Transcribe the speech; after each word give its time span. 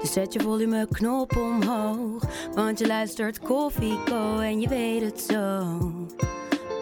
Dus 0.00 0.12
zet 0.12 0.32
je 0.32 0.40
volumeknop 0.40 1.36
omhoog. 1.36 2.24
Want 2.54 2.78
je 2.78 2.86
luistert 2.86 3.38
Koffie 3.38 4.02
Co 4.04 4.38
en 4.38 4.60
je 4.60 4.68
weet 4.68 5.02
het 5.02 5.20
zo. 5.20 5.78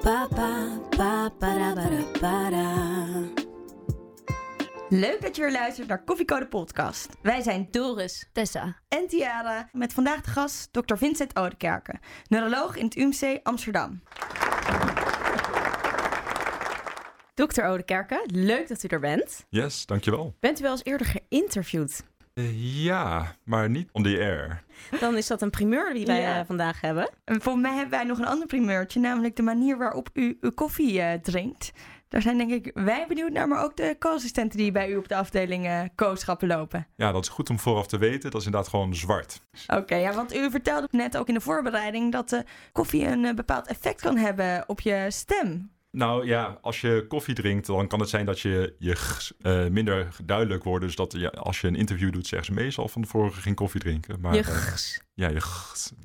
Papa, 0.02 0.78
papa, 0.90 1.28
para, 1.38 1.72
para, 1.72 2.02
para. 2.20 2.74
Leuk 4.88 5.22
dat 5.22 5.36
je 5.36 5.42
weer 5.42 5.52
luistert 5.52 5.88
naar 5.88 6.04
Koffiecode 6.04 6.48
Podcast. 6.48 7.08
Wij 7.22 7.42
zijn 7.42 7.68
Doris. 7.70 8.28
Tessa. 8.32 8.76
en 8.88 9.06
Tiara 9.06 9.68
met 9.72 9.92
vandaag 9.92 10.20
de 10.20 10.30
gast 10.30 10.72
Dr. 10.72 10.94
Vincent 10.96 11.34
Oudekerke, 11.34 11.94
neuroloog 12.28 12.76
in 12.76 12.84
het 12.84 12.96
UMC 12.96 13.40
Amsterdam. 13.42 14.02
Dr. 17.34 17.62
Oudekerke, 17.62 18.24
leuk 18.26 18.68
dat 18.68 18.82
u 18.82 18.88
er 18.88 19.00
bent. 19.00 19.46
Yes, 19.48 19.86
dankjewel. 19.86 20.36
Bent 20.40 20.60
u 20.60 20.62
wel 20.62 20.72
eens 20.72 20.84
eerder 20.84 21.06
geïnterviewd? 21.06 22.02
Uh, 22.38 22.84
ja, 22.84 23.34
maar 23.44 23.70
niet 23.70 23.88
on 23.92 24.02
the 24.02 24.18
air. 24.18 24.62
Dan 25.00 25.16
is 25.16 25.26
dat 25.26 25.42
een 25.42 25.50
primeur 25.50 25.92
die 25.94 26.06
wij 26.06 26.20
Ja. 26.20 26.38
eh, 26.40 26.46
vandaag 26.46 26.80
hebben. 26.80 27.10
En 27.24 27.42
voor 27.42 27.58
mij 27.58 27.72
hebben 27.72 27.90
wij 27.90 28.04
nog 28.04 28.18
een 28.18 28.26
ander 28.26 28.46
primeurtje, 28.46 29.00
namelijk 29.00 29.36
de 29.36 29.42
manier 29.42 29.78
waarop 29.78 30.08
u 30.12 30.38
uw 30.40 30.50
koffie 30.52 31.00
eh, 31.00 31.20
drinkt. 31.20 31.72
Daar 32.08 32.22
zijn 32.22 32.38
denk 32.38 32.50
ik 32.50 32.70
wij 32.74 33.04
benieuwd 33.08 33.32
naar, 33.32 33.48
maar 33.48 33.64
ook 33.64 33.76
de 33.76 33.96
co-assistenten 33.98 34.58
die 34.58 34.72
bij 34.72 34.90
u 34.90 34.96
op 34.96 35.08
de 35.08 35.16
afdeling 35.16 35.66
eh 35.66 35.80
kooschappen 35.94 36.48
lopen. 36.48 36.86
Ja, 36.96 37.12
dat 37.12 37.22
is 37.22 37.28
goed 37.28 37.50
om 37.50 37.58
vooraf 37.58 37.86
te 37.86 37.98
weten. 37.98 38.30
Dat 38.30 38.40
is 38.40 38.46
inderdaad 38.46 38.70
gewoon 38.70 38.94
zwart. 38.94 39.40
Oké, 39.66 39.94
ja, 39.96 40.12
want 40.14 40.34
u 40.34 40.50
vertelde 40.50 40.88
net 40.90 41.16
ook 41.16 41.28
in 41.28 41.34
de 41.34 41.40
voorbereiding 41.40 42.12
dat 42.12 42.42
koffie 42.72 43.06
een 43.06 43.24
eh, 43.24 43.34
bepaald 43.34 43.66
effect 43.66 44.00
kan 44.00 44.16
hebben 44.16 44.64
op 44.66 44.80
je 44.80 45.06
stem. 45.08 45.70
Nou 45.98 46.26
ja, 46.26 46.58
als 46.60 46.80
je 46.80 47.04
koffie 47.08 47.34
drinkt, 47.34 47.66
dan 47.66 47.86
kan 47.88 48.00
het 48.00 48.08
zijn 48.08 48.26
dat 48.26 48.40
je, 48.40 48.74
je 48.78 48.96
eh, 49.40 49.66
minder 49.66 50.08
duidelijk 50.24 50.64
wordt. 50.64 50.84
Dus 50.84 50.96
dat 50.96 51.12
je, 51.12 51.30
als 51.30 51.60
je 51.60 51.66
een 51.66 51.74
interview 51.76 52.12
doet, 52.12 52.26
zeggen 52.26 52.54
ze 52.54 52.60
meestal 52.60 52.88
van 52.88 53.02
tevoren 53.02 53.32
geen 53.32 53.54
koffie 53.54 53.80
drinken. 53.80 54.20
Maar 54.20 54.34
Je 54.34 54.42
eh, 54.42 54.74
ja, 55.14 55.28
je 55.28 55.40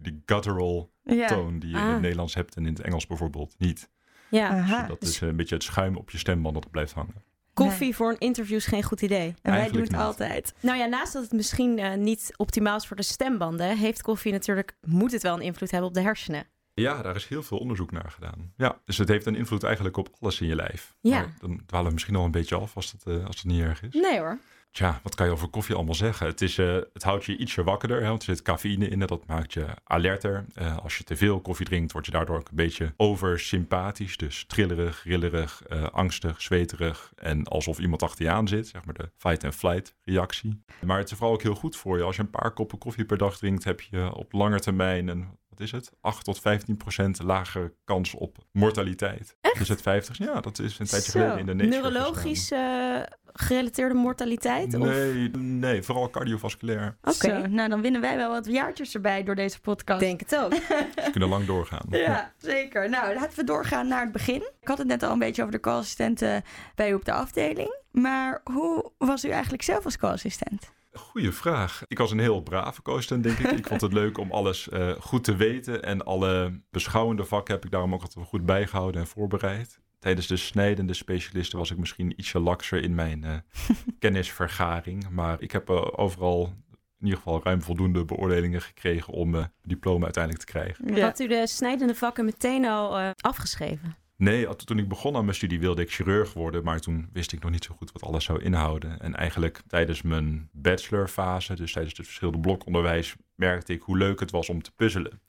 die 0.01 0.21
guttural 0.25 0.91
Ja. 1.03 1.27
toon 1.27 1.59
die 1.59 1.69
je 1.69 1.75
in 1.77 1.81
Ah. 1.83 1.91
het 1.91 2.01
Nederlands 2.01 2.33
hebt 2.33 2.55
en 2.55 2.65
in 2.65 2.73
het 2.73 2.81
Engels 2.81 3.07
bijvoorbeeld 3.07 3.55
niet. 3.57 3.89
Ja, 4.29 4.49
Aha. 4.49 4.87
Dat 4.87 5.01
is 5.01 5.21
een 5.21 5.35
beetje 5.35 5.55
het 5.55 5.63
schuim 5.63 5.97
op 5.97 6.09
je 6.09 6.17
stemband 6.17 6.53
dat 6.53 6.71
blijft 6.71 6.93
hangen. 6.93 7.23
koffie 7.53 7.95
voor 7.95 8.09
een 8.09 8.19
interview 8.19 8.55
is 8.57 8.65
geen 8.65 8.83
goed 8.83 9.01
idee. 9.01 9.33
En 9.41 9.51
wij 9.51 9.67
doen 9.69 9.81
het 9.81 9.91
niet. 9.91 9.99
altijd. 9.99 10.53
Nou 10.59 10.77
ja, 10.77 10.85
naast 10.85 11.13
dat 11.13 11.23
het 11.23 11.31
misschien 11.31 11.79
eh, 11.79 11.93
niet 11.97 12.33
optimaal 12.35 12.77
is 12.77 12.87
voor 12.87 12.95
de 12.95 13.03
stembanden, 13.03 13.77
heeft 13.77 14.01
koffie 14.01 14.31
natuurlijk, 14.31 14.75
moet 14.81 15.11
het 15.11 15.23
wel 15.23 15.35
een 15.35 15.41
invloed 15.41 15.71
hebben 15.71 15.89
op 15.89 15.95
de 15.95 16.01
hersenen. 16.01 16.45
Ja, 16.73 17.01
daar 17.01 17.15
is 17.15 17.27
heel 17.27 17.43
veel 17.43 17.57
onderzoek 17.57 17.91
naar 17.91 18.11
gedaan. 18.11 18.53
Ja, 18.57 18.81
dus 18.85 18.97
het 18.97 19.07
heeft 19.07 19.25
een 19.25 19.35
invloed 19.35 19.63
eigenlijk 19.63 19.97
op 19.97 20.09
alles 20.19 20.41
in 20.41 20.47
je 20.47 20.55
lijf. 20.55 20.95
Ja. 21.01 21.19
Maar 21.19 21.33
dan 21.39 21.61
dwalen 21.65 21.87
we 21.87 21.93
misschien 21.93 22.15
al 22.15 22.25
een 22.25 22.31
beetje 22.31 22.55
af 22.55 22.75
als 22.75 22.91
het, 22.91 23.05
eh, 23.05 23.25
als 23.25 23.35
het 23.35 23.45
niet 23.45 23.61
erg 23.61 23.81
is. 23.81 23.93
Nee 23.93 24.19
hoor. 24.19 24.39
Tja, 24.71 24.99
wat 25.03 25.15
kan 25.15 25.25
je 25.25 25.31
over 25.31 25.47
koffie 25.47 25.75
allemaal 25.75 25.95
zeggen? 25.95 26.27
Het, 26.27 26.41
is, 26.41 26.57
eh, 26.57 26.77
het 26.93 27.03
houdt 27.03 27.25
je 27.25 27.37
ietsje 27.37 27.63
wakkerder, 27.63 28.01
hè, 28.01 28.07
want 28.07 28.19
er 28.19 28.35
zit 28.35 28.41
cafeïne 28.41 28.87
in 28.87 29.01
en 29.01 29.07
dat 29.07 29.25
maakt 29.27 29.53
je 29.53 29.65
alerter. 29.83 30.45
Eh, 30.53 30.77
als 30.77 30.97
je 30.97 31.03
te 31.03 31.15
veel 31.15 31.41
koffie 31.41 31.65
drinkt, 31.65 31.91
word 31.91 32.05
je 32.05 32.11
daardoor 32.11 32.37
ook 32.37 32.49
een 32.49 32.55
beetje 32.55 32.93
oversympathisch. 32.97 34.17
Dus 34.17 34.45
trillerig, 34.45 35.03
rillerig, 35.03 35.63
angstig, 35.91 36.41
zweterig 36.41 37.11
en 37.15 37.43
alsof 37.43 37.79
iemand 37.79 38.03
achter 38.03 38.25
je 38.25 38.31
aan 38.31 38.47
zit. 38.47 38.67
Zeg 38.67 38.85
maar 38.85 38.93
de 38.93 39.11
fight-and-flight 39.17 39.95
reactie. 40.03 40.63
Maar 40.85 40.97
het 40.97 41.11
is 41.11 41.17
vooral 41.17 41.33
ook 41.33 41.43
heel 41.43 41.55
goed 41.55 41.75
voor 41.75 41.97
je. 41.97 42.03
Als 42.03 42.15
je 42.15 42.21
een 42.21 42.29
paar 42.29 42.51
koppen 42.51 42.77
koffie 42.77 43.05
per 43.05 43.17
dag 43.17 43.37
drinkt, 43.37 43.63
heb 43.63 43.81
je 43.81 44.13
op 44.13 44.31
lange 44.31 44.59
termijn 44.59 45.07
een, 45.07 45.37
wat 45.53 45.61
is 45.61 45.71
het, 45.71 45.91
8 46.01 46.23
tot 46.23 46.39
15 46.39 46.77
procent 46.77 47.21
lagere 47.21 47.73
kans 47.83 48.13
op 48.13 48.37
mortaliteit. 48.51 49.35
Echt? 49.41 49.57
Dus 49.57 49.67
het 49.67 49.81
50, 49.81 50.17
ja, 50.17 50.41
dat 50.41 50.59
is 50.59 50.79
een 50.79 50.85
tijdje 50.85 51.11
Zo. 51.11 51.19
geleden 51.19 51.39
in 51.39 51.45
de 51.45 51.53
Nature 51.53 51.81
Neurologisch 51.81 52.51
eh, 52.51 53.01
gerelateerde 53.33 53.93
mortaliteit? 53.93 54.73
Of? 54.73 54.85
Nee, 54.87 55.29
nee, 55.37 55.81
vooral 55.81 56.09
cardiovasculair. 56.09 56.97
Oké, 57.03 57.47
nou 57.47 57.69
dan 57.69 57.81
winnen 57.81 58.01
wij 58.01 58.15
wel 58.15 58.29
wat 58.29 58.45
jaartjes 58.45 58.93
erbij 58.93 59.23
door 59.23 59.35
deze 59.35 59.59
podcast. 59.59 59.99
denk 59.99 60.19
het 60.19 60.35
ook. 60.35 60.53
Ze 61.03 61.09
kunnen 61.11 61.29
lang 61.29 61.45
doorgaan. 61.45 61.85
Ja, 61.89 62.33
zeker. 62.37 62.89
Nou, 62.89 63.13
laten 63.13 63.39
we 63.39 63.43
doorgaan 63.43 63.87
naar 63.87 64.01
het 64.01 64.11
begin. 64.11 64.41
Ik 64.61 64.67
had 64.67 64.77
het 64.77 64.87
net 64.87 65.03
al 65.03 65.11
een 65.11 65.19
beetje 65.19 65.41
over 65.41 65.53
de 65.53 65.59
co-assistenten 65.59 66.43
bij 66.75 66.89
u 66.89 66.93
op 66.93 67.05
de 67.05 67.13
afdeling. 67.13 67.81
Maar 67.91 68.41
hoe 68.43 68.91
was 68.97 69.25
u 69.25 69.29
eigenlijk 69.29 69.63
zelf 69.63 69.85
als 69.85 69.97
co-assistent? 69.97 70.72
Goeie 70.93 71.31
vraag. 71.31 71.83
Ik 71.87 71.97
was 71.97 72.11
een 72.11 72.19
heel 72.19 72.41
brave 72.41 72.81
co-assistent, 72.81 73.23
denk 73.23 73.37
ik. 73.37 73.51
Ik 73.51 73.67
vond 73.67 73.81
het 73.81 73.93
leuk 73.93 74.17
om 74.17 74.31
alles 74.31 74.69
eh, 74.69 74.91
goed 74.99 75.23
te 75.23 75.35
weten. 75.35 75.83
En 75.83 76.05
alle 76.05 76.61
beschouwende 76.71 77.25
vakken 77.25 77.53
heb 77.53 77.65
ik 77.65 77.71
daarom 77.71 77.93
ook 77.93 77.99
altijd 77.99 78.15
wel 78.15 78.25
goed 78.25 78.45
bijgehouden 78.45 79.01
en 79.01 79.07
voorbereid. 79.07 79.81
Tijdens 80.03 80.27
de 80.27 80.37
snijdende 80.37 80.93
specialisten 80.93 81.57
was 81.57 81.71
ik 81.71 81.77
misschien 81.77 82.13
ietsje 82.15 82.39
lakser 82.39 82.83
in 82.83 82.95
mijn 82.95 83.23
eh, 83.23 83.33
kennisvergaring. 83.99 85.09
Maar 85.09 85.41
ik 85.41 85.51
heb 85.51 85.69
eh, 85.69 85.87
overal 85.99 86.53
in 86.99 87.05
ieder 87.05 87.17
geval 87.17 87.43
ruim 87.43 87.61
voldoende 87.61 88.05
beoordelingen 88.05 88.61
gekregen 88.61 89.13
om 89.13 89.29
mijn 89.29 89.51
diploma 89.61 90.03
uiteindelijk 90.03 90.45
te 90.45 90.51
krijgen. 90.51 91.01
Had 91.01 91.19
u 91.19 91.27
de 91.27 91.47
snijdende 91.47 91.95
vakken 91.95 92.25
meteen 92.25 92.65
al 92.65 92.97
eh, 92.97 93.09
afgeschreven? 93.21 93.95
Nee, 94.15 94.55
toen 94.55 94.77
ik 94.77 94.87
begon 94.87 95.15
aan 95.15 95.23
mijn 95.23 95.35
studie 95.35 95.59
wilde 95.59 95.81
ik 95.81 95.91
chirurg 95.91 96.33
worden, 96.33 96.63
maar 96.63 96.79
toen 96.79 97.09
wist 97.13 97.31
ik 97.31 97.41
nog 97.41 97.51
niet 97.51 97.63
zo 97.63 97.75
goed 97.77 97.91
wat 97.91 98.03
alles 98.03 98.23
zou 98.23 98.41
inhouden. 98.41 98.99
En 98.99 99.15
eigenlijk 99.15 99.61
tijdens 99.67 100.01
mijn 100.01 100.49
bachelorfase, 100.51 101.55
dus 101.55 101.71
tijdens 101.71 101.97
het 101.97 102.05
verschillende 102.05 102.39
blokonderwijs, 102.39 103.15
merkte 103.35 103.73
ik 103.73 103.81
hoe 103.81 103.97
leuk 103.97 104.19
het 104.19 104.31
was 104.31 104.49
om 104.49 104.61
te 104.61 104.71
puzzelen. 104.71 105.21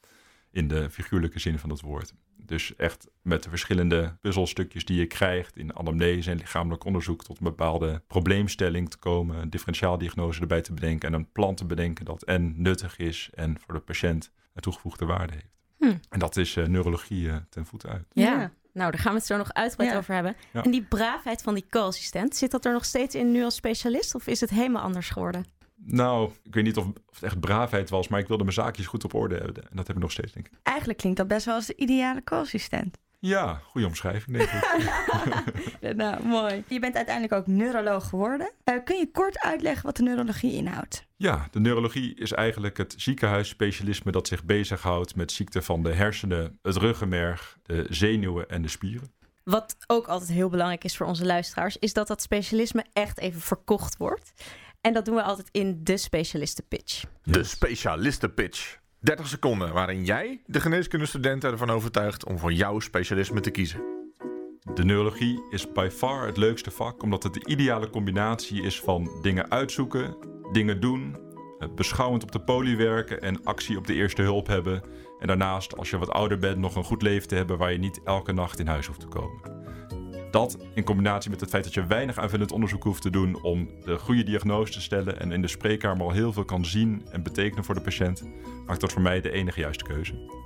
In 0.51 0.69
de 0.69 0.91
figuurlijke 0.91 1.39
zin 1.39 1.59
van 1.59 1.71
het 1.71 1.81
woord. 1.81 2.15
Dus 2.37 2.77
echt 2.77 3.09
met 3.23 3.43
de 3.43 3.49
verschillende 3.49 4.17
puzzelstukjes 4.21 4.85
die 4.85 4.99
je 4.99 5.07
krijgt 5.07 5.57
in 5.57 5.77
anamnese 5.77 6.31
en 6.31 6.37
lichamelijk 6.37 6.85
onderzoek 6.85 7.25
tot 7.25 7.39
een 7.39 7.45
bepaalde 7.45 8.03
probleemstelling 8.07 8.91
te 8.91 8.99
komen, 8.99 9.37
een 9.37 9.51
differentiaaldiagnose 9.51 10.41
erbij 10.41 10.61
te 10.61 10.73
bedenken 10.73 11.09
en 11.09 11.15
een 11.15 11.33
plan 11.33 11.55
te 11.55 11.65
bedenken 11.65 12.05
dat 12.05 12.23
en 12.23 12.63
nuttig 12.63 12.99
is 12.99 13.31
en 13.35 13.59
voor 13.61 13.75
de 13.75 13.81
patiënt 13.81 14.33
een 14.55 14.63
toegevoegde 14.63 15.05
waarde 15.05 15.33
heeft. 15.33 15.55
Hm. 15.79 15.99
En 16.09 16.19
dat 16.19 16.37
is 16.37 16.57
eh, 16.57 16.67
neurologie 16.67 17.29
eh, 17.29 17.37
ten 17.49 17.67
voeten 17.67 17.91
uit. 17.91 18.07
Ja. 18.13 18.53
Nou, 18.75 18.91
daar 18.91 19.01
gaan 19.01 19.13
we 19.13 19.19
het 19.19 19.27
zo 19.27 19.37
nog 19.37 19.53
uitgebreid 19.53 19.91
Ja. 19.93 19.97
over 19.99 20.15
hebben. 20.15 20.37
Ja. 20.53 20.63
En 20.63 20.71
die 20.71 20.83
braafheid 20.83 21.43
van 21.43 21.55
die 21.55 21.67
co-assistent, 21.71 22.37
zit 22.37 22.51
dat 22.51 22.65
er 22.65 22.73
nog 22.73 22.85
steeds 22.85 23.15
in 23.15 23.33
nu 23.33 23.45
als 23.45 23.55
specialist? 23.55 24.15
Of 24.15 24.27
is 24.27 24.41
het 24.41 24.51
helemaal 24.51 24.83
anders 24.83 25.09
geworden? 25.11 25.45
Nou, 25.87 26.31
ik 26.43 26.55
weet 26.55 26.65
niet 26.65 26.77
of, 26.77 26.85
of 26.87 27.15
het 27.15 27.23
echt 27.23 27.41
braafheid 27.41 27.91
was, 27.91 28.09
maar 28.09 28.21
ik 28.21 28.29
wilde 28.29 28.43
mijn 28.43 28.55
zaakjes 28.55 28.87
goed 28.87 29.05
op 29.05 29.15
orde 29.15 29.35
hebben. 29.35 29.63
En 29.71 29.77
dat 29.77 29.87
heb 29.87 29.97
ik 29.97 30.03
nog 30.03 30.13
steeds, 30.13 30.33
denk 30.33 30.47
ik. 30.47 30.53
Eigenlijk 30.63 30.99
klinkt 30.99 31.19
dat 31.19 31.29
best 31.29 31.47
wel 31.47 31.55
als 31.55 31.67
de 31.67 31.77
ideale 31.77 32.23
co-assistent. 32.25 32.99
Ja, 33.27 33.61
goede 33.65 33.87
omschrijving, 33.87 34.37
denk 34.37 34.51
ik. 34.51 35.95
nou, 35.97 36.27
mooi. 36.27 36.65
Je 36.69 36.79
bent 36.79 36.95
uiteindelijk 36.95 37.35
ook 37.35 37.47
neuroloog 37.47 38.09
geworden. 38.09 38.51
Eh, 38.65 38.75
kun 38.85 38.97
je 38.97 39.11
kort 39.11 39.39
uitleggen 39.39 39.85
wat 39.85 39.97
de 39.97 40.03
neurologie 40.03 40.53
inhoudt? 40.53 41.07
ja, 41.17 41.49
de 41.51 41.61
neurologie 41.61 42.15
is 42.15 42.33
eigenlijk 42.33 42.77
het 42.77 42.95
ziekenhuisspecialisme 42.97 44.13
dat 44.13 44.29
zich 44.29 44.45
bezighoudt 44.45 45.17
met 45.17 45.33
ziekten 45.33 45.65
van 45.65 45.83
de 45.83 45.93
hersenen, 45.93 46.59
het 46.63 46.77
ruggenmerg, 46.77 47.59
de 47.63 47.87
zenuwen 47.89 48.49
en 48.49 48.63
de 48.63 48.69
spieren. 48.69 49.13
Wat 49.45 49.77
ook 49.87 50.07
altijd 50.07 50.31
heel 50.31 50.49
belangrijk 50.49 50.85
is 50.85 50.97
voor 50.97 51.07
onze 51.07 51.27
luisteraars, 51.27 51.77
is 51.79 51.93
dat 51.93 52.07
dat 52.07 52.23
specialisme 52.23 52.85
echt 52.93 53.19
even 53.19 53.41
verkocht 53.41 53.97
wordt. 53.97 54.33
En 54.81 54.93
dat 54.93 55.05
doen 55.05 55.15
we 55.15 55.23
altijd 55.23 55.49
in 55.51 55.81
de 55.83 55.97
specialistenpitch. 55.97 57.05
De 57.23 57.45
specialistenpitch. 57.45 58.83
30 59.05 59.29
seconden 59.29 59.73
waarin 59.73 60.05
jij 60.05 60.41
de 60.47 60.61
geneeskundestudenten 60.61 61.51
ervan 61.51 61.71
overtuigt 61.71 62.25
om 62.25 62.39
voor 62.39 62.53
jouw 62.53 62.81
specialisme 62.81 63.41
te 63.41 63.51
kiezen. 63.51 63.83
De 64.75 64.85
neurologie 64.85 65.43
is 65.51 65.73
by 65.73 65.89
far 65.93 66.27
het 66.27 66.37
leukste 66.37 66.71
vak, 66.71 67.03
omdat 67.03 67.23
het 67.23 67.35
de 67.35 67.47
ideale 67.47 67.91
combinatie 67.91 68.63
is 68.63 68.81
van 68.81 69.11
dingen 69.23 69.51
uitzoeken, 69.51 70.17
dingen 70.53 70.81
doen, 70.81 71.17
eh, 71.59 71.69
beschouwend 71.75 72.23
op 72.23 72.33
de 72.33 72.41
poli 72.41 72.77
werken 72.77 73.21
en 73.21 73.45
actie 73.45 73.77
op 73.77 73.87
de 73.87 73.95
eerste 73.95 74.23
hulp 74.23 74.47
hebben. 74.47 74.83
En 75.19 75.27
daarnaast, 75.27 75.77
als 75.77 75.91
je 75.91 75.99
wat 75.99 76.11
ouder 76.11 76.39
bent, 76.39 76.59
nog 76.59 76.77
een 76.77 76.85
goed 76.85 77.03
leven 77.03 77.29
te 77.29 77.35
hebben 77.35 77.59
waar 77.59 77.73
je 77.73 77.79
niet 77.79 78.01
elke 78.05 78.33
nacht 78.33 78.59
in 78.59 78.67
huis 78.67 78.87
hoeft 78.87 79.01
te 79.01 79.07
komen. 79.07 79.64
Dat 80.35 80.59
in 80.75 80.85
combinatie 80.85 81.31
met 81.31 81.41
het 81.41 81.51
feit 81.51 81.65
dat 81.65 81.75
je 81.75 81.87
weinig 81.87 82.19
aanvullend 82.19 82.53
onderzoek 82.53 82.83
hoeft 82.83 83.03
te 83.03 83.11
doen 83.11 83.43
om 83.43 83.69
de 83.85 83.99
goede 83.99 84.23
diagnose 84.23 84.73
te 84.73 84.81
stellen 84.81 85.21
en 85.21 85.33
in 85.33 85.43
de 85.43 85.49
spreekkamer 85.49 86.07
al 86.07 86.11
heel 86.11 86.33
veel 86.33 86.45
kan 86.45 86.65
zien 86.65 87.03
en 87.11 87.23
betekenen 87.23 87.65
voor 87.65 87.75
de 87.75 87.81
patiënt, 87.81 88.23
maakt 88.67 88.81
dat 88.81 88.93
voor 88.93 89.03
mij 89.03 89.21
de 89.21 89.31
enige 89.31 89.61
juiste 89.61 89.85
keuze. 89.85 90.43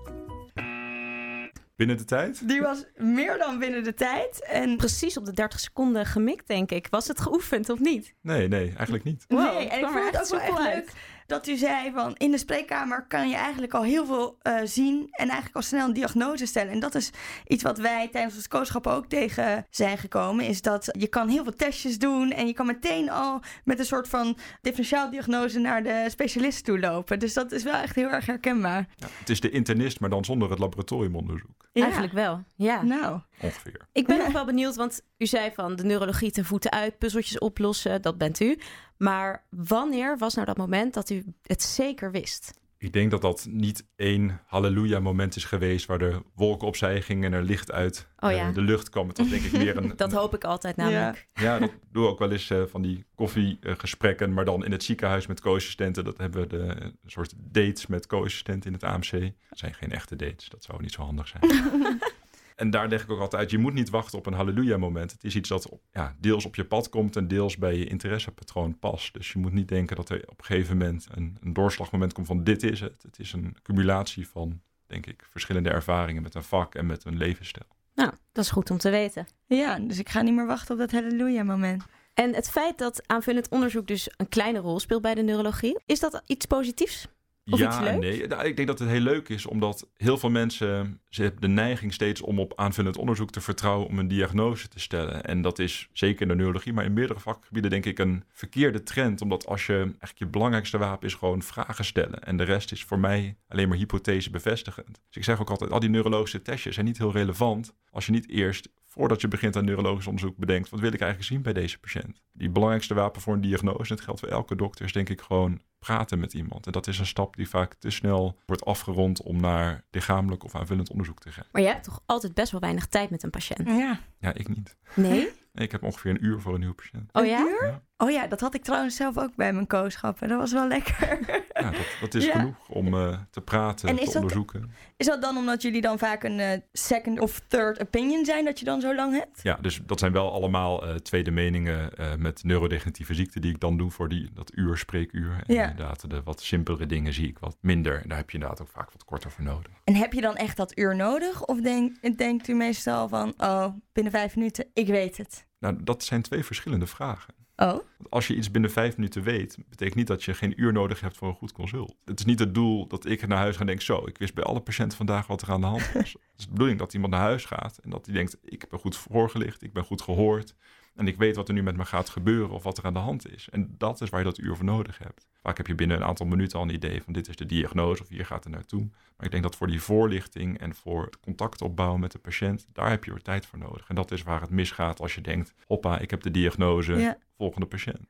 Binnen 1.76 1.96
de 1.96 2.04
tijd? 2.04 2.48
Die 2.48 2.60
was 2.60 2.84
meer 2.96 3.38
dan 3.38 3.58
binnen 3.58 3.84
de 3.84 3.94
tijd. 3.94 4.44
En 4.44 4.76
Precies 4.76 5.16
op 5.16 5.24
de 5.24 5.32
30 5.32 5.60
seconden 5.60 6.06
gemikt, 6.06 6.46
denk 6.46 6.70
ik. 6.70 6.86
Was 6.90 7.08
het 7.08 7.20
geoefend 7.20 7.68
of 7.68 7.78
niet? 7.78 8.14
Nee, 8.22 8.48
nee, 8.48 8.66
eigenlijk 8.66 9.04
niet. 9.04 9.24
Wow, 9.28 9.40
nee, 9.40 9.68
en 9.68 9.78
ik 9.78 9.86
vond 9.86 10.04
het 10.04 10.34
ook 10.34 10.40
wel 10.40 10.60
echt 10.60 10.74
leuk. 10.74 10.92
Dat 11.28 11.46
u 11.46 11.56
zei 11.56 11.92
van 11.92 12.14
in 12.16 12.30
de 12.30 12.38
spreekkamer 12.38 13.06
kan 13.06 13.28
je 13.28 13.36
eigenlijk 13.36 13.74
al 13.74 13.82
heel 13.82 14.06
veel 14.06 14.38
eh, 14.42 14.60
zien 14.64 15.08
en 15.10 15.26
eigenlijk 15.26 15.56
al 15.56 15.62
snel 15.62 15.86
een 15.86 15.92
diagnose 15.92 16.46
stellen. 16.46 16.72
En 16.72 16.80
dat 16.80 16.94
is 16.94 17.10
iets 17.46 17.62
wat 17.62 17.78
wij 17.78 18.08
tijdens 18.08 18.34
ons 18.34 18.48
kooschap 18.48 18.86
ook 18.86 19.06
tegen 19.06 19.66
zijn 19.70 19.98
gekomen, 19.98 20.44
is 20.44 20.62
dat 20.62 20.88
je 20.98 21.06
kan 21.06 21.28
heel 21.28 21.42
veel 21.42 21.54
testjes 21.54 21.98
doen 21.98 22.30
en 22.30 22.46
je 22.46 22.52
kan 22.52 22.66
meteen 22.66 23.10
al 23.10 23.40
met 23.64 23.78
een 23.78 23.84
soort 23.84 24.08
van 24.08 24.36
differentiaaldiagnose 24.60 25.58
naar 25.58 25.82
de 25.82 26.06
specialist 26.08 26.64
toe 26.64 26.80
lopen. 26.80 27.18
Dus 27.18 27.34
dat 27.34 27.52
is 27.52 27.62
wel 27.62 27.74
echt 27.74 27.94
heel 27.94 28.08
erg 28.08 28.26
herkenbaar. 28.26 28.88
Ja, 28.96 29.06
het 29.18 29.28
is 29.28 29.40
de 29.40 29.50
internist, 29.50 30.00
maar 30.00 30.10
dan 30.10 30.24
zonder 30.24 30.50
het 30.50 30.58
laboratoriumonderzoek. 30.58 31.68
Ja. 31.72 31.82
Eigenlijk 31.82 32.12
wel, 32.12 32.44
ja. 32.54 32.82
Nou, 32.82 33.20
Ongeveer. 33.40 33.86
Ik 33.92 34.06
ben 34.06 34.18
nog 34.18 34.32
wel 34.32 34.44
benieuwd, 34.44 34.76
want 34.76 35.02
u 35.18 35.26
zei 35.26 35.50
van 35.54 35.76
de 35.76 35.84
neurologie 35.84 36.30
ten 36.30 36.44
voeten 36.44 36.70
uit, 36.70 36.98
puzzeltjes 36.98 37.38
oplossen, 37.38 38.02
dat 38.02 38.18
bent 38.18 38.40
u. 38.40 38.58
Maar 38.96 39.44
wanneer 39.50 40.18
was 40.18 40.34
nou 40.34 40.46
dat 40.46 40.56
moment 40.56 40.94
dat 40.94 41.10
u 41.10 41.24
het 41.42 41.62
zeker 41.62 42.10
wist? 42.10 42.58
Ik 42.80 42.92
denk 42.92 43.10
dat 43.10 43.20
dat 43.22 43.46
niet 43.50 43.86
één 43.96 44.40
halleluja-moment 44.46 45.36
is 45.36 45.44
geweest 45.44 45.86
waar 45.86 45.98
de 45.98 46.22
wolken 46.34 46.66
opzij 46.66 47.02
gingen 47.02 47.32
en 47.32 47.38
er 47.38 47.44
licht 47.44 47.72
uit 47.72 48.08
Oh 48.18 48.30
eh, 48.30 48.36
ja. 48.36 48.52
de 48.52 48.60
lucht 48.60 48.88
kwam. 48.88 49.08
Het 49.08 49.18
was 49.18 49.28
denk 49.28 49.42
ik 49.42 49.52
meer 49.52 49.76
een... 49.78 49.92
Dat 49.96 50.12
hoop 50.12 50.34
ik 50.34 50.44
altijd 50.44 50.76
namelijk. 50.76 51.28
Ja, 51.34 51.58
dat 51.58 51.70
doen 51.92 52.02
we 52.02 52.08
ook 52.08 52.18
wel 52.18 52.30
eens 52.30 52.50
eh, 52.50 52.62
van 52.66 52.82
die 52.82 53.04
koffiegesprekken, 53.14 54.32
maar 54.32 54.44
dan 54.44 54.64
in 54.64 54.72
het 54.72 54.82
ziekenhuis 54.82 55.26
met 55.26 55.40
co-assistenten. 55.40 56.04
Dat 56.04 56.18
hebben 56.18 56.40
we 56.40 56.46
de 56.46 56.80
een 56.80 56.96
soort 57.06 57.34
dates 57.36 57.86
met 57.86 58.06
co-assistenten 58.06 58.70
in 58.70 58.72
het 58.72 58.84
AMC. 58.84 59.10
Dat 59.48 59.58
zijn 59.58 59.74
geen 59.74 59.92
echte 59.92 60.16
dates, 60.16 60.48
dat 60.48 60.64
zou 60.64 60.82
niet 60.82 60.92
zo 60.92 61.02
handig 61.02 61.28
zijn. 61.28 61.42
en 62.58 62.70
daar 62.70 62.88
leg 62.88 63.02
ik 63.02 63.10
ook 63.10 63.20
altijd 63.20 63.42
uit, 63.42 63.50
je 63.50 63.58
moet 63.58 63.72
niet 63.72 63.90
wachten 63.90 64.18
op 64.18 64.26
een 64.26 64.32
halleluja-moment. 64.32 65.12
Het 65.12 65.24
is 65.24 65.36
iets 65.36 65.48
dat 65.48 65.68
ja, 65.92 66.16
deels 66.20 66.44
op 66.44 66.54
je 66.54 66.64
pad 66.64 66.88
komt 66.88 67.16
en 67.16 67.28
deels 67.28 67.56
bij 67.56 67.76
je 67.76 67.86
interessepatroon 67.86 68.78
past. 68.78 69.14
Dus 69.14 69.32
je 69.32 69.38
moet 69.38 69.52
niet 69.52 69.68
denken 69.68 69.96
dat 69.96 70.08
er 70.08 70.22
op 70.26 70.38
een 70.38 70.44
gegeven 70.44 70.76
moment 70.76 71.06
een, 71.14 71.36
een 71.40 71.52
doorslagmoment 71.52 72.12
komt 72.12 72.26
van 72.26 72.44
dit 72.44 72.62
is 72.62 72.80
het. 72.80 73.02
Het 73.02 73.18
is 73.18 73.32
een 73.32 73.56
cumulatie 73.62 74.28
van, 74.28 74.60
denk 74.86 75.06
ik, 75.06 75.26
verschillende 75.30 75.70
ervaringen 75.70 76.22
met 76.22 76.34
een 76.34 76.42
vak 76.42 76.74
en 76.74 76.86
met 76.86 77.04
een 77.04 77.16
levensstijl. 77.16 77.66
Nou, 77.94 78.10
dat 78.32 78.44
is 78.44 78.50
goed 78.50 78.70
om 78.70 78.78
te 78.78 78.90
weten. 78.90 79.26
ja, 79.46 79.78
dus 79.78 79.98
ik 79.98 80.08
ga 80.08 80.22
niet 80.22 80.34
meer 80.34 80.46
wachten 80.46 80.74
op 80.74 80.80
dat 80.80 80.90
halleluja 80.90 81.42
moment. 81.42 81.84
En 82.14 82.34
het 82.34 82.50
feit 82.50 82.78
dat 82.78 83.02
aanvullend 83.06 83.48
onderzoek 83.48 83.86
dus 83.86 84.10
een 84.16 84.28
kleine 84.28 84.58
rol 84.58 84.80
speelt 84.80 85.02
bij 85.02 85.14
de 85.14 85.22
neurologie, 85.22 85.78
is 85.86 86.00
dat 86.00 86.22
iets 86.26 86.46
positiefs? 86.46 87.08
Of 87.50 87.58
ja, 87.58 87.80
leuks? 87.80 87.98
nee. 87.98 88.26
Nou, 88.26 88.44
ik 88.44 88.56
denk 88.56 88.68
dat 88.68 88.78
het 88.78 88.88
heel 88.88 89.00
leuk 89.00 89.28
is, 89.28 89.46
omdat 89.46 89.88
heel 89.96 90.18
veel 90.18 90.30
mensen 90.30 91.00
ze 91.08 91.22
hebben 91.22 91.40
de 91.40 91.48
neiging 91.48 91.92
steeds 91.92 92.20
om 92.20 92.38
op 92.40 92.52
aanvullend 92.56 92.96
onderzoek 92.96 93.30
te 93.30 93.40
vertrouwen 93.40 93.86
om 93.88 93.98
een 93.98 94.08
diagnose 94.08 94.68
te 94.68 94.80
stellen. 94.80 95.24
En 95.24 95.42
dat 95.42 95.58
is 95.58 95.88
zeker 95.92 96.22
in 96.22 96.28
de 96.28 96.34
neurologie, 96.34 96.72
maar 96.72 96.84
in 96.84 96.92
meerdere 96.92 97.20
vakgebieden 97.20 97.70
denk 97.70 97.84
ik 97.84 97.98
een 97.98 98.24
verkeerde 98.32 98.82
trend. 98.82 99.20
Omdat 99.20 99.46
als 99.46 99.66
je 99.66 99.76
eigenlijk 99.76 100.18
je 100.18 100.26
belangrijkste 100.26 100.78
wapen 100.78 101.06
is 101.08 101.14
gewoon 101.14 101.42
vragen 101.42 101.84
stellen. 101.84 102.22
En 102.22 102.36
de 102.36 102.44
rest 102.44 102.72
is 102.72 102.84
voor 102.84 102.98
mij 102.98 103.36
alleen 103.48 103.68
maar 103.68 103.78
hypothese 103.78 104.30
bevestigend. 104.30 105.00
Dus 105.06 105.16
ik 105.16 105.24
zeg 105.24 105.40
ook 105.40 105.50
altijd, 105.50 105.70
al 105.70 105.80
die 105.80 105.90
neurologische 105.90 106.42
testjes 106.42 106.74
zijn 106.74 106.86
niet 106.86 106.98
heel 106.98 107.12
relevant 107.12 107.74
als 107.90 108.06
je 108.06 108.12
niet 108.12 108.28
eerst 108.28 108.68
voordat 108.84 109.20
je 109.20 109.28
begint 109.28 109.56
aan 109.56 109.64
neurologisch 109.64 110.06
onderzoek 110.06 110.36
bedenkt, 110.36 110.70
wat 110.70 110.80
wil 110.80 110.92
ik 110.92 111.00
eigenlijk 111.00 111.30
zien 111.30 111.42
bij 111.42 111.52
deze 111.52 111.78
patiënt? 111.78 112.22
Die 112.32 112.50
belangrijkste 112.50 112.94
wapen 112.94 113.20
voor 113.20 113.34
een 113.34 113.40
diagnose, 113.40 113.90
en 113.90 113.96
dat 113.96 114.00
geldt 114.00 114.20
voor 114.20 114.28
elke 114.28 114.56
dokter, 114.56 114.84
is 114.84 114.92
denk 114.92 115.08
ik 115.08 115.20
gewoon 115.20 115.60
praten 115.78 116.18
met 116.18 116.32
iemand. 116.32 116.66
En 116.66 116.72
dat 116.72 116.86
is 116.86 116.98
een 116.98 117.06
stap 117.06 117.36
die 117.36 117.48
vaak 117.48 117.74
te 117.74 117.90
snel 117.90 118.38
wordt 118.46 118.64
afgerond 118.64 119.22
om 119.22 119.40
naar 119.40 119.84
lichamelijk 119.90 120.44
of 120.44 120.54
aanvullend 120.54 120.90
onderzoek 120.90 121.20
te 121.20 121.32
gaan. 121.32 121.44
Maar 121.52 121.62
je 121.62 121.68
hebt 121.68 121.84
toch 121.84 122.02
altijd 122.06 122.34
best 122.34 122.50
wel 122.52 122.60
weinig 122.60 122.86
tijd 122.86 123.10
met 123.10 123.22
een 123.22 123.30
patiënt? 123.30 123.68
Ja. 123.68 124.00
Ja, 124.18 124.34
ik 124.34 124.48
niet. 124.48 124.76
Nee? 124.94 125.28
Nee, 125.52 125.66
Ik 125.66 125.72
heb 125.72 125.82
ongeveer 125.82 126.10
een 126.10 126.24
uur 126.24 126.40
voor 126.40 126.52
een 126.54 126.58
nieuwe 126.60 126.74
patiënt. 126.74 127.10
Oh 127.12 127.22
Een 127.22 127.28
ja? 127.28 127.40
uur? 127.40 127.66
Ja. 127.66 127.82
Oh 128.00 128.10
ja, 128.10 128.26
dat 128.26 128.40
had 128.40 128.54
ik 128.54 128.62
trouwens 128.62 128.96
zelf 128.96 129.18
ook 129.18 129.34
bij 129.36 129.52
mijn 129.52 129.66
kooschappen. 129.66 130.28
Dat 130.28 130.38
was 130.38 130.52
wel 130.52 130.68
lekker. 130.68 130.96
Ja, 131.58 131.70
dat, 131.70 131.86
dat 132.00 132.14
is 132.14 132.24
Ja. 132.24 132.32
genoeg 132.32 132.68
om 132.68 132.94
eh, 132.94 133.18
te 133.30 133.40
praten, 133.40 133.88
En 133.88 133.94
te 133.96 134.00
is 134.00 134.06
dat- 134.06 134.14
onderzoeken. 134.16 134.70
Is 134.96 135.06
dat 135.06 135.22
dan 135.22 135.36
omdat 135.36 135.62
jullie 135.62 135.80
dan 135.80 135.98
vaak 135.98 136.22
een 136.24 136.38
eh, 136.40 136.60
second 136.72 137.20
of 137.20 137.40
third 137.48 137.80
opinion 137.80 138.24
zijn 138.24 138.44
dat 138.44 138.58
je 138.58 138.64
dan 138.64 138.80
zo 138.80 138.94
lang 138.94 139.12
hebt? 139.14 139.40
Ja, 139.42 139.54
dus 139.60 139.80
dat 139.86 139.98
zijn 139.98 140.12
wel 140.12 140.32
allemaal 140.32 140.86
eh, 140.86 140.94
tweede 140.94 141.30
meningen 141.30 141.92
met 142.18 142.44
neurodegeneratieve 142.44 143.14
ziekten 143.14 143.40
die 143.40 143.50
ik 143.54 143.60
dan 143.60 143.76
doe 143.76 143.90
voor 143.90 144.08
die, 144.08 144.30
dat 144.34 144.50
uur, 144.54 144.76
spreekuur. 144.76 145.30
En 145.46 145.54
Ja. 145.54 145.70
inderdaad, 145.70 146.10
de 146.10 146.22
wat 146.22 146.40
simpelere 146.42 146.86
dingen 146.86 147.12
zie 147.12 147.28
ik 147.28 147.38
wat 147.38 147.56
minder. 147.60 148.02
En 148.02 148.08
daar 148.08 148.18
heb 148.18 148.28
je 148.30 148.34
inderdaad 148.34 148.60
ook 148.62 148.68
vaak 148.72 148.90
wat 148.92 149.04
korter 149.04 149.30
voor 149.30 149.44
nodig. 149.44 149.72
En 149.84 149.94
heb 149.94 150.12
je 150.12 150.20
dan 150.20 150.36
echt 150.36 150.56
dat 150.56 150.78
uur 150.78 150.96
nodig? 150.96 151.44
Of 151.44 151.60
denk, 151.60 152.16
denkt 152.18 152.48
u 152.48 152.54
meestal 152.54 153.08
van, 153.08 153.34
oh, 153.36 153.66
binnen 153.92 154.12
vijf 154.12 154.36
minuten, 154.36 154.66
ik 154.74 154.86
weet 154.86 155.16
het? 155.16 155.46
Nou, 155.58 155.76
dat 155.84 156.04
zijn 156.04 156.22
twee 156.22 156.44
verschillende 156.44 156.86
vragen. 156.86 157.34
Oh, 157.62 157.78
als 158.08 158.26
je 158.26 158.34
iets 158.34 158.50
binnen 158.50 158.70
vijf 158.70 158.96
minuten 158.96 159.22
weet, 159.22 159.58
betekent 159.68 159.96
niet 159.96 160.06
dat 160.06 160.24
je 160.24 160.34
geen 160.34 160.60
uur 160.60 160.72
nodig 160.72 161.00
hebt 161.00 161.16
voor 161.16 161.28
een 161.28 161.34
goed 161.34 161.52
consult. 161.52 161.96
Het 162.04 162.18
is 162.18 162.24
niet 162.24 162.38
het 162.38 162.54
doel 162.54 162.86
dat 162.86 163.06
ik 163.06 163.26
naar 163.26 163.38
huis 163.38 163.54
ga 163.54 163.60
en 163.60 163.66
denk, 163.66 163.80
zo, 163.80 164.06
ik 164.06 164.18
wist 164.18 164.34
bij 164.34 164.44
alle 164.44 164.60
patiënten 164.60 164.96
vandaag 164.96 165.26
wat 165.26 165.42
er 165.42 165.50
aan 165.50 165.60
de 165.60 165.66
hand 165.66 165.92
was. 165.92 166.12
het 166.32 166.38
is 166.38 166.44
de 166.44 166.50
bedoeling 166.50 166.78
dat 166.78 166.94
iemand 166.94 167.12
naar 167.12 167.22
huis 167.22 167.44
gaat 167.44 167.78
en 167.78 167.90
dat 167.90 168.06
hij 168.06 168.14
denkt, 168.14 168.36
ik 168.44 168.68
ben 168.68 168.78
goed 168.78 168.96
voorgelicht, 168.96 169.62
ik 169.62 169.72
ben 169.72 169.84
goed 169.84 170.02
gehoord. 170.02 170.54
En 170.94 171.06
ik 171.06 171.16
weet 171.16 171.36
wat 171.36 171.48
er 171.48 171.54
nu 171.54 171.62
met 171.62 171.76
me 171.76 171.84
gaat 171.84 172.08
gebeuren 172.08 172.50
of 172.50 172.62
wat 172.62 172.78
er 172.78 172.84
aan 172.84 172.92
de 172.92 172.98
hand 172.98 173.32
is. 173.32 173.48
En 173.50 173.74
dat 173.78 174.00
is 174.00 174.08
waar 174.08 174.20
je 174.20 174.26
dat 174.26 174.38
uur 174.38 174.56
voor 174.56 174.64
nodig 174.64 174.98
hebt. 174.98 175.27
Vaak 175.42 175.56
heb 175.56 175.66
je 175.66 175.74
binnen 175.74 175.96
een 175.96 176.04
aantal 176.04 176.26
minuten 176.26 176.58
al 176.58 176.64
een 176.64 176.74
idee 176.74 177.02
van 177.02 177.12
dit 177.12 177.28
is 177.28 177.36
de 177.36 177.46
diagnose 177.46 178.02
of 178.02 178.08
hier 178.08 178.26
gaat 178.26 178.44
het 178.44 178.52
naartoe. 178.52 178.88
Maar 179.16 179.26
ik 179.26 179.30
denk 179.30 179.42
dat 179.42 179.56
voor 179.56 179.66
die 179.66 179.82
voorlichting 179.82 180.58
en 180.58 180.74
voor 180.74 181.04
het 181.04 181.20
contact 181.20 181.62
opbouwen 181.62 182.00
met 182.00 182.12
de 182.12 182.18
patiënt, 182.18 182.66
daar 182.72 182.90
heb 182.90 183.04
je 183.04 183.12
er 183.12 183.22
tijd 183.22 183.46
voor 183.46 183.58
nodig. 183.58 183.88
En 183.88 183.94
dat 183.94 184.10
is 184.10 184.22
waar 184.22 184.40
het 184.40 184.50
misgaat 184.50 185.00
als 185.00 185.14
je 185.14 185.20
denkt, 185.20 185.54
hoppa, 185.66 185.98
ik 185.98 186.10
heb 186.10 186.22
de 186.22 186.30
diagnose, 186.30 186.94
ja. 186.94 187.18
volgende 187.36 187.66
patiënt. 187.66 188.08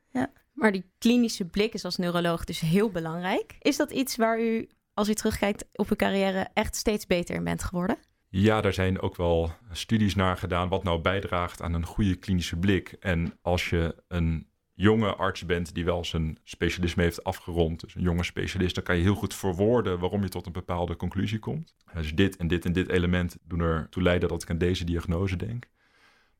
Maar 0.59 0.71
die 0.71 0.91
klinische 0.97 1.45
blik 1.45 1.73
is 1.73 1.85
als 1.85 1.97
neuroloog 1.97 2.43
dus 2.43 2.59
heel 2.59 2.89
belangrijk. 2.89 3.55
Is 3.59 3.77
dat 3.77 3.91
iets 3.91 4.15
waar 4.15 4.41
u, 4.41 4.69
als 4.93 5.09
u 5.09 5.13
terugkijkt 5.13 5.65
op 5.73 5.89
uw 5.89 5.95
carrière, 5.95 6.47
echt 6.53 6.75
steeds 6.75 7.05
beter 7.05 7.35
in 7.35 7.43
bent 7.43 7.63
geworden? 7.63 7.97
Ja, 8.29 8.61
daar 8.61 8.73
zijn 8.73 9.01
ook 9.01 9.15
wel 9.15 9.51
studies 9.71 10.15
naar 10.15 10.37
gedaan 10.37 10.69
wat 10.69 10.83
nou 10.83 11.01
bijdraagt 11.01 11.61
aan 11.61 11.73
een 11.73 11.85
goede 11.85 12.15
klinische 12.15 12.55
blik. 12.55 12.95
En 12.99 13.33
als 13.41 13.69
je 13.69 13.95
een 14.07 14.47
jonge 14.81 15.15
arts 15.15 15.45
bent 15.45 15.73
die 15.73 15.85
wel 15.85 16.05
zijn 16.05 16.37
specialisme 16.43 17.03
heeft 17.03 17.23
afgerond, 17.23 17.79
dus 17.79 17.95
een 17.95 18.01
jonge 18.01 18.23
specialist, 18.23 18.75
dan 18.75 18.83
kan 18.83 18.95
je 18.95 19.01
heel 19.01 19.15
goed 19.15 19.35
verwoorden 19.35 19.99
waarom 19.99 20.21
je 20.21 20.29
tot 20.29 20.45
een 20.45 20.51
bepaalde 20.51 20.95
conclusie 20.95 21.39
komt. 21.39 21.75
Dus 21.93 22.15
dit 22.15 22.37
en 22.37 22.47
dit 22.47 22.65
en 22.65 22.73
dit 22.73 22.89
element 22.89 23.37
doen 23.43 23.59
ertoe 23.59 24.03
leiden 24.03 24.29
dat 24.29 24.41
ik 24.41 24.49
aan 24.49 24.57
deze 24.57 24.83
diagnose 24.83 25.35
denk. 25.35 25.65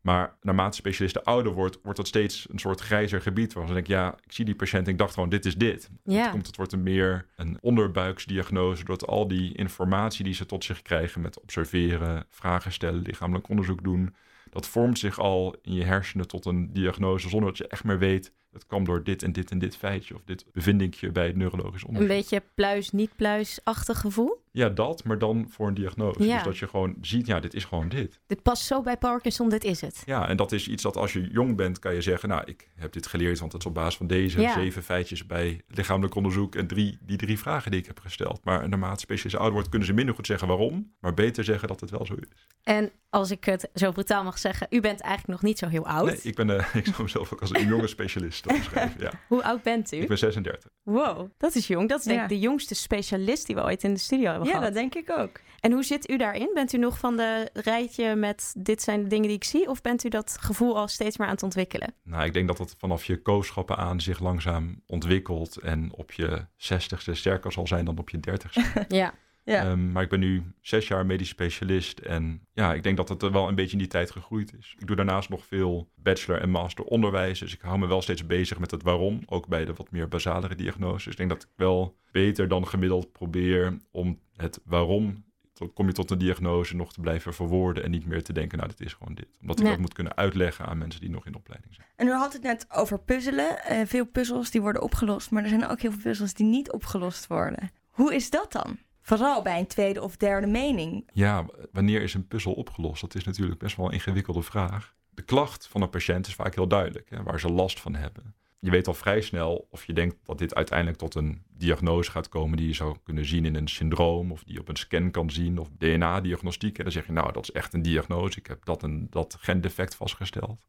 Maar 0.02 0.38
naarmate 0.42 0.76
specialisten 0.76 1.24
ouder 1.24 1.52
wordt, 1.52 1.80
wordt 1.84 1.98
dat 1.98 2.08
steeds 2.08 2.48
een 2.50 2.60
soort 2.60 2.80
grijzer 2.80 3.22
gebied. 3.22 3.54
Waar 3.54 3.68
ze 3.68 3.74
denken, 3.74 3.94
ja, 3.94 4.18
ik 4.24 4.32
zie 4.32 4.46
die 4.46 4.56
patiënt 4.56 4.86
en 4.86 4.92
ik 4.92 4.98
dacht 4.98 5.14
gewoon, 5.14 5.30
dit 5.30 5.46
is 5.46 5.56
dit. 5.56 5.90
Ja. 6.04 6.22
Het, 6.22 6.32
komt, 6.32 6.48
het 6.48 6.56
wordt 6.56 6.72
een 6.72 6.84
meer 6.84 7.26
een 7.36 7.58
onderbuiksdiagnose 7.62 8.84
door 8.84 8.98
al 8.98 9.28
die 9.28 9.56
informatie 9.56 10.24
die 10.24 10.34
ze 10.34 10.46
tot 10.46 10.64
zich 10.64 10.82
krijgen 10.82 11.22
met 11.22 11.42
observeren, 11.42 12.26
vragen 12.30 12.72
stellen, 12.72 13.02
lichamelijk 13.02 13.50
onderzoek 13.50 13.84
doen. 13.84 14.16
Dat 14.50 14.68
vormt 14.68 15.00
zich 15.00 15.20
al 15.20 15.56
in 15.62 15.74
je 15.74 15.84
hersenen 15.84 16.28
tot 16.28 16.46
een 16.46 16.74
diagnose 16.74 17.30
zonder 17.30 17.50
dat 17.50 17.58
je 17.58 17.68
echt 17.68 17.84
meer 17.84 18.00
weet. 18.00 18.32
Het 18.52 18.66
kwam 18.66 18.84
door 18.84 19.04
dit 19.04 19.24
en 19.24 19.32
dit 19.32 19.52
en 19.52 19.60
dit 19.60 19.78
feitje 19.78 20.16
of 20.16 20.22
dit 20.26 20.46
bevindingje 20.54 21.12
bij 21.12 21.28
het 21.28 21.36
neurologisch 21.36 21.82
Een 21.82 21.88
onderzoek. 21.88 22.12
beetje 22.12 22.44
pluis-niet-pluis-achtig 22.56 24.00
gevoel? 24.00 24.44
Ja, 24.52 24.70
dat, 24.70 25.04
maar 25.04 25.18
dan 25.18 25.46
voor 25.50 25.68
een 25.68 25.74
diagnose. 25.74 26.24
Ja. 26.24 26.34
Dus 26.36 26.44
dat 26.44 26.58
je 26.58 26.68
gewoon 26.68 26.96
ziet, 27.02 27.28
ja, 27.28 27.40
dit 27.40 27.54
is 27.54 27.64
gewoon 27.66 27.90
dit. 27.90 28.20
Dit 28.28 28.42
past 28.42 28.64
zo 28.64 28.82
bij 28.82 28.98
Parkinson, 28.98 29.50
dit 29.50 29.64
is 29.64 29.82
het. 29.82 30.02
Ja, 30.06 30.28
en 30.28 30.38
dat 30.38 30.52
is 30.52 30.68
iets 30.68 30.84
dat 30.84 30.98
als 30.98 31.14
je 31.14 31.28
jong 31.32 31.56
bent, 31.56 31.80
kan 31.80 31.94
je 31.94 32.02
zeggen, 32.02 32.30
nou, 32.30 32.42
ik 32.46 32.70
heb 32.76 32.94
dit 32.94 33.08
geleerd, 33.08 33.40
want 33.40 33.52
het 33.52 33.62
is 33.62 33.68
op 33.68 33.74
basis 33.74 33.98
van 33.98 34.08
deze 34.08 34.42
Ja. 34.42 34.54
zeven 34.54 34.84
feitjes 34.84 35.26
bij 35.26 35.62
lichamelijk 35.68 36.16
onderzoek 36.16 36.56
en 36.56 36.68
drie, 36.68 36.98
die 37.02 37.18
drie 37.18 37.40
vragen 37.40 37.72
die 37.72 37.80
ik 37.80 37.86
heb 37.86 38.00
gesteld. 38.00 38.40
Maar 38.44 38.70
naarmate 38.70 39.00
specialisten 39.00 39.38
ouder 39.40 39.54
wordt, 39.54 39.70
kunnen 39.70 39.88
ze 39.88 39.94
minder 39.94 40.16
goed 40.16 40.26
zeggen 40.26 40.48
waarom, 40.48 40.94
maar 41.00 41.14
beter 41.14 41.44
zeggen 41.44 41.68
dat 41.68 41.80
het 41.80 41.90
wel 41.90 42.06
zo 42.06 42.14
is. 42.14 42.28
En 42.64 42.92
als 43.10 43.32
ik 43.32 43.44
het 43.46 43.70
zo 43.74 43.92
brutaal 43.92 44.24
mag 44.24 44.38
zeggen, 44.38 44.68
u 44.70 44.82
bent 44.82 45.00
eigenlijk 45.02 45.32
nog 45.42 45.50
niet 45.50 45.58
zo 45.60 45.68
heel 45.68 45.86
oud. 45.88 46.06
Nee, 46.06 46.20
ik, 46.24 46.36
ben, 46.36 46.50
eh, 46.60 46.76
ik 46.82 46.86
zou 46.86 47.04
mezelf 47.04 47.34
ook 47.34 47.42
als 47.42 47.54
een 47.54 47.68
jonge 47.68 47.88
specialist 47.88 48.48
omschrijven. 48.48 49.02
Ja. 49.02 49.12
Hoe 49.28 49.44
oud 49.44 49.64
bent 49.64 49.92
u? 49.94 49.98
Ik 49.98 50.08
ben 50.08 50.18
36. 50.18 50.72
Wow, 50.84 51.30
dat 51.38 51.56
is 51.56 51.68
jong. 51.68 51.90
Dat 51.90 52.00
is 52.00 52.06
denk 52.06 52.18
ik 52.18 52.30
Ja. 52.30 52.36
de 52.36 52.40
jongste 52.40 52.76
specialist 52.76 53.46
die 53.46 53.56
we 53.56 53.64
ooit 53.64 53.84
in 53.84 53.94
de 53.94 54.00
studio 54.00 54.30
hebben 54.32 54.49
ja, 54.50 54.58
gehad. 54.58 54.74
dat 54.74 54.82
denk 54.82 54.96
ik 54.96 55.10
ook. 55.10 55.40
En 55.60 55.72
hoe 55.72 55.84
zit 55.84 56.10
u 56.10 56.18
daarin? 56.18 56.52
Bent 56.54 56.74
u 56.74 56.78
nog 56.78 56.98
van 57.00 57.18
de 57.18 57.50
rijtje 57.54 58.16
met 58.16 58.54
dit 58.58 58.82
zijn 58.82 59.04
de 59.04 59.10
dingen 59.10 59.28
die 59.28 59.36
ik 59.36 59.44
zie? 59.44 59.70
Of 59.70 59.82
bent 59.82 60.04
u 60.04 60.10
dat 60.10 60.38
gevoel 60.40 60.78
al 60.78 60.88
steeds 60.88 61.18
meer 61.18 61.28
aan 61.28 61.34
het 61.34 61.44
ontwikkelen? 61.44 61.94
Nou, 62.04 62.26
ik 62.26 62.34
denk 62.34 62.48
dat 62.48 62.58
het 62.58 62.76
vanaf 62.78 63.06
je 63.06 63.22
kooschappen 63.22 63.78
aan 63.78 64.02
zich 64.02 64.20
langzaam 64.20 64.82
ontwikkelt 64.86 65.58
en 65.58 65.94
op 65.94 66.12
je 66.12 66.46
60ste 66.58 67.12
sterker 67.12 67.52
zal 67.52 67.68
zijn 67.68 67.86
dan 67.86 67.98
op 67.98 68.10
je 68.10 68.20
30ste. 68.30 68.88
Ja. 68.88 69.14
Ja. 69.44 69.64
Ehm, 69.64 69.92
maar 69.92 70.04
ik 70.04 70.10
ben 70.10 70.20
nu 70.20 70.44
zes 70.62 70.88
jaar 70.88 71.06
medisch 71.06 71.30
specialist. 71.30 72.00
En 72.00 72.42
ja, 72.54 72.74
ik 72.74 72.84
denk 72.84 72.98
dat 72.98 73.10
het 73.10 73.24
er 73.24 73.32
wel 73.32 73.48
een 73.48 73.56
beetje 73.56 73.72
in 73.72 73.78
die 73.78 73.88
tijd 73.88 74.12
gegroeid 74.12 74.54
is. 74.58 74.76
Ik 74.78 74.88
doe 74.88 74.96
daarnaast 74.96 75.30
nog 75.30 75.46
veel 75.46 75.90
bachelor 75.96 76.42
en 76.42 76.50
master 76.50 76.84
onderwijs. 76.84 77.40
Dus 77.40 77.54
ik 77.54 77.62
hou 77.62 77.80
me 77.80 77.88
wel 77.88 78.02
steeds 78.02 78.26
bezig 78.26 78.60
met 78.60 78.72
het 78.72 78.84
waarom. 78.84 79.22
Ook 79.26 79.48
bij 79.48 79.66
de 79.66 79.74
wat 79.74 79.92
meer 79.92 80.08
basalere 80.08 80.56
diagnoses. 80.56 81.04
Dus 81.04 81.12
ik 81.12 81.18
denk 81.18 81.30
dat 81.30 81.44
ik 81.44 81.50
wel 81.56 81.98
beter 82.12 82.48
dan 82.48 82.68
gemiddeld 82.68 83.12
probeer 83.12 83.78
om 83.92 84.20
het 84.36 84.62
waarom 84.66 85.24
dan 85.60 85.74
kom 85.74 85.88
je 85.88 85.94
tot 85.94 86.12
een 86.12 86.18
diagnose 86.18 86.76
nog 86.76 86.94
te 86.94 87.00
blijven 87.00 87.34
verwoorden 87.34 87.84
en 87.84 87.92
niet 87.92 88.06
meer 88.06 88.24
te 88.24 88.34
denken, 88.34 88.58
nou, 88.58 88.70
dit 88.70 88.82
is 88.82 88.94
gewoon 88.94 89.14
dit. 89.14 89.28
Omdat 89.42 89.60
ik 89.60 89.66
dat 89.66 89.78
moet 89.78 89.94
kunnen 89.94 90.18
uitleggen 90.18 90.66
aan 90.66 90.78
mensen 90.78 91.02
die 91.02 91.10
nog 91.10 91.26
in 91.26 91.36
opleiding 91.36 91.74
zijn. 91.76 91.88
En 91.96 92.08
u 92.08 92.12
had 92.12 92.34
het 92.34 92.42
net 92.42 92.66
over 92.70 93.00
puzzelen. 93.00 93.64
Eh, 93.64 93.82
veel 93.86 94.06
puzzels 94.06 94.52
die 94.52 94.62
worden 94.62 94.82
opgelost, 94.82 95.32
maar 95.32 95.44
er 95.44 95.50
zijn 95.50 95.68
ook 95.68 95.82
heel 95.82 95.92
veel 95.92 96.02
puzzels 96.02 96.34
die 96.34 96.46
niet 96.46 96.72
opgelost 96.72 97.28
worden. 97.28 97.72
Hoe 97.90 98.16
is 98.16 98.30
dat 98.30 98.52
dan? 98.52 98.78
Vooral 99.10 99.42
bij 99.42 99.60
een 99.60 99.68
tweede 99.68 100.02
of 100.02 100.18
derde 100.18 100.48
mening. 100.48 101.10
Ja, 101.14 101.46
wanneer 101.72 102.02
is 102.02 102.14
een 102.14 102.28
puzzel 102.28 102.54
opgelost? 102.54 103.02
Dat 103.02 103.16
is 103.16 103.24
natuurlijk 103.24 103.60
best 103.60 103.76
wel 103.76 103.86
een 103.86 103.92
ingewikkelde 103.92 104.42
vraag. 104.42 104.96
De 105.10 105.22
klacht 105.22 105.68
van 105.68 105.82
een 105.82 105.90
patiënt 105.90 106.28
is 106.28 106.36
vaak 106.36 106.56
heel 106.56 106.68
duidelijk, 106.68 107.10
hè, 107.10 107.24
waar 107.24 107.40
ze 107.40 107.50
last 107.52 107.80
van 107.80 107.96
hebben. 107.96 108.36
Je 108.60 108.70
weet 108.70 108.88
al 108.88 108.94
vrij 108.94 109.22
snel 109.22 109.68
of 109.72 109.86
je 109.86 109.94
denkt 109.94 110.16
dat 110.24 110.38
dit 110.38 110.56
uiteindelijk 110.56 110.98
tot 110.98 111.16
een 111.16 111.44
diagnose 111.48 112.12
gaat 112.12 112.30
komen 112.30 112.58
die 112.58 112.68
je 112.68 112.74
zou 112.74 112.98
kunnen 113.04 113.26
zien 113.26 113.46
in 113.46 113.56
een 113.56 113.68
syndroom 113.68 114.32
of 114.32 114.44
die 114.44 114.54
je 114.54 114.60
op 114.60 114.70
een 114.70 114.76
scan 114.76 115.12
kan 115.12 115.32
zien 115.32 115.60
of 115.60 115.70
DNA-diagnostiek. 115.78 116.78
En 116.78 116.84
dan 116.84 116.94
zeg 116.94 117.06
je, 117.06 117.12
nou, 117.12 117.32
dat 117.32 117.44
is 117.44 117.52
echt 117.52 117.74
een 117.74 117.82
diagnose. 117.82 118.40
Ik 118.40 118.48
heb 118.48 118.66
dat 118.66 118.84
en 118.84 119.08
dat 119.10 119.38
gendefect 119.40 119.96
vastgesteld. 119.96 120.60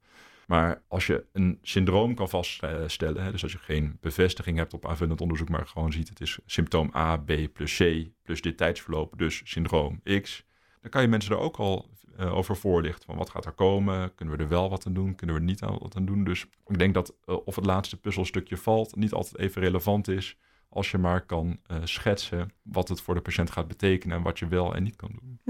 Maar 0.51 0.83
als 0.89 1.07
je 1.07 1.25
een 1.33 1.59
syndroom 1.63 2.15
kan 2.15 2.29
vaststellen, 2.29 3.23
hè, 3.23 3.31
dus 3.31 3.43
als 3.43 3.53
je 3.53 3.59
geen 3.59 3.97
bevestiging 4.01 4.57
hebt 4.57 4.75
op 4.75 4.87
aanvullend 4.87 5.21
onderzoek, 5.21 5.49
maar 5.49 5.67
gewoon 5.67 5.93
ziet 5.93 6.09
het 6.09 6.21
is 6.21 6.39
symptoom 6.47 6.91
A, 6.95 7.17
B 7.17 7.33
plus 7.53 7.77
C 7.77 8.09
plus 8.23 8.41
dit 8.41 8.57
tijdsverloop, 8.57 9.19
dus 9.19 9.41
syndroom 9.45 10.01
X, 10.21 10.45
dan 10.81 10.91
kan 10.91 11.03
je 11.03 11.09
mensen 11.09 11.33
er 11.35 11.41
ook 11.41 11.57
al 11.57 11.91
eh, 12.17 12.35
over 12.35 12.57
voorlichten. 12.57 13.07
Van 13.07 13.17
wat 13.17 13.31
gaat 13.31 13.47
er 13.47 13.53
komen? 13.53 14.15
Kunnen 14.15 14.37
we 14.37 14.43
er 14.43 14.49
wel 14.49 14.71
wat 14.71 14.87
aan 14.87 14.93
doen? 14.93 15.15
Kunnen 15.15 15.37
we 15.37 15.43
er 15.43 15.49
niet 15.49 15.63
aan 15.63 15.79
wat 15.79 15.97
aan 15.97 16.05
doen? 16.05 16.25
Dus 16.25 16.47
ik 16.67 16.79
denk 16.79 16.95
dat 16.95 17.15
eh, 17.25 17.37
of 17.45 17.57
het 17.57 17.67
laatste 17.67 17.97
puzzelstukje 17.97 18.57
valt, 18.57 18.97
niet 18.97 19.13
altijd 19.13 19.39
even 19.39 19.63
relevant 19.63 20.09
is. 20.09 20.37
Als 20.69 20.91
je 20.91 20.99
maar 20.99 21.27
kan 21.27 21.61
eh, 21.67 21.77
schetsen 21.85 22.53
wat 22.63 22.89
het 22.89 23.01
voor 23.01 23.15
de 23.15 23.21
patiënt 23.21 23.51
gaat 23.51 23.69
betekenen 23.69 24.17
en 24.17 24.23
wat 24.23 24.39
je 24.39 24.49
wel 24.49 24.75
en 24.75 24.83
niet 24.83 24.97
kan 24.97 25.19
doen. 25.21 25.41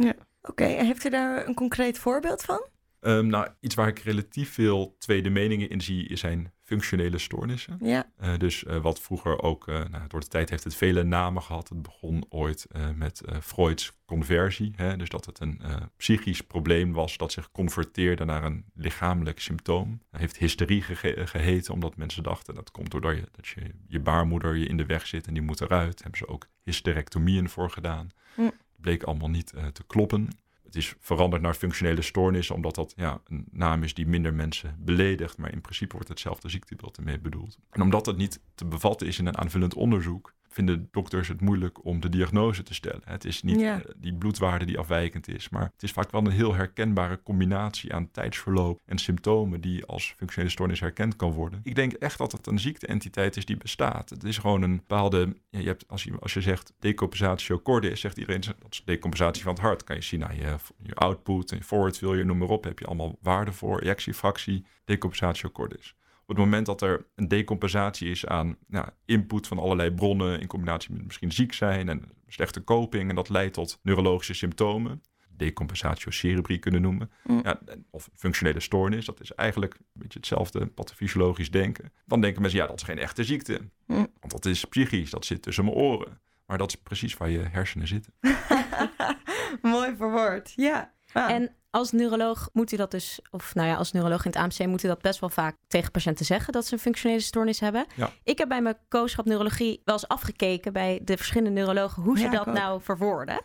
Oké, 0.43 0.65
en 0.65 0.87
heeft 0.87 1.05
u 1.05 1.11
daar 1.11 1.47
een 1.47 1.55
concreet 1.55 1.99
voorbeeld 1.99 2.43
van? 2.43 2.61
Ehm, 3.01 3.27
nou, 3.27 3.49
iets 3.61 3.75
waar 3.75 3.89
ik 3.89 3.99
relatief 3.99 4.53
veel 4.53 4.97
tweede 4.99 5.31
meningen 5.31 5.71
in 5.71 5.81
zie, 5.81 6.17
zijn 6.17 6.53
functionele 6.71 7.19
stoornissen. 7.19 7.79
Ja. 7.81 8.11
Eh, 8.17 8.39
dus 8.39 8.65
eh, 8.65 8.83
wat 8.83 9.01
vroeger 9.01 9.43
ook, 9.43 9.69
eh, 9.69 9.85
nou, 9.91 10.09
door 10.09 10.21
de 10.21 10.27
tijd 10.27 10.51
heeft 10.51 10.65
het 10.65 10.75
vele 10.75 11.03
namen 11.03 11.43
gehad. 11.43 11.69
Het 11.69 11.83
begon 11.83 12.25
ooit 12.29 12.67
met 12.95 13.23
Freud's 13.43 13.93
conversie. 14.05 14.73
Hè? 14.77 14.97
Dus 14.97 15.09
dat 15.09 15.27
het 15.27 15.41
een 15.41 15.61
psychisch 15.97 16.41
probleem 16.41 16.93
was 16.93 17.17
dat 17.17 17.33
zich 17.33 17.51
converteerde 17.51 18.25
naar 18.25 18.45
een 18.45 18.65
lichamelijk 18.75 19.41
symptoom. 19.41 20.03
Hij 20.11 20.21
heeft 20.21 20.37
hysterie 20.37 20.83
gege- 20.83 21.27
geheten, 21.27 21.75
omdat 21.75 21.97
mensen 21.97 22.23
dachten 22.23 22.55
dat 22.55 22.71
komt 22.71 22.91
doordat 22.91 23.17
je, 23.17 23.29
dat 23.33 23.49
je, 23.49 23.61
je 23.87 24.01
baarmoeder 24.01 24.57
je 24.57 24.67
in 24.67 24.77
de 24.77 24.87
weg 24.87 25.07
zit 25.07 25.27
en 25.27 25.35
die 25.35 25.43
moet 25.43 25.61
eruit. 25.61 25.93
Daar 25.93 26.03
hebben 26.03 26.19
ze 26.19 26.29
ook 26.29 26.47
hysterectomieën 26.63 27.49
voor 27.49 27.71
gedaan. 27.71 28.09
Hm. 28.35 28.51
Bleek 28.77 29.03
allemaal 29.03 29.31
niet 29.31 29.53
te 29.73 29.85
kloppen. 29.87 30.29
Het 30.71 30.79
is 30.79 30.95
veranderd 30.99 31.43
naar 31.43 31.55
functionele 31.55 32.03
stoornissen, 32.03 32.55
omdat 32.55 32.75
dat 32.75 32.93
ja, 32.97 33.21
een 33.25 33.47
naam 33.51 33.83
is 33.83 33.95
die 33.95 34.07
minder 34.07 34.35
mensen 34.35 34.77
beledigt. 34.79 35.39
Maar 35.39 35.53
in 35.53 35.61
principe 35.61 35.93
wordt 35.93 36.09
hetzelfde 36.09 36.49
ziektebeeld 36.49 36.97
ermee 36.97 37.19
bedoeld. 37.19 37.59
En 37.71 37.83
omdat 37.83 38.07
het 38.07 38.17
niet 38.17 38.41
te 38.55 38.65
bevatten 38.65 39.07
is 39.07 39.19
in 39.19 39.27
een 39.27 39.39
aanvullend 39.39 39.75
onderzoek, 39.75 40.35
vinden 40.53 40.89
dokters 40.91 41.29
het 41.29 41.41
moeilijk 41.41 41.85
om 41.85 42.01
de 42.01 42.09
diagnose 42.09 42.63
te 42.63 42.75
stellen. 42.75 43.01
Het 43.05 43.25
is 43.25 43.43
niet 43.43 43.61
Ja. 43.61 43.81
eh, 43.83 43.91
die 43.97 44.15
bloedwaarde 44.15 44.65
die 44.65 44.79
afwijkend 44.79 45.29
is, 45.29 45.49
maar 45.49 45.71
het 45.73 45.83
is 45.83 45.93
vaak 45.93 46.11
wel 46.11 46.21
een 46.27 46.31
heel 46.31 46.55
herkenbare 46.55 47.21
combinatie 47.23 47.95
aan 47.95 48.11
tijdsverloop 48.11 48.81
en 48.87 48.99
symptomen 48.99 49.61
die 49.61 49.85
als 49.85 50.15
functionele 50.17 50.53
stoornis 50.53 50.81
herkend 50.81 51.17
kan 51.17 51.33
worden. 51.33 51.61
Ik 51.63 51.75
denk 51.75 51.93
echt 51.93 52.19
dat 52.19 52.33
het 52.33 52.47
een 52.47 52.59
ziekteentiteit 52.59 53.37
is 53.37 53.45
die 53.45 53.57
bestaat. 53.57 54.11
Het 54.11 54.25
is 54.25 54.39
gewoon 54.39 54.63
een 54.63 54.77
bepaalde, 54.77 55.37
ja, 55.51 55.59
je 55.59 55.67
hebt, 55.67 55.85
als, 55.89 56.05
je, 56.05 56.13
als 56.21 56.35
je 56.35 56.41
zegt 56.41 56.73
decompensatio 56.79 57.61
cordis, 57.63 58.01
zegt 58.01 58.19
iedereen 58.19 58.41
dat 58.41 58.55
is 58.71 58.83
decompensatie 58.85 59.43
van 59.43 59.53
het 59.53 59.63
hart. 59.63 59.85
Kan 59.85 59.97
je 59.97 60.03
zien 60.03 60.21
je, 60.35 60.57
je 60.83 60.95
output 60.95 61.51
en 61.51 61.57
je 61.57 61.65
forward 61.65 61.99
failure, 61.99 62.25
noem 62.25 62.39
maar 62.39 62.49
op, 62.49 62.65
heb 62.65 62.79
je 62.79 62.87
allemaal 62.87 63.17
waarden 63.23 63.55
voor, 63.55 63.81
ejectiefractie, 63.81 64.65
decompensatio 64.85 65.51
cordis. 65.51 65.95
Op 66.31 66.37
het 66.37 66.45
moment 66.45 66.67
dat 66.67 66.83
er 66.83 67.07
een 67.15 67.29
decompensatie 67.29 68.11
is 68.11 68.27
aan 68.27 68.57
nou, 68.67 68.89
input 69.05 69.47
van 69.47 69.59
allerlei 69.59 69.91
bronnen 69.91 70.41
in 70.41 70.47
combinatie 70.47 70.93
met 70.93 71.05
misschien 71.05 71.33
ziek 71.33 71.53
zijn 71.53 71.89
en 71.89 72.05
slechte 72.27 72.61
koping 72.61 73.09
en 73.09 73.15
dat 73.15 73.29
leidt 73.29 73.55
tot 73.55 73.79
neurologische 73.83 74.35
symptomen, 74.35 75.03
decompensatio 75.37 76.11
cerebri 76.11 76.59
kunnen 76.59 76.83
noemen, 76.83 77.11
Mm. 77.25 77.41
ja, 77.45 77.61
of 77.91 78.11
functionele 78.15 78.61
stoornis, 78.61 79.05
dat 79.05 79.21
is 79.21 79.35
eigenlijk 79.35 79.75
een 79.75 79.85
beetje 79.93 80.19
hetzelfde 80.19 80.67
pathofysiologisch 80.67 81.51
denken. 81.51 81.93
Dan 82.07 82.21
denken 82.21 82.43
mensen, 82.43 82.61
ja, 82.61 82.67
dat 82.67 82.77
is 82.77 82.83
geen 82.87 82.99
echte 82.99 83.25
ziekte, 83.25 83.61
Mm. 83.87 83.97
want 84.21 84.33
dat 84.33 84.45
is 84.45 84.65
psychisch, 84.65 85.11
dat 85.11 85.25
zit 85.25 85.43
tussen 85.43 85.65
mijn 85.65 85.77
oren. 85.77 86.21
Maar 86.47 86.59
dat 86.59 86.69
is 86.69 86.77
precies 86.77 87.17
waar 87.17 87.31
je 87.31 87.39
hersenen 87.51 87.89
zitten. 87.89 88.13
Mooi 89.63 89.97
verwoord, 89.97 90.53
ja. 90.57 90.93
Ah. 91.13 91.31
En 91.31 91.55
als 91.71 91.93
neuroloog 91.93 92.49
moet 92.53 92.73
u 92.73 92.77
dat 92.77 92.91
dus, 92.91 93.21
of 93.31 93.55
nou 93.55 93.69
ja, 93.69 93.75
als 93.75 93.93
neuroloog 93.93 94.25
in 94.25 94.31
het 94.31 94.41
AMC 94.41 94.67
moet 94.67 94.83
u 94.85 94.89
dat 94.89 95.01
best 95.03 95.21
wel 95.21 95.29
vaak 95.29 95.57
tegen 95.69 95.91
patiënten 95.91 96.25
zeggen 96.27 96.53
dat 96.53 96.67
ze 96.67 96.73
een 96.75 96.79
functionele 96.81 97.21
stoornis 97.21 97.61
hebben. 97.61 97.87
Ja. 97.97 98.11
Ik 98.25 98.39
heb 98.39 98.49
bij 98.49 98.63
mijn 98.63 98.77
co-schap 98.89 99.25
neurologie 99.25 99.81
wel 99.85 99.95
eens 99.95 100.09
afgekeken 100.09 100.73
bij 100.73 101.01
de 101.05 101.17
verschillende 101.17 101.51
neurologen 101.51 102.03
hoe 102.03 102.17
ze 102.17 102.23
Ja, 102.25 102.31
ik 102.31 102.37
dat 102.39 102.47
ook. 102.47 102.55
nou 102.55 102.81
verwoorden. 102.83 103.43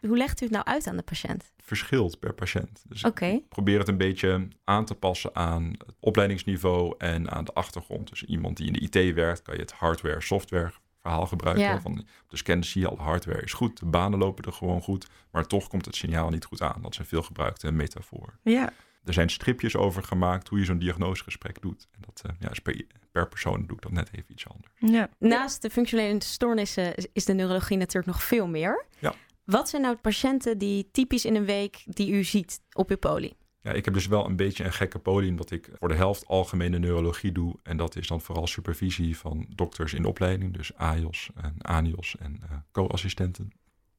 Hoe 0.00 0.16
legt 0.16 0.40
u 0.40 0.44
het 0.44 0.54
nou 0.54 0.64
uit 0.66 0.86
aan 0.86 0.96
de 0.96 1.02
patiënt? 1.02 1.52
Verschilt 1.64 2.18
per 2.18 2.34
patiënt. 2.34 2.82
Dus 2.88 3.04
Oké. 3.04 3.40
probeer 3.48 3.78
het 3.78 3.88
een 3.88 3.96
beetje 3.96 4.48
aan 4.64 4.84
te 4.84 4.94
passen 4.94 5.34
aan 5.34 5.64
het 5.86 5.94
opleidingsniveau 6.00 6.94
en 6.98 7.30
aan 7.30 7.44
de 7.44 7.52
achtergrond. 7.52 8.08
Dus 8.08 8.24
iemand 8.24 8.56
die 8.56 8.66
in 8.66 8.72
de 8.72 8.80
IT 9.00 9.14
werkt, 9.14 9.42
kan 9.42 9.54
je 9.54 9.60
het 9.60 9.72
hardware-software 9.72 10.72
verhaal 11.08 11.26
gebruiken. 11.26 11.64
Ja. 11.64 11.80
Van, 11.80 11.92
op 11.98 12.30
de 12.30 12.36
scan 12.36 12.64
zie 12.64 12.80
je 12.80 12.88
al, 12.88 12.96
de 12.96 13.02
hardware 13.02 13.42
is 13.42 13.52
goed, 13.52 13.78
de 13.78 13.86
banen 13.86 14.18
lopen 14.18 14.44
er 14.44 14.52
gewoon 14.52 14.82
goed, 14.82 15.08
maar 15.30 15.46
toch 15.46 15.68
komt 15.68 15.84
het 15.84 15.96
signaal 15.96 16.30
niet 16.30 16.44
goed 16.44 16.62
aan. 16.62 16.82
Dat 16.82 16.92
is 16.92 16.98
een 16.98 17.04
veelgebruikte 17.04 17.72
metafoor. 17.72 18.38
Ja, 18.42 18.72
Er 19.04 19.12
zijn 19.12 19.30
stripjes 19.30 19.76
over 19.76 20.02
gemaakt 20.02 20.48
hoe 20.48 20.58
je 20.58 20.64
zo'n 20.64 20.78
diagnosegesprek 20.78 21.62
doet. 21.62 21.88
En 21.92 22.00
dat 22.06 22.22
eh, 22.26 22.32
ja, 22.40 22.50
is 22.50 22.58
per, 22.58 22.84
per 23.12 23.28
persoon 23.28 23.66
doe 23.66 23.76
ik 23.76 23.82
dat 23.82 23.92
net 23.92 24.08
even 24.12 24.32
iets 24.32 24.48
anders. 24.48 24.72
ja. 24.78 25.08
Naast 25.18 25.62
de 25.62 25.70
functionele 25.70 26.24
stoornissen 26.24 26.94
is 27.12 27.24
de 27.24 27.32
neurologie 27.32 27.76
natuurlijk 27.76 28.06
nog 28.12 28.22
veel 28.22 28.48
meer. 28.48 28.86
Ja. 28.98 29.14
Wat 29.44 29.68
zijn 29.68 29.82
nou 29.82 29.96
patiënten 29.96 30.58
die 30.58 30.88
typisch 30.92 31.24
in 31.24 31.34
een 31.34 31.44
week 31.44 31.82
die 31.86 32.12
u 32.12 32.24
ziet 32.24 32.60
op 32.72 32.90
uw 32.90 32.96
poli? 32.96 33.32
Ja, 33.62 33.72
ik 33.72 33.84
heb 33.84 33.94
dus 33.94 34.06
wel 34.06 34.26
een 34.26 34.36
beetje 34.36 34.64
een 34.64 34.72
gekke 34.72 34.98
podium 34.98 35.36
dat 35.36 35.50
ik 35.50 35.70
voor 35.78 35.88
de 35.88 35.94
helft 35.94 36.26
algemene 36.26 36.78
neurologie 36.78 37.32
doe. 37.32 37.54
En 37.62 37.76
dat 37.76 37.96
is 37.96 38.06
dan 38.06 38.20
vooral 38.20 38.46
supervisie 38.46 39.16
van 39.16 39.46
dokters 39.54 39.92
in 39.94 40.04
opleiding, 40.04 40.52
dus 40.52 40.74
AIOS 40.74 41.30
en 41.34 41.54
ANIOS 41.58 42.16
en 42.16 42.38
eh, 42.42 42.56
co-assistenten. 42.72 43.50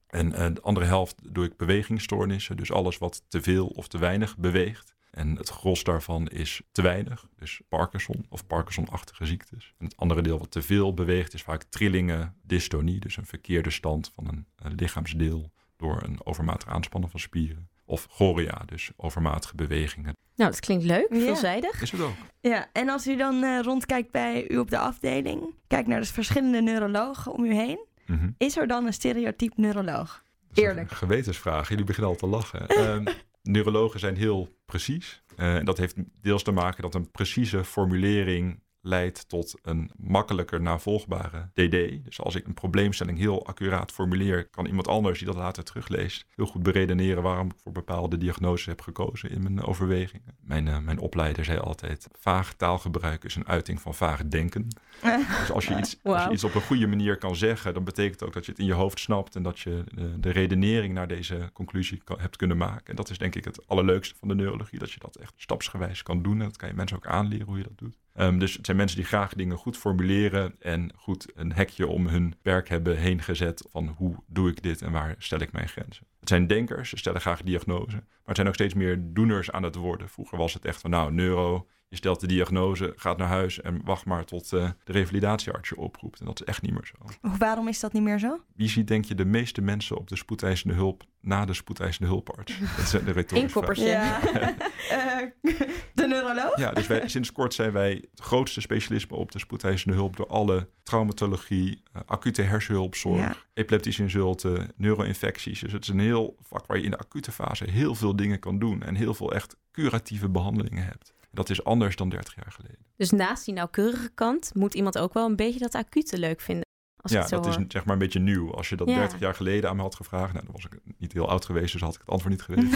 En 0.08 0.34
eh, 0.34 0.54
de 0.54 0.62
andere 0.62 0.86
helft 0.86 1.34
doe 1.34 1.46
ik 1.46 1.58
bewegingsstoornissen, 1.58 2.58
dus 2.58 2.72
alles 2.72 2.98
wat 2.98 3.24
te 3.28 3.42
veel 3.42 3.68
of 3.68 3.88
te 3.88 3.98
weinig 3.98 4.38
beweegt. 4.38 4.96
En 5.12 5.36
het 5.36 5.50
gros 5.50 5.84
daarvan 5.84 6.28
is 6.28 6.62
te 6.72 6.82
weinig, 6.82 7.28
dus 7.36 7.62
Parkinson 7.70 8.26
of 8.30 8.48
Parkinson-achtige 8.48 9.26
ziektes. 9.26 9.74
En 9.78 9.86
het 9.86 9.98
andere 9.98 10.22
deel 10.22 10.40
wat 10.40 10.52
te 10.52 10.62
veel 10.62 10.94
beweegt 10.94 11.34
is 11.34 11.42
vaak 11.42 11.64
trillingen, 11.64 12.36
dystonie, 12.42 13.00
dus 13.00 13.18
een 13.18 13.26
verkeerde 13.26 13.70
stand 13.70 14.12
van 14.16 14.28
een, 14.28 14.46
eh, 14.56 14.72
lichaamsdeel 14.76 15.52
door 15.78 16.04
een 16.04 16.26
overmatig 16.26 16.68
aanspannen 16.68 17.10
van 17.10 17.20
spieren. 17.20 17.70
Of 17.90 18.08
chorea, 18.10 18.62
dus 18.66 18.92
overmatige 18.98 19.56
bewegingen. 19.56 20.14
Nou, 20.36 20.52
dat 20.52 20.60
klinkt 20.60 20.84
leuk, 20.84 21.08
Ja. 21.10 21.20
veelzijdig. 21.20 21.82
Is 21.82 21.92
het 21.92 22.02
ook? 22.02 22.14
Ja, 22.42 22.68
en 22.74 22.90
als 22.90 23.08
u 23.08 23.16
dan 23.18 23.44
eh, 23.44 23.60
rondkijkt 23.62 24.12
bij 24.12 24.50
u 24.50 24.58
op 24.58 24.70
de 24.70 24.78
afdeling, 24.78 25.54
kijkt 25.68 25.88
naar 25.88 26.00
de 26.02 26.08
verschillende 26.08 26.62
neurologen 26.62 27.32
om 27.34 27.44
u 27.44 27.54
heen, 27.54 27.80
Mhm. 28.06 28.30
is 28.38 28.58
er 28.58 28.68
dan 28.68 28.86
een 28.86 28.94
stereotyp 28.94 29.58
neuroloog? 29.58 30.24
Dat 30.48 30.58
is 30.58 30.64
Eerlijk. 30.64 30.90
Een 30.92 30.96
gewetensvraag. 30.98 31.70
Jullie 31.70 31.84
beginnen 31.86 32.12
al 32.12 32.18
te 32.18 32.28
lachen. 32.28 32.68
Ehm, 32.78 33.06
neurologen 33.44 34.00
zijn 34.00 34.16
heel 34.16 34.58
precies. 34.66 35.24
Eh, 35.36 35.56
En 35.56 35.66
dat 35.66 35.78
heeft 35.78 35.96
deels 36.22 36.44
te 36.44 36.52
maken 36.52 36.82
dat 36.82 36.96
een 36.96 37.12
precieze 37.12 37.64
formulering 37.64 38.60
leidt 38.82 39.30
tot 39.30 39.60
een 39.62 39.92
makkelijker 39.98 40.62
navolgbare 40.62 41.50
DD. 41.54 42.06
Dus 42.06 42.22
als 42.22 42.36
ik 42.36 42.48
een 42.48 42.54
probleemstelling 42.54 43.18
heel 43.18 43.46
accuraat 43.46 43.92
formuleer, 43.92 44.50
kan 44.50 44.66
iemand 44.66 44.88
anders 44.88 45.18
die 45.18 45.28
dat 45.28 45.36
later 45.36 45.64
terugleest 45.64 46.26
heel 46.36 46.46
goed 46.46 46.64
beredeneren 46.64 47.24
waarom 47.24 47.48
ik 47.48 47.58
voor 47.64 47.72
bepaalde 47.72 48.18
diagnoses 48.18 48.66
heb 48.66 48.82
gekozen 48.82 49.30
in 49.30 49.44
mijn 49.44 49.64
overwegingen. 49.64 50.38
Mijn, 50.42 50.68
eh, 50.68 50.80
mijn 50.80 51.00
opleider 51.00 51.46
zei 51.46 51.58
altijd, 51.60 52.08
vaag 52.20 52.54
taalgebruik 52.54 53.24
is 53.24 53.36
een 53.36 53.48
uiting 53.48 53.82
van 53.82 53.94
vaag 53.96 54.26
denken. 54.26 54.68
Dus 55.40 55.52
als 55.52 55.66
je, 55.66 55.78
iets, 55.78 55.80
als 55.80 55.92
je 55.92 56.10
Wauw. 56.10 56.32
iets 56.32 56.44
op 56.44 56.56
een 56.56 56.62
goede 56.62 56.88
manier 56.88 57.18
kan 57.18 57.36
zeggen, 57.36 57.74
dan 57.74 57.84
betekent 57.84 58.24
ook 58.24 58.34
dat 58.34 58.46
je 58.46 58.52
het 58.52 58.60
in 58.60 58.66
je 58.66 58.74
hoofd 58.74 59.00
snapt 59.00 59.36
en 59.36 59.44
dat 59.44 59.60
je 59.60 59.84
de, 59.94 60.20
de 60.20 60.30
redenering 60.30 60.94
naar 60.94 61.08
deze 61.08 61.50
conclusie 61.54 62.02
kan- 62.04 62.20
hebt 62.20 62.36
kunnen 62.36 62.58
maken. 62.58 62.86
En 62.86 62.96
dat 62.96 63.10
is 63.10 63.18
denk 63.18 63.36
ik 63.36 63.46
het 63.46 63.68
allerleukste 63.68 64.16
van 64.16 64.28
de 64.28 64.36
neurologie, 64.36 64.80
dat 64.80 64.92
je 64.92 65.00
dat 65.00 65.16
echt 65.16 65.34
stapsgewijs 65.38 66.04
kan 66.04 66.22
doen. 66.22 66.40
En 66.40 66.46
dat 66.46 66.58
kan 66.58 66.70
je 66.70 66.76
mensen 66.76 66.98
ook 66.98 67.08
aanleren 67.08 67.46
hoe 67.46 67.58
je 67.58 67.64
dat 67.64 67.78
doet. 67.78 67.98
Ehm, 68.14 68.38
dus 68.40 68.54
het 68.54 68.68
zijn 68.70 68.82
mensen 68.82 68.98
die 68.98 69.08
graag 69.08 69.34
dingen 69.34 69.58
goed 69.58 69.78
formuleren 69.78 70.56
en 70.60 70.92
goed 70.96 71.32
een 71.36 71.54
hekje 71.54 71.88
om 71.88 72.08
hun 72.08 72.36
werk 72.42 72.70
hebben 72.70 72.98
heen 72.98 73.22
gezet 73.22 73.68
van 73.72 73.88
hoe 73.88 74.16
doe 74.28 74.50
ik 74.50 74.64
dit 74.64 74.82
en 74.82 74.92
waar 74.92 75.16
stel 75.18 75.40
ik 75.40 75.52
mijn 75.52 75.68
grenzen. 75.68 76.06
Het 76.20 76.30
zijn 76.30 76.48
denkers, 76.48 76.90
ze 76.90 76.98
stellen 76.98 77.22
graag 77.22 77.42
diagnose, 77.42 77.96
maar 77.96 78.26
het 78.26 78.36
zijn 78.36 78.48
ook 78.48 78.54
steeds 78.54 78.74
meer 78.74 79.00
doeners 79.02 79.52
aan 79.52 79.64
het 79.64 79.76
worden. 79.76 80.10
Vroeger 80.10 80.38
was 80.38 80.54
het 80.54 80.66
echt 80.66 80.82
van 80.82 80.90
nou, 80.90 81.14
neuro, 81.14 81.68
Je 81.90 81.96
stelt 81.96 82.20
de 82.20 82.28
diagnose, 82.28 82.94
gaat 82.96 83.18
naar 83.18 83.28
huis 83.28 83.62
en 83.62 83.82
wacht 83.84 84.06
maar 84.06 84.26
tot 84.26 84.52
uh, 84.52 84.70
de 84.84 84.92
revalidatiearts 84.92 85.70
je 85.70 85.78
oproept. 85.78 86.20
En 86.20 86.26
dat 86.26 86.40
is 86.40 86.46
echt 86.46 86.62
niet 86.62 86.72
meer 86.72 86.86
zo. 86.86 87.30
Waarom 87.38 87.68
is 87.68 87.80
dat 87.80 87.94
niet 87.94 88.04
meer 88.04 88.20
zo? 88.20 88.40
Wie 88.56 88.70
ziet 88.70 88.88
denk 88.88 89.06
je 89.06 89.16
de 89.16 89.26
meeste 89.26 89.62
mensen 89.62 89.98
op 89.98 90.08
de 90.08 90.16
spoedeisende 90.16 90.74
hulp 90.74 91.04
na 91.22 91.46
de 91.46 91.54
spoedeisende 91.54 92.08
hulparts? 92.10 92.60
Dat 92.78 92.86
is 92.86 92.90
de 92.90 93.12
retorische 93.12 93.86
Ja. 93.86 94.20
uh, 94.24 95.30
de 95.94 96.08
neuroloog? 96.08 96.58
Ja, 96.58 96.72
dus 96.72 96.88
wij, 96.88 97.08
sinds 97.08 97.32
kort 97.32 97.54
zijn 97.54 97.72
wij 97.72 97.92
het 98.12 98.22
grootste 98.22 98.62
specialisme 98.62 99.16
op 99.16 99.32
de 99.32 99.40
spoedeisende 99.40 99.96
hulp 99.96 100.16
door 100.16 100.28
alle 100.28 100.70
traumatologie, 100.84 101.84
uh, 101.96 102.02
acute 102.06 102.42
hersenhulpzorg, 102.42 103.20
ja. 103.20 103.36
epileptische 103.54 104.02
insulten, 104.02 104.72
neuroinfecties. 104.76 105.60
Dus 105.60 105.72
het 105.72 105.84
is 105.84 105.90
een 105.90 106.00
heel 106.00 106.36
vak 106.42 106.66
waar 106.66 106.78
je 106.78 106.84
in 106.84 106.92
de 106.92 106.98
acute 106.98 107.32
fase 107.32 107.70
heel 107.70 107.96
veel 107.96 108.16
dingen 108.16 108.40
kan 108.40 108.60
doen 108.60 108.84
en 108.84 108.96
heel 108.96 109.14
veel 109.14 109.34
echt 109.34 109.56
curatieve 109.72 110.30
behandelingen 110.30 110.86
hebt. 110.86 111.14
Dat 111.32 111.50
is 111.50 111.64
anders 111.64 111.96
dan 111.96 112.10
30 112.10 112.36
jaar 112.36 112.52
geleden. 112.52 112.86
Dus 112.96 113.10
naast 113.10 113.46
die 113.46 113.54
nauwkeurige 113.54 114.10
kant 114.10 114.52
moet 114.54 114.74
iemand 114.74 114.98
ook 114.98 115.14
wel 115.14 115.26
een 115.26 115.36
beetje 115.36 115.60
dat 115.60 115.76
acute 115.76 116.18
leuk 116.18 116.42
vinden. 116.42 116.68
Als 117.02 117.12
ja, 117.12 117.20
het 117.20 117.30
zo 117.30 117.36
dat 117.36 117.46
hoor. 117.46 117.64
is 117.66 117.72
zeg 117.72 117.86
maar 117.86 117.94
een 117.94 118.00
beetje 118.00 118.20
nieuw. 118.20 118.54
Als 118.54 118.70
je 118.70 118.76
dat 118.76 118.88
Ja. 118.88 118.96
30 118.96 119.20
jaar 119.20 119.36
geleden 119.36 119.70
aan 119.70 119.76
me 119.76 119.82
had 119.82 119.96
gevraagd, 119.96 120.34
nou, 120.34 120.46
dan 120.46 120.54
was 120.54 120.66
ik 120.66 120.80
niet 120.98 121.14
heel 121.14 121.30
oud 121.30 121.46
geweest, 121.46 121.72
dus 121.72 121.82
had 121.82 121.94
ik 121.94 122.00
het 122.00 122.10
antwoord 122.10 122.34
niet 122.34 122.42
geweten. 122.42 122.70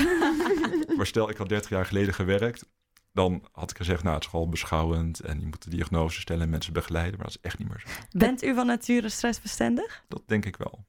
maar 0.97 1.05
stel, 1.05 1.29
ik 1.29 1.37
had 1.37 1.49
30 1.49 1.69
jaar 1.69 1.85
geleden 1.85 2.13
gewerkt, 2.13 2.65
dan 3.11 3.47
had 3.51 3.71
ik 3.71 3.77
gezegd, 3.77 4.03
nou, 4.03 4.15
het 4.15 4.23
is 4.23 4.29
gewoon 4.29 4.49
beschouwend 4.49 5.19
en 5.19 5.39
je 5.39 5.45
moet 5.45 5.63
de 5.63 5.69
diagnose 5.69 6.19
stellen 6.19 6.43
en 6.43 6.49
mensen 6.49 6.73
begeleiden, 6.73 7.15
maar 7.17 7.25
dat 7.27 7.35
is 7.35 7.41
echt 7.41 7.57
niet 7.59 7.67
meer 7.67 7.83
zo. 7.85 8.17
Bent 8.17 8.43
u 8.43 8.53
van 8.53 8.65
nature 8.65 9.09
stressbestendig? 9.09 10.03
Dat 10.07 10.21
denk 10.25 10.45
ik 10.45 10.55
wel. 10.55 10.85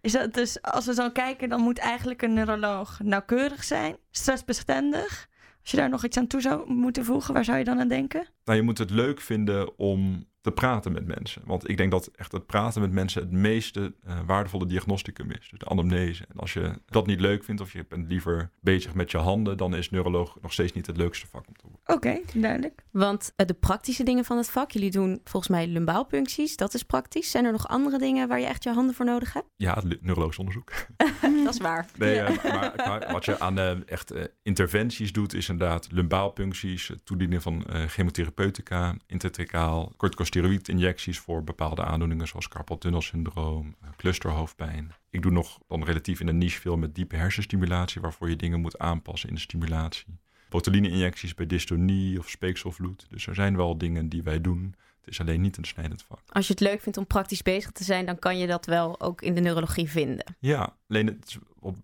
Is 0.00 0.12
dat 0.12 0.34
dus, 0.34 0.62
als 0.62 0.86
we 0.86 0.94
zo 0.94 1.10
kijken, 1.10 1.48
dan 1.48 1.60
moet 1.60 1.78
eigenlijk 1.78 2.22
een 2.22 2.32
neuroloog 2.32 3.00
nauwkeurig 3.02 3.64
zijn, 3.64 3.96
stressbestendig. 4.10 5.28
Als 5.60 5.70
je 5.70 5.76
daar 5.76 5.88
nog 5.88 6.04
iets 6.04 6.16
aan 6.16 6.26
toe 6.26 6.40
zou 6.40 6.72
moeten 6.72 7.04
voegen, 7.04 7.34
waar 7.34 7.44
zou 7.44 7.58
je 7.58 7.64
dan 7.64 7.80
aan 7.80 7.88
denken? 7.88 8.26
Nou, 8.44 8.58
je 8.58 8.64
moet 8.64 8.78
het 8.78 8.90
leuk 8.90 9.20
vinden 9.20 9.78
om 9.78 10.28
te 10.40 10.52
praten 10.52 10.92
met 10.92 11.06
mensen. 11.06 11.42
Want 11.44 11.68
ik 11.68 11.76
denk 11.76 11.90
dat 11.90 12.06
echt 12.06 12.32
het 12.32 12.46
praten 12.46 12.80
met 12.80 12.92
mensen 12.92 13.22
het 13.22 13.30
meeste 13.30 13.94
eh, 14.02 14.18
waardevolle 14.26 14.66
diagnosticum 14.66 15.30
is. 15.30 15.48
Dus 15.50 15.58
de 15.58 15.68
anamnese. 15.68 16.24
En 16.28 16.36
als 16.36 16.52
je 16.52 16.72
dat 16.86 17.06
niet 17.06 17.20
leuk 17.20 17.44
vindt 17.44 17.60
of 17.60 17.72
je 17.72 17.84
bent 17.88 18.08
liever 18.08 18.50
bezig 18.60 18.94
met 18.94 19.10
je 19.10 19.18
handen, 19.18 19.56
dan 19.56 19.74
is 19.74 19.90
neuroloog 19.90 20.38
nog 20.42 20.52
steeds 20.52 20.72
niet 20.72 20.86
het 20.86 20.96
leukste 20.96 21.26
vak 21.26 21.46
om 21.46 21.56
te 21.56 21.66
doen. 21.66 21.78
Oké, 21.86 22.20
duidelijk. 22.34 22.82
Want 22.90 23.32
eh, 23.36 23.46
de 23.46 23.54
praktische 23.54 24.02
dingen 24.02 24.24
van 24.24 24.36
het 24.36 24.50
vak, 24.50 24.70
jullie 24.70 24.90
doen 24.90 25.20
volgens 25.24 25.52
mij 25.52 25.66
lumbaalpuncties, 25.66 26.56
dat 26.56 26.74
is 26.74 26.82
praktisch. 26.82 27.30
Zijn 27.30 27.44
er 27.44 27.52
nog 27.52 27.68
andere 27.68 27.98
dingen 27.98 28.28
waar 28.28 28.40
je 28.40 28.46
echt 28.46 28.62
je 28.64 28.70
handen 28.72 28.94
voor 28.94 29.04
nodig 29.04 29.32
hebt? 29.32 29.46
Ja, 29.56 29.82
neurologisch 30.00 30.38
onderzoek. 30.38 30.72
dat 31.44 31.54
is 31.54 31.60
waar. 31.60 31.86
Nee, 31.98 32.14
Ja. 32.14 32.24
eh, 32.26 32.44
maar, 32.52 32.72
maar 32.76 33.12
wat 33.12 33.24
je 33.24 33.40
aan 33.40 33.58
eh, 33.58 33.76
echt 33.86 34.12
interventies 34.42 35.12
doet, 35.12 35.34
is 35.34 35.48
inderdaad 35.48 35.92
lumbaalpuncties, 35.92 36.88
het 36.88 37.06
toedienen 37.06 37.42
van 37.42 37.66
eh, 37.66 37.82
chemotherapeutica, 37.84 38.94
intertricaal, 39.06 39.92
corticosteroïdinjecties 39.96 41.18
voor 41.18 41.44
bepaalde 41.44 41.84
aandoeningen 41.84 42.26
zoals 42.28 42.48
carpal 42.48 42.78
tunnelsyndroom, 42.78 43.76
eh, 43.82 43.88
clusterhoofdpijn. 43.96 44.94
Ik 45.10 45.22
doe 45.22 45.32
nog 45.32 45.58
dan 45.68 45.84
relatief 45.84 46.20
in 46.20 46.28
een 46.28 46.38
niche 46.38 46.60
veel 46.60 46.76
met 46.76 46.94
diepe 46.94 47.16
hersenstimulatie, 47.16 48.00
waarvoor 48.00 48.28
je 48.28 48.36
dingen 48.36 48.60
moet 48.60 48.78
aanpassen 48.78 49.28
in 49.28 49.34
de 49.34 49.40
stimulatie. 49.40 50.18
Botuline-injecties 50.50 51.34
bij 51.34 51.46
dystonie 51.46 52.18
of 52.18 52.28
speekselvloed. 52.28 53.06
Dus 53.08 53.26
er 53.26 53.34
zijn 53.34 53.56
wel 53.56 53.78
dingen 53.78 54.08
die 54.08 54.22
wij 54.22 54.40
doen. 54.40 54.74
Het 55.00 55.08
is 55.08 55.20
alleen 55.20 55.40
niet 55.40 55.56
een 55.56 55.64
snijdend 55.64 56.02
vak. 56.02 56.20
Als 56.28 56.46
je 56.46 56.52
het 56.52 56.62
leuk 56.62 56.80
vindt 56.80 56.98
om 56.98 57.06
praktisch 57.06 57.42
bezig 57.42 57.70
te 57.70 57.84
zijn, 57.84 58.06
dan 58.06 58.18
kan 58.18 58.38
je 58.38 58.46
dat 58.46 58.66
wel 58.66 59.00
ook 59.00 59.22
in 59.22 59.34
de 59.34 59.40
neurologie 59.40 59.90
vinden. 59.90 60.36
Ja, 60.38 60.76
alleen 60.88 61.06
het 61.06 61.38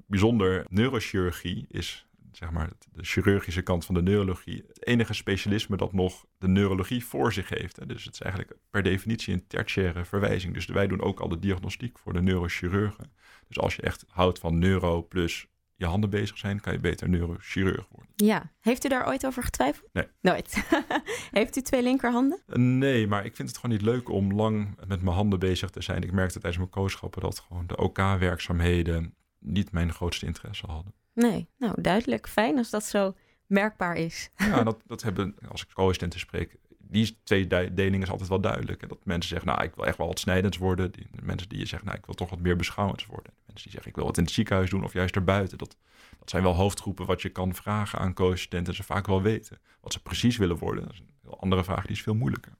bijzonder 0.06 0.66
neurochirurgie 0.68 1.64
is 1.68 2.06
zeg 2.32 2.50
maar 2.50 2.70
de 2.92 3.04
chirurgische 3.04 3.62
kant 3.62 3.84
van 3.84 3.94
de 3.94 4.02
neurologie 4.02 4.64
het 4.68 4.86
enige 4.86 5.14
specialisme 5.14 5.76
dat 5.76 5.92
nog 5.92 6.26
de 6.38 6.48
neurologie 6.48 7.04
voor 7.04 7.32
zich 7.32 7.48
heeft. 7.48 7.88
Dus 7.88 8.04
het 8.04 8.14
is 8.14 8.20
eigenlijk 8.20 8.56
per 8.70 8.82
definitie 8.82 9.34
een 9.34 9.46
tertiaire 9.46 10.04
verwijzing. 10.04 10.54
Dus 10.54 10.66
wij 10.66 10.86
doen 10.86 11.00
ook 11.00 11.20
al 11.20 11.28
de 11.28 11.38
diagnostiek 11.38 11.98
voor 11.98 12.12
de 12.12 12.22
neurochirurgen. 12.22 13.12
Dus 13.48 13.58
als 13.58 13.76
je 13.76 13.82
echt 13.82 14.04
houdt 14.08 14.38
van 14.38 14.58
neuro 14.58 15.02
plus 15.02 15.46
je 15.76 15.86
handen 15.86 16.10
bezig 16.10 16.38
zijn, 16.38 16.60
kan 16.60 16.72
je 16.72 16.78
beter 16.78 17.08
neurochirurg 17.08 17.86
worden. 17.90 18.12
Ja. 18.16 18.52
Heeft 18.60 18.84
u 18.84 18.88
daar 18.88 19.06
ooit 19.06 19.26
over 19.26 19.42
getwijfeld? 19.42 19.88
Nee. 19.92 20.06
Nooit. 20.20 20.64
Heeft 21.30 21.56
u 21.56 21.60
twee 21.60 21.82
linkerhanden? 21.82 22.42
Eh, 22.46 22.56
Nee, 22.56 23.06
maar 23.06 23.24
ik 23.24 23.36
vind 23.36 23.48
het 23.48 23.58
gewoon 23.58 23.76
niet 23.76 23.84
leuk 23.84 24.08
om 24.08 24.32
lang 24.32 24.76
met 24.86 25.02
mijn 25.02 25.16
handen 25.16 25.38
bezig 25.38 25.70
te 25.70 25.82
zijn. 25.82 26.02
Ik 26.02 26.12
merkte 26.12 26.32
tijdens 26.38 26.56
mijn 26.56 26.70
kooschappen 26.70 27.22
dat 27.22 27.38
gewoon 27.38 27.66
de 27.66 27.76
OK-werkzaamheden 27.76 29.14
niet 29.38 29.72
mijn 29.72 29.92
grootste 29.92 30.26
interesse 30.26 30.66
hadden. 30.66 30.94
Nee. 31.14 31.48
Nou, 31.58 31.82
duidelijk. 31.82 32.28
Fijn 32.28 32.58
als 32.58 32.70
dat 32.70 32.84
zo 32.84 33.14
merkbaar 33.46 33.96
is. 33.96 34.30
Ja, 34.36 34.62
dat, 34.70 34.82
dat 34.86 35.02
hebben, 35.02 35.34
als 35.48 35.62
ik 35.62 35.68
co-assistenten 35.72 36.20
spreek, 36.20 36.56
die 36.88 37.18
twee 37.24 37.46
du- 37.46 37.74
delingen 37.74 38.02
is 38.02 38.10
altijd 38.10 38.28
wel 38.28 38.40
duidelijk. 38.40 38.82
En 38.82 38.88
dat 38.88 39.04
mensen 39.04 39.28
zeggen, 39.28 39.48
nou, 39.48 39.62
ik 39.62 39.74
wil 39.74 39.86
echt 39.86 39.98
wel 39.98 40.06
wat 40.06 40.18
snijdends 40.18 40.56
worden. 40.58 40.92
Die, 40.92 41.06
mensen 41.22 41.48
die 41.48 41.66
zeggen, 41.66 41.86
nou, 41.88 41.98
ik 41.98 42.06
wil 42.06 42.14
toch 42.14 42.30
wat 42.30 42.40
meer 42.40 42.56
beschouwend 42.56 43.06
worden. 43.06 43.32
Mensen 43.46 43.62
die 43.64 43.72
zeggen, 43.72 43.90
ik 43.90 43.96
wil 43.96 44.04
wat 44.04 44.16
in 44.16 44.24
het 44.24 44.32
ziekenhuis 44.32 44.70
doen 44.70 44.84
of 44.84 44.92
juist 44.92 45.16
erbuiten. 45.16 45.58
Dat, 45.58 45.76
dat 46.18 46.30
zijn 46.30 46.42
wel 46.42 46.54
hoofdgroepen 46.54 47.06
wat 47.06 47.22
je 47.22 47.28
kan 47.28 47.54
vragen 47.54 47.98
aan 47.98 48.14
co-assistenten. 48.14 48.74
Ze 48.74 48.82
vaak 48.82 49.06
wel 49.06 49.22
weten. 49.22 49.58
Wat 49.80 49.92
ze 49.92 50.02
precies 50.02 50.36
willen 50.36 50.56
worden, 50.56 50.84
dat 50.84 50.92
is 50.92 50.98
een 50.98 51.10
heel 51.22 51.40
andere 51.40 51.64
vraag, 51.64 51.82
die 51.82 51.96
is 51.96 52.02
veel 52.02 52.14
moeilijker. 52.14 52.52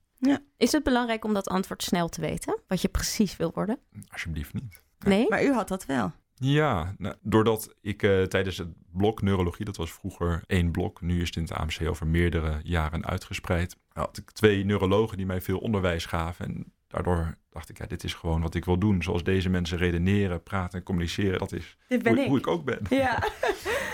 Is 0.57 0.73
het 0.73 0.83
belangrijk 0.83 1.25
om 1.25 1.35
dat 1.35 1.49
antwoord 1.49 1.83
snel 1.83 2.09
te 2.09 2.21
weten? 2.21 2.61
Wat 2.69 2.83
je 2.83 2.89
precies 2.89 3.37
wil 3.37 3.51
worden? 3.55 3.79
Alsjeblieft 4.09 4.55
niet. 4.55 4.83
Nee? 4.99 5.29
Maar 5.29 5.45
u 5.45 5.53
had 5.53 5.69
dat 5.69 5.87
wel. 5.87 6.13
Ja, 6.39 6.95
nou, 6.99 7.15
doordat 7.23 7.75
ik 7.81 8.03
eh, 8.03 8.23
tijdens 8.23 8.59
het 8.59 8.69
blok 8.93 9.23
neurologie, 9.23 9.65
dat 9.65 9.77
was 9.77 9.93
vroeger 9.93 10.43
één 10.47 10.71
blok, 10.71 11.01
nu 11.01 11.21
is 11.21 11.27
het 11.27 11.37
in 11.37 11.43
het 11.43 11.53
AMC 11.53 11.89
over 11.89 12.07
meerdere 12.07 12.61
jaren 12.63 13.07
uitgespreid, 13.07 13.77
had 13.93 14.17
ik 14.17 14.31
twee 14.31 14.65
neurologen 14.65 15.17
die 15.17 15.27
mij 15.27 15.41
veel 15.41 15.59
onderwijs 15.59 16.07
gaven. 16.07 16.45
En 16.47 16.73
daardoor 16.89 17.39
dacht 17.51 17.69
ik, 17.69 17.79
ja, 17.79 17.87
dit 17.87 18.05
is 18.05 18.15
gewoon 18.15 18.43
wat 18.43 18.55
ik 18.55 18.65
wil 18.65 18.79
doen. 18.79 19.03
Zoals 19.03 19.25
deze 19.25 19.49
mensen 19.49 19.79
redeneren, 19.79 20.43
praten 20.43 20.79
en 20.79 20.85
communiceren, 20.85 21.39
dat 21.39 21.53
is 21.53 21.77
hoe, 21.89 21.99
ik. 21.99 22.29
hoe 22.29 22.39
ik 22.39 22.47
ook 22.47 22.65
ben. 22.65 22.81
Ja. 22.89 23.19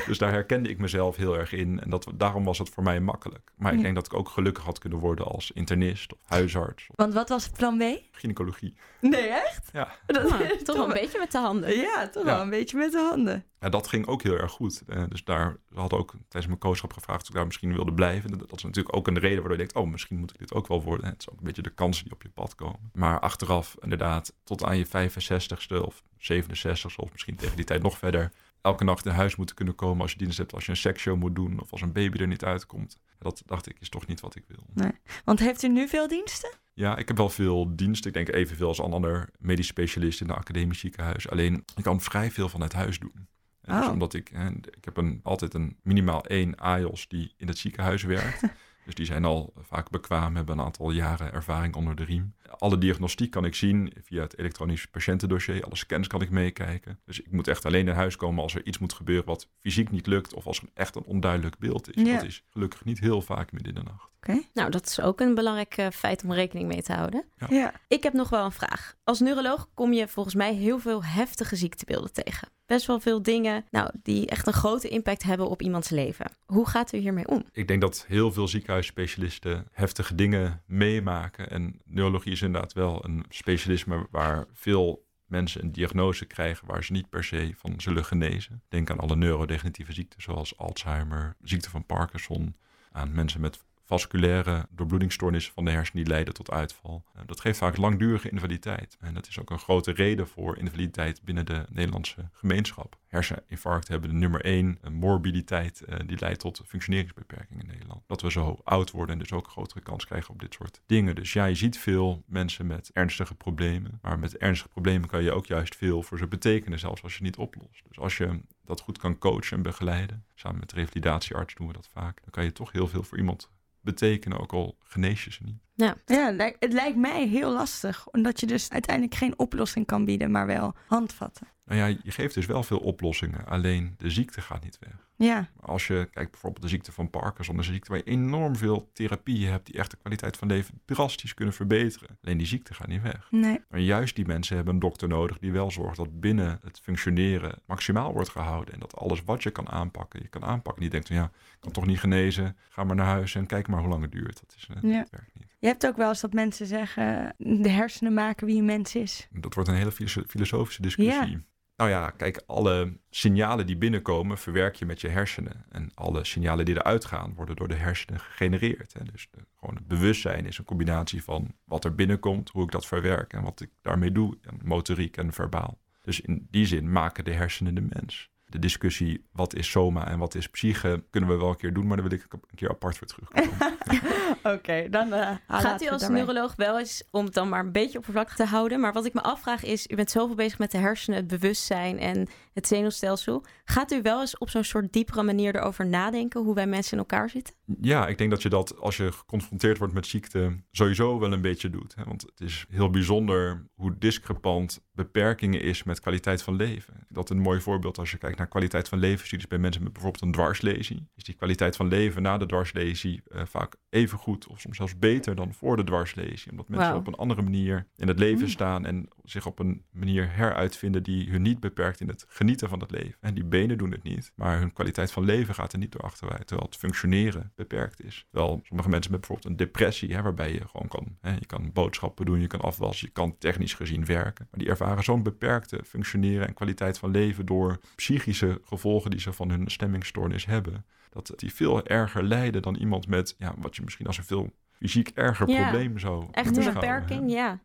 Dus 0.07 0.19
daar 0.19 0.31
herkende 0.33 0.69
ik 0.69 0.79
mezelf 0.79 1.17
heel 1.17 1.39
erg 1.39 1.53
in. 1.53 1.81
En 1.81 1.91
dat, 1.91 2.07
daarom 2.15 2.45
was 2.45 2.59
het 2.59 2.69
voor 2.71 2.83
mij 2.83 3.01
makkelijk. 3.01 3.51
Maar 3.57 3.71
ik 3.73 3.77
Ja. 3.79 3.83
denk 3.83 3.95
dat 3.95 4.07
ik 4.07 4.15
ook 4.15 4.29
gelukkig 4.29 4.65
had 4.65 4.79
kunnen 4.79 4.99
worden 4.99 5.25
als 5.27 5.51
internist 5.51 6.13
of 6.13 6.19
huisarts 6.25 6.87
Want 6.95 7.15
wat 7.15 7.29
was 7.29 7.49
plan 7.49 7.79
B? 7.79 7.83
gynaecologie. 8.13 8.75
Nee, 9.01 9.29
echt? 9.29 9.69
Ja. 9.73 9.89
Dat 10.07 10.31
Ah, 10.33 10.41
toch 10.41 10.77
wel 10.77 10.87
een 10.87 10.93
beetje 10.93 11.19
met 11.19 11.33
de 11.33 11.39
handen. 11.39 11.77
Ja, 11.77 12.09
toch 12.09 12.25
Ja. 12.25 12.33
wel 12.33 12.41
een 12.41 12.51
beetje 12.51 12.77
met 12.77 12.93
de 12.93 12.99
handen. 13.11 13.45
Ja, 13.61 13.69
dat 13.69 13.87
ging 13.89 14.07
ook 14.07 14.23
heel 14.23 14.39
erg 14.39 14.53
goed. 14.53 14.83
Eh, 14.87 15.03
dus 15.09 15.25
daar 15.25 15.57
hadden 15.75 15.99
ook 15.99 16.11
tijdens 16.11 16.47
mijn 16.47 16.59
coachschap 16.59 16.93
gevraagd 16.93 17.23
of 17.23 17.29
ik 17.29 17.35
daar 17.35 17.47
misschien 17.47 17.73
wilde 17.75 17.93
blijven. 17.93 18.31
Dat, 18.31 18.39
dat 18.39 18.53
is 18.57 18.63
natuurlijk 18.63 18.97
ook 18.97 19.07
een 19.07 19.19
reden 19.19 19.35
waardoor 19.39 19.53
je 19.53 19.59
denkt, 19.67 19.75
oh, 19.75 19.91
misschien 19.91 20.19
moet 20.19 20.31
ik 20.31 20.39
dit 20.39 20.53
ook 20.55 20.67
wel 20.69 20.83
worden. 20.83 21.07
Het 21.07 21.21
is 21.21 21.31
ook 21.31 21.39
een 21.39 21.45
beetje 21.47 21.63
de 21.63 21.71
kansen 21.75 22.05
die 22.05 22.13
op 22.13 22.23
je 22.23 22.29
pad 22.29 22.55
komen. 22.55 22.91
Maar 22.93 23.21
achteraf, 23.21 23.77
inderdaad, 23.81 24.33
tot 24.45 24.65
aan 24.65 24.79
je 24.79 24.87
65ste 24.87 25.85
of 25.87 26.03
67ste 26.19 26.97
of 26.97 27.13
misschien 27.13 27.37
tegen 27.37 27.57
die 27.57 27.65
tijd 27.65 27.83
nog 27.83 27.99
verder, 27.99 28.33
elke 28.63 28.85
nacht 28.85 29.07
in 29.07 29.13
huis 29.13 29.37
moeten 29.37 29.57
kunnen 29.57 29.75
komen 29.75 30.03
als 30.03 30.13
je 30.13 30.19
dienst 30.19 30.39
hebt, 30.39 30.55
als 30.55 30.65
je 30.65 30.71
een 30.71 30.77
seksshow 30.77 31.17
moet 31.19 31.35
doen 31.35 31.61
of 31.61 31.73
als 31.73 31.81
een 31.81 31.93
baby 31.93 32.19
er 32.19 32.27
niet 32.27 32.45
uitkomt. 32.45 32.99
Dat 33.19 33.43
dacht 33.47 33.69
ik, 33.69 33.77
is 33.81 33.89
toch 33.89 34.07
niet 34.07 34.21
wat 34.21 34.35
ik 34.35 34.45
wil. 34.47 34.91
Want 35.25 35.39
heeft 35.39 35.63
u 35.63 35.69
nu 35.69 35.89
veel 35.89 36.09
diensten? 36.09 36.51
Ja, 36.75 36.97
ik 36.97 37.09
heb 37.09 37.17
wel 37.17 37.29
veel 37.29 37.77
dienst. 37.77 38.07
Ik 38.07 38.13
denk 38.13 38.29
evenveel 38.29 38.69
als 38.69 38.79
een 38.79 38.93
ander 38.93 39.29
medisch 39.39 39.67
specialist 39.67 40.21
in 40.21 40.29
een 40.29 40.35
academisch 40.37 40.79
ziekenhuis. 40.79 41.29
Alleen, 41.31 41.65
ik 41.77 41.83
kan 41.83 42.01
vrij 42.01 42.31
veel 42.31 42.49
vanuit 42.49 42.73
huis 42.73 42.99
doen. 42.99 43.29
En 43.63 43.75
Dus 43.77 43.87
Oh. 43.87 43.93
omdat 43.93 44.15
ik, 44.15 44.29
hè, 44.33 44.49
ik 44.51 44.85
heb 44.85 44.97
een, 44.97 45.21
altijd 45.23 45.55
een 45.55 45.77
minimaal 45.83 46.25
één 46.25 46.57
AIOS 46.57 47.09
die 47.09 47.35
in 47.37 47.47
het 47.47 47.59
ziekenhuis 47.59 48.03
werkt. 48.03 48.43
dus 48.85 48.95
die 48.95 49.07
zijn 49.07 49.25
al 49.25 49.53
vaak 49.57 49.91
bekwaam, 49.91 50.37
hebben 50.37 50.59
een 50.59 50.65
aantal 50.65 50.91
jaren 50.91 51.33
ervaring 51.33 51.75
onder 51.75 51.97
de 51.97 52.05
riem. 52.05 52.35
Alle 52.59 52.79
diagnostiek 52.79 53.31
kan 53.31 53.45
ik 53.45 53.55
zien 53.55 53.93
via 54.03 54.23
het 54.23 54.39
elektronisch 54.39 54.87
patiëntendossier. 54.87 55.65
Alle 55.65 55.77
scans 55.77 56.07
kan 56.07 56.23
ik 56.23 56.31
meekijken. 56.31 57.01
Dus 57.05 57.21
ik 57.21 57.33
moet 57.33 57.49
echt 57.49 57.65
alleen 57.65 57.89
in 57.89 57.95
huis 57.95 58.17
komen 58.17 58.43
als 58.43 58.55
er 58.55 58.67
iets 58.67 58.79
moet 58.79 58.93
gebeuren 58.93 59.27
wat 59.27 59.49
fysiek 59.61 59.91
niet 59.91 60.07
lukt. 60.07 60.35
Of 60.35 60.47
als 60.47 60.59
er 60.59 60.69
echt 60.75 60.97
een 60.97 61.05
onduidelijk 61.05 61.59
beeld 61.59 61.97
is. 61.97 62.03
Ja. 62.03 62.15
Dat 62.15 62.25
is 62.25 62.45
gelukkig 62.51 62.85
niet 62.85 63.01
heel 63.01 63.23
vaak 63.23 63.53
midden 63.53 63.75
in 63.75 63.85
de 63.85 63.91
nacht. 63.91 64.11
Nou, 64.53 64.71
dat 64.71 64.87
is 64.87 65.01
ook 65.01 65.21
een 65.21 65.35
belangrijk 65.35 65.77
eh, 65.77 65.87
feit 65.91 66.25
om 66.25 66.33
rekening 66.33 66.69
mee 66.69 66.83
te 66.83 66.93
houden. 66.93 67.25
Ja. 67.49 67.73
Ik 67.89 68.03
heb 68.03 68.13
nog 68.13 68.29
wel 68.29 68.45
een 68.45 68.53
vraag. 68.53 68.97
Als 69.05 69.21
neuroloog 69.21 69.69
kom 69.75 69.93
je 69.93 70.09
volgens 70.09 70.35
mij 70.35 70.55
heel 70.55 70.79
veel 70.79 71.05
heftige 71.05 71.57
ziektebeelden 71.57 72.13
tegen. 72.13 72.49
Best 72.73 72.87
wel 72.87 73.01
veel 73.01 73.23
dingen 73.23 73.65
nou, 73.71 73.91
die 74.03 74.27
echt 74.27 74.47
een 74.47 74.53
grote 74.53 74.89
impact 74.89 75.23
hebben 75.23 75.49
op 75.49 75.63
iemands 75.63 75.89
leven. 75.89 76.27
Hoe 76.47 76.69
gaat 76.69 76.93
u 76.93 76.99
hiermee 76.99 77.29
om? 77.29 77.45
Ik 77.53 77.69
denk 77.69 77.81
dat 77.81 78.05
heel 78.09 78.33
veel 78.33 78.49
ziekenhuisspecialisten 78.49 79.69
heftige 79.73 80.15
dingen 80.15 80.63
meemaken. 80.67 81.51
En 81.51 81.81
neurologie 81.85 82.33
is 82.33 82.43
inderdaad 82.43 82.73
wel 82.73 83.05
een 83.05 83.25
specialisme 83.29 84.07
waar 84.11 84.47
veel 84.53 85.07
mensen 85.27 85.63
een 85.63 85.73
diagnose 85.73 86.25
krijgen 86.25 86.67
waar 86.67 86.85
ze 86.85 86.93
niet 86.93 87.09
per 87.09 87.25
se 87.25 87.53
van 87.57 87.75
zullen 87.77 88.05
genezen. 88.05 88.63
Denk 88.69 88.91
aan 88.91 89.01
alle 89.01 89.17
neurodegeneratieve 89.17 89.93
ziekten 89.93 90.23
zoals 90.23 90.59
Alzheimer, 90.59 91.37
ziekte 91.43 91.71
van 91.71 91.87
Parkinson, 91.87 92.57
aan 92.93 93.15
mensen 93.15 93.41
met 93.41 93.65
vasculaire 93.85 94.67
doorbloedingsstoornissen 94.71 95.53
van 95.53 95.65
de 95.65 95.71
hersenen 95.71 96.05
die 96.05 96.13
leiden 96.13 96.35
tot 96.35 96.51
uitval. 96.51 97.05
Uh, 97.17 97.23
dat 97.27 97.41
geeft 97.41 97.59
vaak 97.59 97.77
langdurige 97.77 98.31
invaliditeit. 98.31 98.97
En 99.01 99.15
dat 99.15 99.27
is 99.27 99.41
ook 99.41 99.51
een 99.51 99.59
grote 99.59 99.93
reden 99.93 100.29
voor 100.29 100.59
invaliditeit 100.59 101.23
binnen 101.23 101.47
de 101.47 101.67
Nederlandse 101.71 102.29
gemeenschap. 102.33 102.97
Herseninfarct 103.07 103.89
hebben 103.89 104.11
de 104.11 104.17
nummer 104.17 104.41
één 104.45 104.79
morbiditeit 104.91 105.83
uh, 105.89 105.97
die 106.07 106.19
leidt 106.19 106.41
tot 106.41 106.63
functioneringsbeperkingen 106.67 107.63
in 107.63 107.71
Nederland. 107.73 108.03
Dat 108.07 108.23
we 108.23 108.31
zo 108.31 108.61
oud 108.65 108.91
worden 108.91 109.15
en 109.15 109.19
dus 109.19 109.33
ook 109.33 109.49
grotere 109.49 109.81
kans 109.81 110.07
krijgen 110.07 110.31
op 110.31 110.41
dit 110.41 110.55
soort 110.55 110.81
dingen. 110.87 111.15
Dus 111.15 111.33
ja, 111.33 111.45
je 111.45 111.55
ziet 111.55 111.79
veel 111.79 112.23
mensen 112.27 112.67
met 112.67 112.91
ernstige 112.93 113.35
problemen. 113.35 113.99
Maar 114.03 114.19
met 114.19 114.37
ernstige 114.37 114.69
problemen 114.69 115.09
kan 115.09 115.23
je 115.23 115.33
ook 115.33 115.47
juist 115.47 115.77
veel 115.77 116.03
voor 116.03 116.19
ze 116.19 116.27
betekenen, 116.27 116.79
zelfs 116.79 117.03
als 117.03 117.17
je 117.17 117.23
niet 117.23 117.37
oplost. 117.37 117.83
Dus 117.89 117.99
als 117.99 118.17
je 118.17 118.41
dat 118.65 118.81
goed 118.81 118.99
kan 118.99 119.19
coachen 119.19 119.57
en 119.57 119.63
begeleiden, 119.63 120.25
samen 120.35 120.59
met 120.59 120.71
de 120.71 120.77
revalidatiearts 120.77 121.55
doen 121.55 121.67
we 121.67 121.73
dat 121.73 121.89
vaak, 121.93 122.21
dan 122.21 122.31
kan 122.31 122.45
je 122.45 122.53
toch 122.53 122.73
heel 122.73 122.89
veel 122.89 123.03
voor 123.03 123.19
iemand 123.19 123.51
betekenen, 123.83 124.41
ook 124.41 124.53
al 124.53 124.77
genees 124.79 125.25
je 125.25 125.33
ze 125.33 125.43
niet. 125.45 125.61
Ja, 125.75 125.97
ja 126.07 126.35
het 126.59 126.73
lijkt 126.73 126.97
mij 126.97 127.27
heel 127.27 127.53
lastig, 127.53 128.09
omdat 128.09 128.41
je 128.41 128.47
dus 128.47 128.71
uiteindelijk 128.71 129.15
geen 129.15 129.39
oplossing 129.39 129.87
kan 129.87 130.05
bieden, 130.05 130.31
maar 130.31 130.47
wel 130.47 130.75
handvatten. 130.87 131.47
Nou 131.65 131.81
ja, 131.81 131.99
je 132.03 132.11
geeft 132.11 132.35
dus 132.35 132.47
wel 132.47 132.63
veel 132.63 132.79
oplossingen, 132.79 133.47
alleen 133.47 133.95
de 133.99 134.11
ziekte 134.11 134.41
gaat 134.41 134.65
niet 134.65 134.79
weg. 134.81 135.11
Ja. 135.23 135.49
Als 135.61 135.87
je 135.87 136.09
kijkt 136.13 136.31
bijvoorbeeld 136.31 136.63
de 136.63 136.69
ziekte 136.69 136.93
van 136.93 137.11
Parkinson, 137.11 137.59
een 137.59 137.65
ziekte 137.65 137.89
waar 137.91 137.99
je 138.05 138.11
enorm 138.11 138.57
veel 138.57 138.91
therapieën 138.93 139.51
hebt 139.51 139.67
die 139.67 139.75
echt 139.79 139.91
de 139.91 139.97
kwaliteit 139.97 140.37
van 140.37 140.49
leven 140.49 140.81
drastisch 140.85 141.35
kunnen 141.35 141.55
verbeteren. 141.55 142.19
Alleen 142.25 142.39
die 142.39 142.47
ziekte 142.47 142.75
gaat 142.75 142.87
niet 142.89 143.03
weg. 143.03 143.27
Nee. 143.31 143.61
Maar 143.71 143.81
juist 143.81 144.17
die 144.17 144.27
mensen 144.27 144.57
hebben 144.57 144.75
een 144.75 144.81
dokter 144.81 145.09
nodig 145.09 145.39
die 145.39 145.53
wel 145.53 145.71
zorgt 145.71 145.97
dat 145.97 146.21
binnen 146.21 146.59
het 146.65 146.81
functioneren 146.83 147.59
maximaal 147.67 148.13
wordt 148.13 148.29
gehouden. 148.29 148.75
En 148.75 148.81
dat 148.81 148.97
alles 148.97 149.23
wat 149.25 149.43
je 149.43 149.51
kan 149.51 149.69
aanpakken, 149.69 150.21
je 150.23 150.29
kan 150.29 150.45
aanpakken. 150.45 150.83
Die 150.83 150.91
denkt 150.91 151.07
van 151.07 151.17
ja, 151.17 151.25
ik 151.25 151.57
kan 151.61 151.73
toch 151.73 151.87
niet 151.87 152.01
genezen, 152.01 152.57
ga 152.69 152.85
maar 152.85 152.97
naar 152.97 153.07
huis 153.07 153.35
en 153.35 153.47
kijk 153.47 153.69
maar 153.69 153.81
hoe 153.81 153.89
lang 153.89 154.03
het 154.03 154.13
duurt. 154.13 154.41
Dat, 154.41 154.55
is, 154.57 154.69
Ja. 154.83 154.99
dat 154.99 155.11
werkt 155.11 155.35
niet. 155.35 155.51
Je 155.59 155.67
hebt 155.67 155.87
ook 155.87 155.97
wel 155.97 156.09
eens 156.09 156.21
dat 156.21 156.33
mensen 156.33 156.67
zeggen, 156.67 157.35
de 157.39 157.69
hersenen 157.69 158.15
maken 158.15 158.47
wie 158.47 158.59
een 158.59 158.65
mens 158.65 158.95
is. 158.95 159.29
Dat 159.31 159.55
wordt 159.55 159.69
een 159.69 159.75
hele 159.77 159.93
filoso- 159.93 160.23
filosofische 160.29 160.83
discussie. 160.83 161.39
Nou 161.83 161.95
ja, 161.95 162.11
kijk, 162.11 162.43
alle 162.47 162.99
signalen 163.11 163.67
die 163.67 163.77
binnenkomen 163.77 164.39
verwerk 164.39 164.75
je 164.75 164.87
met 164.87 165.01
je 165.01 165.09
hersenen. 165.09 165.65
En 165.69 165.91
alle 165.95 166.25
signalen 166.25 166.65
die 166.65 166.75
eruit 166.75 167.05
gaan 167.05 167.35
worden 167.35 167.57
door 167.57 167.69
de 167.69 167.75
hersenen 167.75 168.21
gegenereerd. 168.21 168.93
Hè. 168.93 169.05
Dus 169.13 169.29
gewoon 169.59 169.75
het 169.75 169.87
bewustzijn 169.87 170.47
is 170.47 170.59
een 170.59 170.65
combinatie 170.65 171.23
van 171.23 171.55
wat 171.65 171.85
er 171.85 171.95
binnenkomt, 171.95 172.51
hoe 172.51 172.65
ik 172.65 172.71
dat 172.71 172.87
verwerk 172.87 173.33
en 173.33 173.43
wat 173.43 173.61
ik 173.61 173.71
daarmee 173.81 174.13
doe. 174.13 174.39
Motoriek 174.65 175.17
en 175.17 175.33
verbaal. 175.33 175.79
Dus 176.03 176.21
in 176.21 176.47
die 176.51 176.67
zin 176.67 176.93
maken 176.93 177.25
de 177.25 177.33
hersenen 177.33 177.75
de 177.75 177.87
mens. 177.89 178.31
De 178.45 178.59
discussie 178.59 179.27
wat 179.33 179.55
is 179.55 179.71
soma 179.71 180.07
en 180.09 180.19
wat 180.19 180.35
is 180.35 180.49
psyche 180.49 181.05
kunnen 181.11 181.31
we 181.31 181.37
wel 181.37 181.49
een 181.49 181.57
keer 181.57 181.73
doen, 181.73 181.87
maar 181.87 181.97
daar 181.97 182.09
wil 182.09 182.19
ik 182.19 182.27
een 182.33 182.41
keer 182.55 182.71
apart 182.71 182.99
voor 182.99 183.07
terugkomen. 183.07 183.77
Oké, 184.55 184.89
dan 184.91 185.09
uh, 185.09 185.31
Gaat 185.49 185.83
u 185.83 185.89
als 185.89 186.09
neuroloog 186.09 186.57
wel 186.57 186.79
eens, 186.79 187.03
om 187.11 187.25
het 187.25 187.35
dan 187.35 187.49
maar 187.49 187.65
een 187.65 187.73
beetje 187.73 187.99
oppervlakkig 187.99 188.37
te 188.37 188.45
houden, 188.45 188.81
maar 188.81 188.93
wat 188.93 189.05
ik 189.05 189.15
me 189.15 189.23
afvraag 189.23 189.65
is, 189.65 189.87
u 189.87 189.95
bent 189.95 190.11
zoveel 190.11 190.37
bezig 190.37 190.59
met 190.59 190.71
de 190.71 190.79
hersenen, 190.79 191.19
het 191.19 191.27
bewustzijn 191.27 191.99
en 191.99 192.29
het 192.53 192.67
zenuwstelsel. 192.67 193.45
Gaat 193.65 193.93
u 193.93 194.03
wel 194.03 194.21
eens 194.21 194.39
op 194.39 194.51
zo'n 194.51 194.65
soort 194.65 194.93
diepere 194.93 195.23
manier 195.23 195.57
erover 195.57 195.87
nadenken 195.87 196.41
hoe 196.41 196.55
wij 196.55 196.67
mensen 196.67 196.93
in 196.93 196.99
elkaar 196.99 197.31
zitten? 197.31 197.55
Ja, 197.81 198.07
ik 198.07 198.19
denk 198.19 198.31
dat 198.31 198.43
je 198.43 198.49
dat 198.49 198.79
als 198.79 198.97
je 198.97 199.13
geconfronteerd 199.13 199.79
wordt 199.79 199.95
met 199.95 200.07
ziekte 200.07 200.63
sowieso 200.71 201.19
wel 201.19 201.33
een 201.33 201.41
beetje 201.41 201.71
doet. 201.71 201.95
Hè? 201.95 202.05
Want 202.05 202.23
het 202.23 202.41
is 202.41 202.67
heel 202.69 202.91
bijzonder 202.91 203.67
hoe 203.75 203.99
discrepant 203.99 204.81
beperkingen 204.93 205.61
is 205.61 205.83
met 205.83 206.01
kwaliteit 206.01 206.43
van 206.43 206.57
leven. 206.57 207.07
Dat 207.09 207.31
een 207.31 207.39
mooi 207.39 207.61
voorbeeld 207.61 207.99
als 207.99 208.11
je 208.11 208.19
kijkt 208.19 208.39
naar 208.39 208.49
kwaliteit 208.49 208.89
van 208.89 208.99
levensstudies 208.99 209.47
bij 209.47 209.59
mensen 209.59 209.83
met 209.83 209.93
bijvoorbeeld 209.93 210.23
een 210.23 210.33
dwarslesie. 210.33 211.09
Is 211.15 211.25
die 211.25 211.35
kwaliteit 211.35 211.77
van 211.77 211.89
leven 211.89 212.23
na 212.23 212.39
de 212.39 212.47
dwarslesie 212.47 213.23
uh, 213.29 213.43
vaak 213.45 213.72
even 213.89 214.19
goed 214.19 214.47
of 214.47 214.61
soms 214.61 214.77
zelfs 214.77 214.99
beter 214.99 215.35
dan 215.35 215.55
voor 215.55 215.77
de 215.77 215.85
dwarslesie. 215.85 216.51
Omdat 216.51 216.69
mensen 216.69 216.95
op 216.95 217.07
een 217.07 217.15
andere 217.15 217.43
manier 217.43 217.87
in 217.97 218.09
het 218.09 218.19
leven 218.19 218.49
staan 218.49 218.87
en 218.87 219.09
zich 219.25 219.47
op 219.47 219.59
een 219.59 219.85
manier 219.91 220.35
heruitvinden 220.35 221.03
die 221.03 221.31
hun 221.31 221.43
niet 221.43 221.61
beperkt 221.61 222.01
in 222.01 222.09
het 222.09 222.25
genieten 222.29 222.69
van 222.69 222.81
het 222.81 222.91
leven. 222.91 223.17
En 223.21 223.35
die 223.35 223.45
benen 223.45 223.79
doen 223.79 223.91
het 223.91 224.03
niet, 224.03 224.33
maar 224.35 224.59
hun 224.59 224.73
kwaliteit 224.73 225.13
van 225.13 225.25
leven 225.25 225.55
gaat 225.55 225.73
er 225.73 225.79
niet 225.79 225.93
door 225.93 226.01
achteruit, 226.01 226.47
terwijl 226.47 226.69
het 226.69 226.79
functioneren 226.79 227.53
beperkt 227.55 228.05
is. 228.05 228.27
Wel, 228.31 228.61
sommige 228.63 228.89
mensen 228.89 229.11
met 229.11 229.21
bijvoorbeeld 229.21 229.51
een 229.51 229.57
depressie, 229.67 230.15
hè, 230.15 230.23
waarbij 230.23 230.53
je 230.53 230.69
gewoon 230.69 230.89
kan, 230.89 231.17
hè, 231.21 231.35
je 231.35 231.47
kan 231.47 231.73
boodschappen 231.73 232.27
doen, 232.27 232.41
je 232.41 232.47
kan 232.47 232.61
afwassen, 232.61 233.07
je 233.07 233.13
kan 233.13 233.39
technisch 233.39 233.75
gezien 233.75 234.05
werken. 234.05 234.49
Maar 234.51 234.61
die 234.61 234.69
ervaren 234.69 235.05
zo'n 235.05 235.23
beperkte 235.23 235.81
functioneren 235.85 236.47
en 236.47 236.55
kwaliteit 236.55 236.99
van 236.99 237.11
leven 237.11 237.47
door 237.47 237.79
psychische 237.95 238.61
gevolgen 238.65 239.11
die 239.11 239.21
ze 239.21 239.33
van 239.33 239.51
hun 239.51 239.71
stemmingstoornis 239.71 240.47
hebben. 240.47 240.85
Dat 241.13 241.33
die 241.37 241.55
veel 241.55 241.87
erger 241.87 242.23
lijden 242.23 242.63
dan 242.63 242.75
iemand 242.75 243.07
met, 243.07 243.35
ja, 243.39 243.55
wat 243.59 243.77
je 243.77 243.83
misschien 243.83 244.07
als 244.07 244.19
een 244.19 244.25
veel 244.25 244.51
fysiek 244.71 245.09
erger 245.09 245.49
Ja, 245.49 245.63
probleem 245.63 245.99
zou 245.99 246.27
Echt 246.31 246.57
een 246.57 246.73
beperking, 246.73 247.31
ja. 247.31 247.61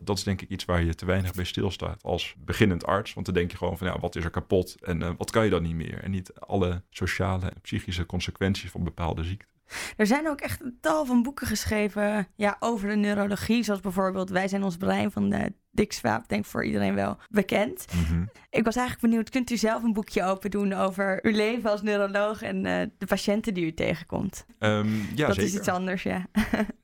Dat 0.00 0.18
is 0.18 0.24
denk 0.24 0.40
ik 0.42 0.48
iets 0.48 0.64
waar 0.64 0.82
je 0.82 0.94
te 0.94 1.06
weinig 1.06 1.32
bij 1.32 1.44
stilstaat 1.44 2.02
als 2.02 2.34
beginnend 2.38 2.86
arts. 2.86 3.14
Want 3.14 3.26
dan 3.26 3.34
denk 3.34 3.50
je 3.50 3.56
gewoon 3.56 3.78
van 3.78 3.86
ja, 3.86 3.98
wat 3.98 4.16
is 4.16 4.24
er 4.24 4.30
kapot 4.30 4.76
en 4.84 5.02
eh, 5.02 5.10
wat 5.16 5.30
kan 5.30 5.44
je 5.44 5.50
dan 5.50 5.62
niet 5.62 5.74
meer? 5.74 6.02
En 6.02 6.10
niet 6.10 6.34
alle 6.34 6.82
sociale 6.90 7.48
en 7.48 7.60
psychische 7.60 8.06
consequenties 8.06 8.70
van 8.70 8.84
bepaalde 8.84 9.24
ziekten. 9.24 9.57
Er 9.96 10.06
zijn 10.06 10.28
ook 10.28 10.40
echt 10.40 10.60
een 10.60 10.78
tal 10.80 11.04
van 11.04 11.22
boeken 11.22 11.46
geschreven 11.46 12.28
ja, 12.36 12.56
over 12.60 12.88
de 12.88 12.96
neurologie. 12.96 13.62
Zoals 13.62 13.80
bijvoorbeeld 13.80 14.30
Wij 14.30 14.48
zijn 14.48 14.62
ons 14.62 14.76
brein 14.76 15.10
van 15.10 15.28
de 15.28 15.52
Dick 15.70 15.92
Swaap. 15.92 16.28
Denk 16.28 16.44
voor 16.44 16.64
iedereen 16.64 16.94
wel 16.94 17.16
bekend. 17.30 17.84
Ik 18.50 18.64
was 18.64 18.76
eigenlijk 18.76 19.06
benieuwd, 19.06 19.30
kunt 19.30 19.50
u 19.50 19.56
zelf 19.56 19.82
een 19.82 19.92
boekje 19.92 20.24
open 20.24 20.50
doen 20.50 20.72
over 20.72 21.18
uw 21.22 21.32
leven 21.32 21.70
als 21.70 21.82
neuroloog 21.82 22.42
en 22.42 22.66
eh, 22.66 22.86
de 22.98 23.06
patiënten 23.06 23.54
die 23.54 23.64
u 23.64 23.74
tegenkomt? 23.74 24.46
Ehm, 24.58 24.88
ja, 25.14 25.26
dat 25.26 25.34
zeker. 25.34 25.42
is 25.42 25.54
iets 25.54 25.68
anders, 25.68 26.02
ja. 26.02 26.26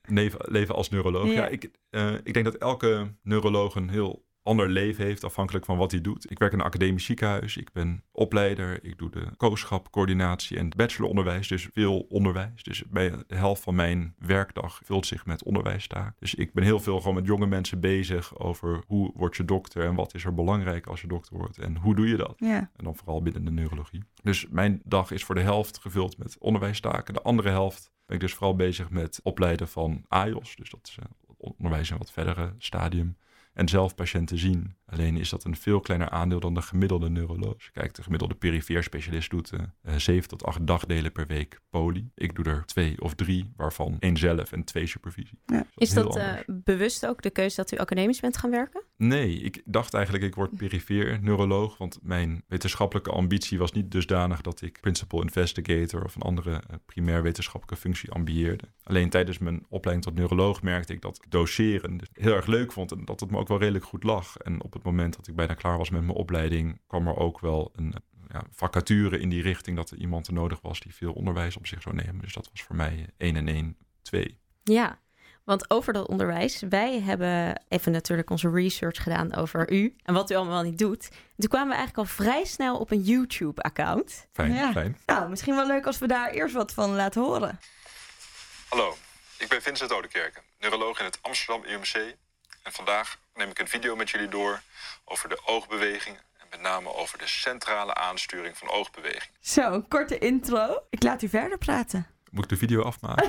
Leven, 0.03 0.41
leven 0.43 0.75
als 0.75 0.91
neuroloog. 0.91 1.27
Ja. 1.27 1.33
Ja. 1.33 1.47
ik, 1.47 1.71
eh, 1.91 2.15
ik 2.23 2.33
denk 2.33 2.45
dat 2.45 2.55
elke 2.55 3.15
neuroloog 3.23 3.75
een 3.75 3.89
heel 3.89 4.25
ander 4.45 4.69
leven 4.69 5.05
heeft, 5.05 5.25
afhankelijk 5.25 5.65
van 5.65 5.77
wat 5.77 5.91
hij 5.91 6.01
doet. 6.01 6.31
Ik 6.31 6.39
werk 6.39 6.53
in 6.53 6.59
een 6.59 6.65
academisch 6.65 7.05
ziekenhuis, 7.05 7.57
ik 7.57 7.73
ben 7.73 8.03
opleider, 8.13 8.85
ik 8.85 8.99
doe 8.99 9.11
de 9.11 9.27
kooschap, 9.37 9.91
coördinatie 9.91 10.57
en 10.57 10.69
bacheloronderwijs, 10.77 11.49
dus 11.49 11.69
veel 11.73 12.07
onderwijs. 12.09 12.63
Dus 12.63 12.85
bij 12.85 13.11
de 13.27 13.37
helft 13.37 13.63
van 13.63 13.75
mijn 13.75 14.15
werkdag 14.19 14.81
vult 14.85 15.07
zich 15.07 15.27
met 15.27 15.43
onderwijstaak. 15.43 16.19
Dus 16.19 16.35
ik 16.35 16.53
ben 16.53 16.65
heel 16.65 16.81
veel 16.81 16.99
gewoon 16.99 17.15
met 17.15 17.27
jonge 17.27 17.47
mensen 17.47 17.81
bezig 17.81 18.39
over 18.39 18.83
hoe 18.87 19.13
word 19.15 19.37
je 19.37 19.45
dokter 19.45 19.85
en 19.85 19.95
wat 19.95 20.15
is 20.15 20.25
er 20.25 20.35
belangrijk 20.35 20.87
als 20.87 21.01
je 21.01 21.07
dokter 21.07 21.37
wordt 21.37 21.59
en 21.59 21.77
hoe 21.77 21.95
doe 21.95 22.09
je 22.09 22.17
dat. 22.17 22.35
ja. 22.37 22.71
En 22.77 22.85
dan 22.85 22.97
vooral 22.97 23.23
binnen 23.23 23.45
de 23.45 23.51
neurologie. 23.51 24.03
Dus 24.23 24.47
mijn 24.49 24.81
dag 24.85 25.11
is 25.11 25.25
voor 25.25 25.35
de 25.35 25.41
helft 25.41 25.79
gevuld 25.79 26.19
met 26.19 26.39
onderwijstaken. 26.39 27.15
De 27.15 27.23
andere 27.23 27.49
helft 27.49 27.93
ben 28.07 28.17
ik 28.17 28.23
dus 28.23 28.35
vooral 28.35 28.57
bezig 28.57 28.91
met 28.91 29.21
opleiden 29.23 29.69
van 29.69 30.05
AIOS. 30.09 30.57
Dus 30.57 30.71
dat 30.71 30.81
is 30.89 30.99
eh, 30.99 31.05
onderwijs 31.37 31.91
in 31.91 31.99
wat 31.99 32.13
verdere 32.13 32.55
stadium. 32.59 33.17
En 33.55 33.69
zelf 33.69 33.95
patiënten 33.95 34.39
zien. 34.39 34.75
Alleen 34.87 35.17
is 35.17 35.29
dat 35.29 35.45
een 35.45 35.57
veel 35.57 35.81
kleiner 35.81 36.11
aandeel 36.11 36.41
dan 36.41 36.55
de 36.55 36.63
gemiddelde 36.63 37.11
neuroloog. 37.11 37.71
Kijkt, 37.73 37.97
de 37.97 38.03
gemiddelde 38.03 38.35
perifeer 38.35 38.83
specialist 38.83 39.31
doet 39.31 39.53
eh, 39.53 39.61
eh, 39.83 39.95
zeven 39.97 40.29
tot 40.29 40.45
acht 40.45 40.67
dagdelen 40.67 41.13
per 41.13 41.27
week 41.27 41.61
poli. 41.71 42.11
Ik 42.15 42.35
doe 42.35 42.45
er 42.45 42.63
twee 42.67 43.01
of 43.01 43.15
drie, 43.15 43.53
waarvan 43.57 43.97
één 43.99 44.17
zelf 44.17 44.53
en 44.53 44.65
twee 44.65 44.87
supervisie. 44.87 45.39
Ja. 45.47 45.59
Dus 45.75 45.89
Is 45.89 45.95
dat 45.95 46.17
eh, 46.17 46.33
bewust 46.47 47.07
ook 47.07 47.23
de 47.23 47.31
keuze 47.31 47.57
dat 47.57 47.73
u 47.73 47.77
academisch 47.77 48.21
bent 48.21 48.37
gaan 48.37 48.51
werken? 48.51 48.83
Nee, 48.97 49.41
ik 49.41 49.63
dacht 49.65 49.95
eigenlijk 49.95 50.25
ik 50.25 50.35
word 50.35 50.57
perifeer 50.57 51.19
neuroloog, 51.23 51.79
want 51.79 51.99
mijn 52.03 52.45
wetenschappelijke 52.49 53.11
ambitie 53.11 53.59
was 53.59 53.73
niet 53.73 53.91
dusdanig 53.91 54.41
dat 54.41 54.63
ik 54.63 54.81
principal 54.81 55.23
investigator 55.23 56.05
of 56.05 56.15
een 56.15 56.23
andere 56.23 56.63
primair 56.87 57.23
wetenschappelijke 57.23 57.83
functie 57.83 58.11
ambieerde. 58.11 58.65
Alleen 58.83 59.11
tijdens 59.11 59.39
mijn 59.39 59.67
opleiding 59.69 60.07
tot 60.07 60.15
neuroloog 60.15 60.63
merkte 60.63 60.93
ik 60.93 61.01
dat 61.01 61.17
ik 61.17 61.31
doseren 61.31 61.97
dus 61.97 62.09
heel 62.13 62.35
erg 62.35 62.47
leuk 62.47 62.73
vond 62.73 62.93
en 62.93 63.05
dat 63.05 63.21
het 63.21 63.31
me 63.31 63.39
ook 63.39 63.49
wel 63.49 63.59
redelijk 63.59 63.85
goed 63.85 64.03
lag. 64.03 64.37
En 64.37 64.63
op 64.63 64.73
het 64.73 64.84
moment 64.85 65.17
dat 65.17 65.27
ik 65.29 65.35
bijna 65.35 65.55
klaar 65.55 65.79
was 65.79 65.91
met 65.91 66.03
mijn 66.03 66.17
opleiding, 66.17 66.81
kwam 66.87 67.07
er 67.09 67.17
ook 67.17 67.41
wel 67.41 67.71
een 67.75 67.95
ja, 68.29 68.43
vacature 68.51 69.19
in 69.19 69.29
die 69.29 69.43
richting 69.43 69.77
dat 69.77 69.91
er 69.91 69.99
iemand 69.99 70.27
er 70.27 70.33
nodig 70.33 70.61
was 70.61 70.81
die 70.81 70.95
veel 70.95 71.13
onderwijs 71.13 71.57
op 71.57 71.67
zich 71.67 71.83
zou 71.83 71.95
nemen. 71.95 72.19
Dus 72.19 72.33
dat 72.33 72.49
was 72.53 72.63
voor 72.63 72.77
mij 72.77 73.07
1 73.17 73.37
en 73.37 73.49
1, 73.49 73.77
2. 74.03 74.39
Ja, 74.63 74.99
want 75.45 75.71
over 75.71 75.93
dat 75.93 76.09
onderwijs, 76.09 76.63
wij 76.69 77.01
hebben 77.01 77.63
even 77.69 77.93
natuurlijk 77.93 78.31
onze 78.31 78.51
research 78.51 79.03
gedaan 79.03 79.35
over 79.35 79.73
u 79.73 79.97
en 80.03 80.15
wat 80.15 80.31
u 80.31 80.35
allemaal 80.35 80.63
niet 80.63 80.79
doet. 80.79 81.09
En 81.11 81.19
toen 81.37 81.49
kwamen 81.49 81.69
we 81.69 81.75
eigenlijk 81.75 82.09
al 82.09 82.15
vrij 82.15 82.45
snel 82.45 82.79
op 82.79 82.91
een 82.91 83.03
YouTube-account. 83.03 84.27
Fijn, 84.33 84.53
Ja. 84.53 84.73
fijn. 84.73 84.97
Nou, 85.07 85.29
misschien 85.29 85.55
wel 85.55 85.67
leuk 85.67 85.87
als 85.87 85.99
we 85.99 86.07
daar 86.07 86.31
eerst 86.31 86.55
wat 86.55 86.73
van 86.73 86.95
laten 86.95 87.23
horen. 87.23 87.59
Hallo, 88.69 88.97
ik 89.39 89.49
ben 89.49 89.63
Vincent 89.63 89.93
Oudekerken, 89.93 90.43
neuroloog 90.61 90.99
in 90.99 91.05
het 91.05 91.19
Amsterdam 91.23 91.65
UMC. 91.65 92.17
En 92.65 92.73
vandaag 92.73 93.19
neem 93.35 93.51
ik 93.51 93.59
een 93.59 93.69
video 93.69 93.97
met 93.97 94.11
jullie 94.11 94.29
door 94.29 94.61
over 95.05 95.29
de 95.29 95.41
oogbewegingen. 95.45 96.21
En 96.39 96.47
met 96.51 96.61
name 96.61 96.95
over 96.95 97.19
de 97.19 97.27
centrale 97.27 97.95
aansturing 97.95 98.59
van 98.59 98.71
oogbewegingen. 98.71 99.37
Zo, 99.41 99.73
een 99.73 99.89
korte 99.89 100.19
intro. 100.19 100.83
Ik 100.91 101.03
laat 101.03 101.23
u 101.23 101.29
verder 101.29 101.59
praten. 101.59 102.07
Moet 102.31 102.45
ik 102.45 102.51
de 102.51 102.57
video 102.57 102.83
afmaken? 102.83 103.29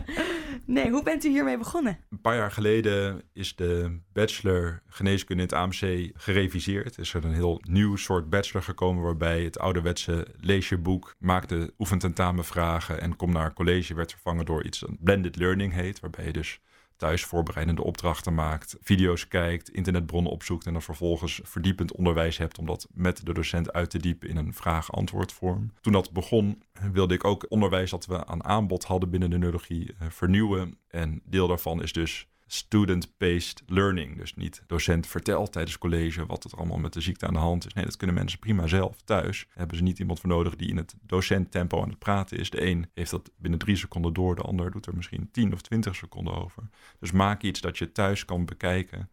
nee, 0.76 0.90
hoe 0.90 1.02
bent 1.02 1.24
u 1.24 1.28
hiermee 1.28 1.58
begonnen? 1.58 1.98
Een 2.10 2.20
paar 2.20 2.36
jaar 2.36 2.50
geleden 2.50 3.22
is 3.32 3.56
de 3.56 4.00
bachelor 4.12 4.82
geneeskunde 4.88 5.42
in 5.42 5.48
het 5.48 5.58
AMC 5.58 6.10
gereviseerd. 6.14 6.98
Is 6.98 7.14
er 7.14 7.24
een 7.24 7.34
heel 7.34 7.60
nieuw 7.62 7.96
soort 7.96 8.30
bachelor 8.30 8.62
gekomen 8.62 9.02
waarbij 9.02 9.42
het 9.42 9.58
ouderwetse 9.58 10.26
leesjeboek 10.36 11.14
maakte 11.18 11.74
oefententamenvragen 11.78 13.00
en 13.00 13.16
kom 13.16 13.32
naar 13.32 13.52
college 13.52 13.94
werd 13.94 14.10
vervangen 14.10 14.44
door 14.44 14.64
iets 14.64 14.78
dat 14.78 14.90
blended 15.00 15.36
learning 15.36 15.72
heet, 15.72 16.00
waarbij 16.00 16.24
je 16.24 16.32
dus 16.32 16.60
thuis 17.00 17.24
voorbereidende 17.24 17.82
opdrachten 17.82 18.34
maakt, 18.34 18.76
video's 18.80 19.28
kijkt, 19.28 19.70
internetbronnen 19.70 20.32
opzoekt 20.32 20.66
en 20.66 20.72
dan 20.72 20.82
vervolgens 20.82 21.40
verdiepend 21.42 21.92
onderwijs 21.92 22.38
hebt 22.38 22.58
om 22.58 22.66
dat 22.66 22.86
met 22.92 23.26
de 23.26 23.32
docent 23.34 23.72
uit 23.72 23.90
te 23.90 23.98
diepen 23.98 24.28
in 24.28 24.36
een 24.36 24.54
vraag-antwoord 24.54 25.32
vorm. 25.32 25.72
Toen 25.80 25.92
dat 25.92 26.12
begon, 26.12 26.62
wilde 26.92 27.14
ik 27.14 27.24
ook 27.24 27.46
onderwijs 27.48 27.90
dat 27.90 28.06
we 28.06 28.26
aan 28.26 28.44
aanbod 28.44 28.84
hadden 28.84 29.10
binnen 29.10 29.30
de 29.30 29.38
neurologie 29.38 29.94
eh, 29.98 30.08
vernieuwen. 30.10 30.78
En 30.88 31.20
deel 31.24 31.48
daarvan 31.48 31.82
is 31.82 31.92
dus 31.92 32.28
student-based 32.52 33.62
learning. 33.66 34.16
Dus 34.16 34.34
niet 34.34 34.62
docent 34.66 35.06
vertelt 35.06 35.52
tijdens 35.52 35.78
college 35.78 36.26
wat 36.26 36.42
het 36.42 36.56
allemaal 36.56 36.78
met 36.78 36.92
de 36.92 37.00
ziekte 37.00 37.26
aan 37.26 37.32
de 37.32 37.38
hand 37.38 37.66
is. 37.66 37.72
Nee, 37.72 37.84
dat 37.84 37.96
kunnen 37.96 38.16
mensen 38.16 38.38
prima 38.38 38.66
zelf 38.66 39.00
thuis. 39.04 39.44
Daar 39.48 39.58
hebben 39.58 39.76
ze 39.76 39.82
niet 39.82 39.98
iemand 39.98 40.20
voor 40.20 40.28
nodig 40.28 40.56
die 40.56 40.68
in 40.68 40.76
het 40.76 40.94
docenttempo 41.00 41.82
aan 41.82 41.88
het 41.88 41.98
praten 41.98 42.38
is. 42.38 42.50
De 42.50 42.66
een 42.66 42.90
heeft 42.94 43.10
dat 43.10 43.30
binnen 43.36 43.58
drie 43.58 43.76
seconden 43.76 44.12
door, 44.12 44.34
de 44.34 44.42
ander 44.42 44.70
doet 44.70 44.86
er 44.86 44.96
misschien 44.96 45.30
tien 45.30 45.52
of 45.52 45.60
twintig 45.60 45.96
seconden 45.96 46.34
over. 46.34 46.62
Dus 46.98 47.12
maak 47.12 47.42
iets 47.42 47.60
dat 47.60 47.78
je 47.78 47.92
thuis 47.92 48.24
kan 48.24 48.44
bekijken. 48.44 49.10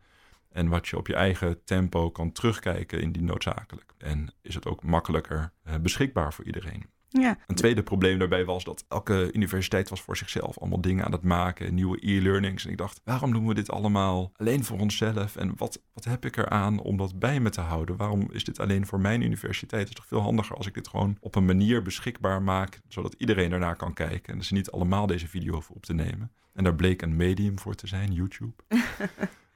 En 0.50 0.68
wat 0.68 0.88
je 0.88 0.98
op 0.98 1.08
je 1.08 1.16
eigen 1.16 1.64
tempo 1.64 2.12
kan 2.12 2.32
terugkijken 2.32 3.02
indien 3.02 3.26
noodzakelijk. 3.26 3.94
En 3.98 4.34
is 4.42 4.56
het 4.56 4.66
ook 4.66 4.84
makkelijker 4.84 5.52
eh, 5.64 5.76
beschikbaar 5.76 6.34
voor 6.34 6.46
iedereen. 6.46 6.86
Ja. 7.10 7.38
Een 7.48 7.56
tweede 7.56 7.84
probleem 7.84 8.20
daarbij 8.20 8.46
was 8.46 8.64
dat 8.64 8.86
elke 8.88 9.30
universiteit 9.34 9.90
was 9.90 10.02
voor 10.02 10.18
zichzelf 10.18 10.60
allemaal 10.60 10.82
dingen 10.82 11.06
aan 11.06 11.12
het 11.12 11.24
maken, 11.24 11.74
nieuwe 11.74 11.98
e-learnings. 12.02 12.66
En 12.66 12.72
ik 12.72 12.78
dacht, 12.78 13.02
waarom 13.04 13.34
doen 13.34 13.48
we 13.48 13.54
dit 13.54 13.72
allemaal 13.72 14.32
alleen 14.36 14.64
voor 14.64 14.80
onszelf? 14.80 15.36
En 15.36 15.54
wat, 15.58 15.82
wat 15.94 16.04
heb 16.04 16.26
ik 16.26 16.38
eraan 16.38 16.80
om 16.80 16.98
dat 16.98 17.20
bij 17.20 17.40
me 17.40 17.50
te 17.50 17.62
houden? 17.62 17.98
Waarom 17.98 18.28
is 18.32 18.44
dit 18.44 18.60
alleen 18.60 18.86
voor 18.86 19.00
mijn 19.00 19.22
universiteit? 19.22 19.82
Het 19.82 19.90
is 19.90 19.96
toch 19.96 20.08
veel 20.08 20.22
handiger 20.22 20.56
als 20.56 20.68
ik 20.68 20.74
dit 20.74 20.88
gewoon 20.88 21.18
op 21.20 21.36
een 21.36 21.46
manier 21.46 21.82
beschikbaar 21.82 22.42
maak, 22.42 22.82
zodat 22.88 23.16
iedereen 23.18 23.52
ernaar 23.52 23.76
kan 23.76 23.94
kijken. 23.94 24.34
En 24.34 24.44
ze 24.44 24.54
niet 24.54 24.72
allemaal 24.72 25.08
deze 25.08 25.28
video 25.28 25.54
hoeven 25.54 25.76
op 25.76 25.86
te 25.86 25.94
nemen. 25.94 26.32
En 26.54 26.64
daar 26.64 26.76
bleek 26.76 27.02
een 27.02 27.16
medium 27.16 27.60
voor 27.60 27.76
te 27.76 27.88
zijn, 27.88 28.14
YouTube. 28.14 28.54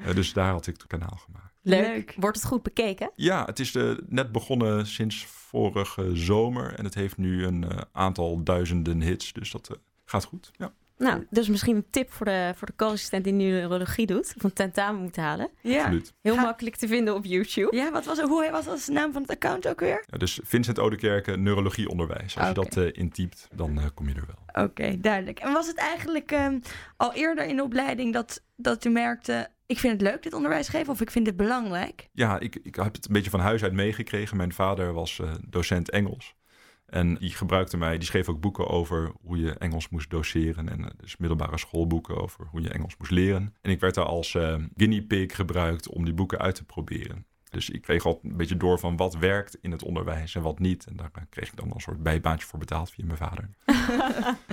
Uh, 0.08 0.16
dus 0.16 0.34
daar 0.34 0.52
had 0.52 0.68
ik 0.68 0.74
het 0.74 0.88
kanaal 0.88 1.18
gemaakt. 1.26 1.54
Leuk. 1.62 1.88
Leuk. 1.88 2.16
Wordt 2.18 2.38
het 2.38 2.48
goed 2.48 2.64
bekeken? 2.64 3.12
Ja, 3.16 3.46
het 3.46 3.60
is 3.60 3.76
uh, 3.76 3.98
net 4.08 4.32
begonnen 4.32 4.88
sinds 4.88 5.26
vorige 5.26 6.16
zomer. 6.16 6.74
En 6.74 6.84
het 6.84 6.94
heeft 6.94 7.18
nu 7.18 7.46
een 7.46 7.62
uh, 7.62 7.82
aantal 7.92 8.44
duizenden 8.44 9.02
hits. 9.02 9.34
Dus 9.34 9.52
dat 9.52 9.70
uh, 9.72 9.78
gaat 10.06 10.26
goed. 10.26 10.52
Ja. 10.58 10.74
Nou, 11.02 11.26
dus 11.30 11.48
misschien 11.48 11.76
een 11.76 11.86
tip 11.90 12.12
voor 12.12 12.26
de, 12.26 12.54
voor 12.56 12.68
de 12.68 12.74
co-assistent 12.76 13.24
die 13.24 13.34
neurologie 13.34 14.06
doet. 14.06 14.34
Of 14.38 14.44
een 14.44 14.54
tentamen 14.54 15.02
moet 15.02 15.16
halen. 15.16 15.50
Ja. 15.62 15.78
Absoluut. 15.80 16.14
Heel 16.22 16.36
Ga- 16.36 16.42
makkelijk 16.42 16.76
te 16.76 16.88
vinden 16.88 17.16
op 17.16 17.26
YouTube. 17.26 17.76
Ja, 17.76 17.92
wat 17.92 18.06
was, 18.06 18.20
hoe 18.20 18.50
wat 18.52 18.66
was 18.66 18.86
de 18.86 18.92
naam 18.92 19.12
van 19.14 19.22
het 19.22 19.32
account 19.32 19.68
ook 19.68 19.80
weer? 19.80 20.04
Ja, 20.08 20.18
dus 20.18 20.40
Vincent 20.44 20.80
Oudekerke, 20.80 21.38
neurologieonderwijs. 21.38 22.38
Als 22.38 22.50
Oké. 22.50 22.60
je 22.60 22.66
dat 22.70 22.78
eh, 22.78 23.02
intypt, 23.02 23.48
dan 23.56 23.80
eh, 23.80 23.86
kom 23.94 24.08
je 24.08 24.16
er 24.16 24.26
wel. 24.28 24.64
Oké, 24.66 25.00
duidelijk. 25.00 25.40
En 25.40 25.54
was 25.54 25.68
het 25.68 25.78
eigenlijk 25.78 26.32
ehm, 26.32 26.60
al 26.98 27.14
eerder 27.14 27.46
in 27.46 27.56
de 27.56 27.64
opleiding 27.64 28.14
dat, 28.14 28.44
dat 28.56 28.86
u 28.86 28.90
merkte... 28.90 29.48
ik 29.66 29.80
vind 29.80 29.94
het 29.94 30.02
leuk 30.02 30.24
dit 30.24 30.34
onderwijs 30.34 30.68
geven 30.68 30.94
of 30.94 31.02
ik 31.02 31.12
vind 31.12 31.28
het 31.28 31.36
belangrijk? 31.36 32.10
Ja, 32.12 32.40
ik, 32.40 32.56
ik 32.64 32.76
heb 32.76 32.94
het 32.96 33.06
een 33.08 33.14
beetje 33.14 33.30
van 33.30 33.40
huis 33.40 33.64
uit 33.64 33.74
meegekregen. 33.74 34.38
Mijn 34.38 34.54
vader 34.54 34.94
was 34.94 35.20
eh, 35.20 35.32
docent 35.50 35.90
Engels. 35.90 36.36
En 36.92 37.16
die 37.16 37.30
gebruikte 37.30 37.78
mij, 37.78 37.98
die 37.98 38.08
schreef 38.08 38.30
ook 38.30 38.40
boeken 38.40 38.68
over 38.68 39.12
hoe 39.22 39.38
je 39.38 39.54
Engels 39.54 39.90
moest 39.90 40.10
doseren. 40.10 40.70
En 40.70 40.86
eh, 40.86 40.92
dus 40.98 41.18
middelbare 41.18 41.58
schoolboeken 41.58 42.22
over 42.22 42.48
hoe 42.48 42.62
je 42.62 42.70
Engels 42.70 42.98
moest 42.98 43.12
leren. 43.12 43.54
En 43.62 43.72
ik 43.72 43.80
werd 43.80 43.96
daar 43.96 44.06
als 44.06 44.36
eh, 44.36 44.56
guinea 44.76 45.02
pig 45.08 45.36
gebruikt 45.36 45.90
om 45.90 46.06
die 46.06 46.14
boeken 46.14 46.40
uit 46.40 46.56
te 46.56 46.66
proberen. 46.66 47.26
Dus 47.52 47.70
ik 47.70 47.82
kreeg 47.82 48.06
al 48.06 48.20
een 48.24 48.38
beetje 48.38 48.58
door 48.58 48.80
van 48.80 48.98
wat 48.98 49.16
werkt 49.16 49.58
in 49.62 49.72
het 49.72 49.84
onderwijs 49.84 50.36
en 50.36 50.42
wat 50.42 50.60
niet. 50.60 50.86
En 50.86 50.96
daar 50.96 51.10
eh, 51.14 51.24
kreeg 51.30 51.48
ik 51.48 51.56
dan 51.56 51.72
een 51.74 51.80
soort 51.80 52.04
bijbaantje 52.04 52.48
voor 52.48 52.60
betaald 52.60 52.92
via 52.92 53.06
mijn 53.06 53.18
vader. 53.18 53.50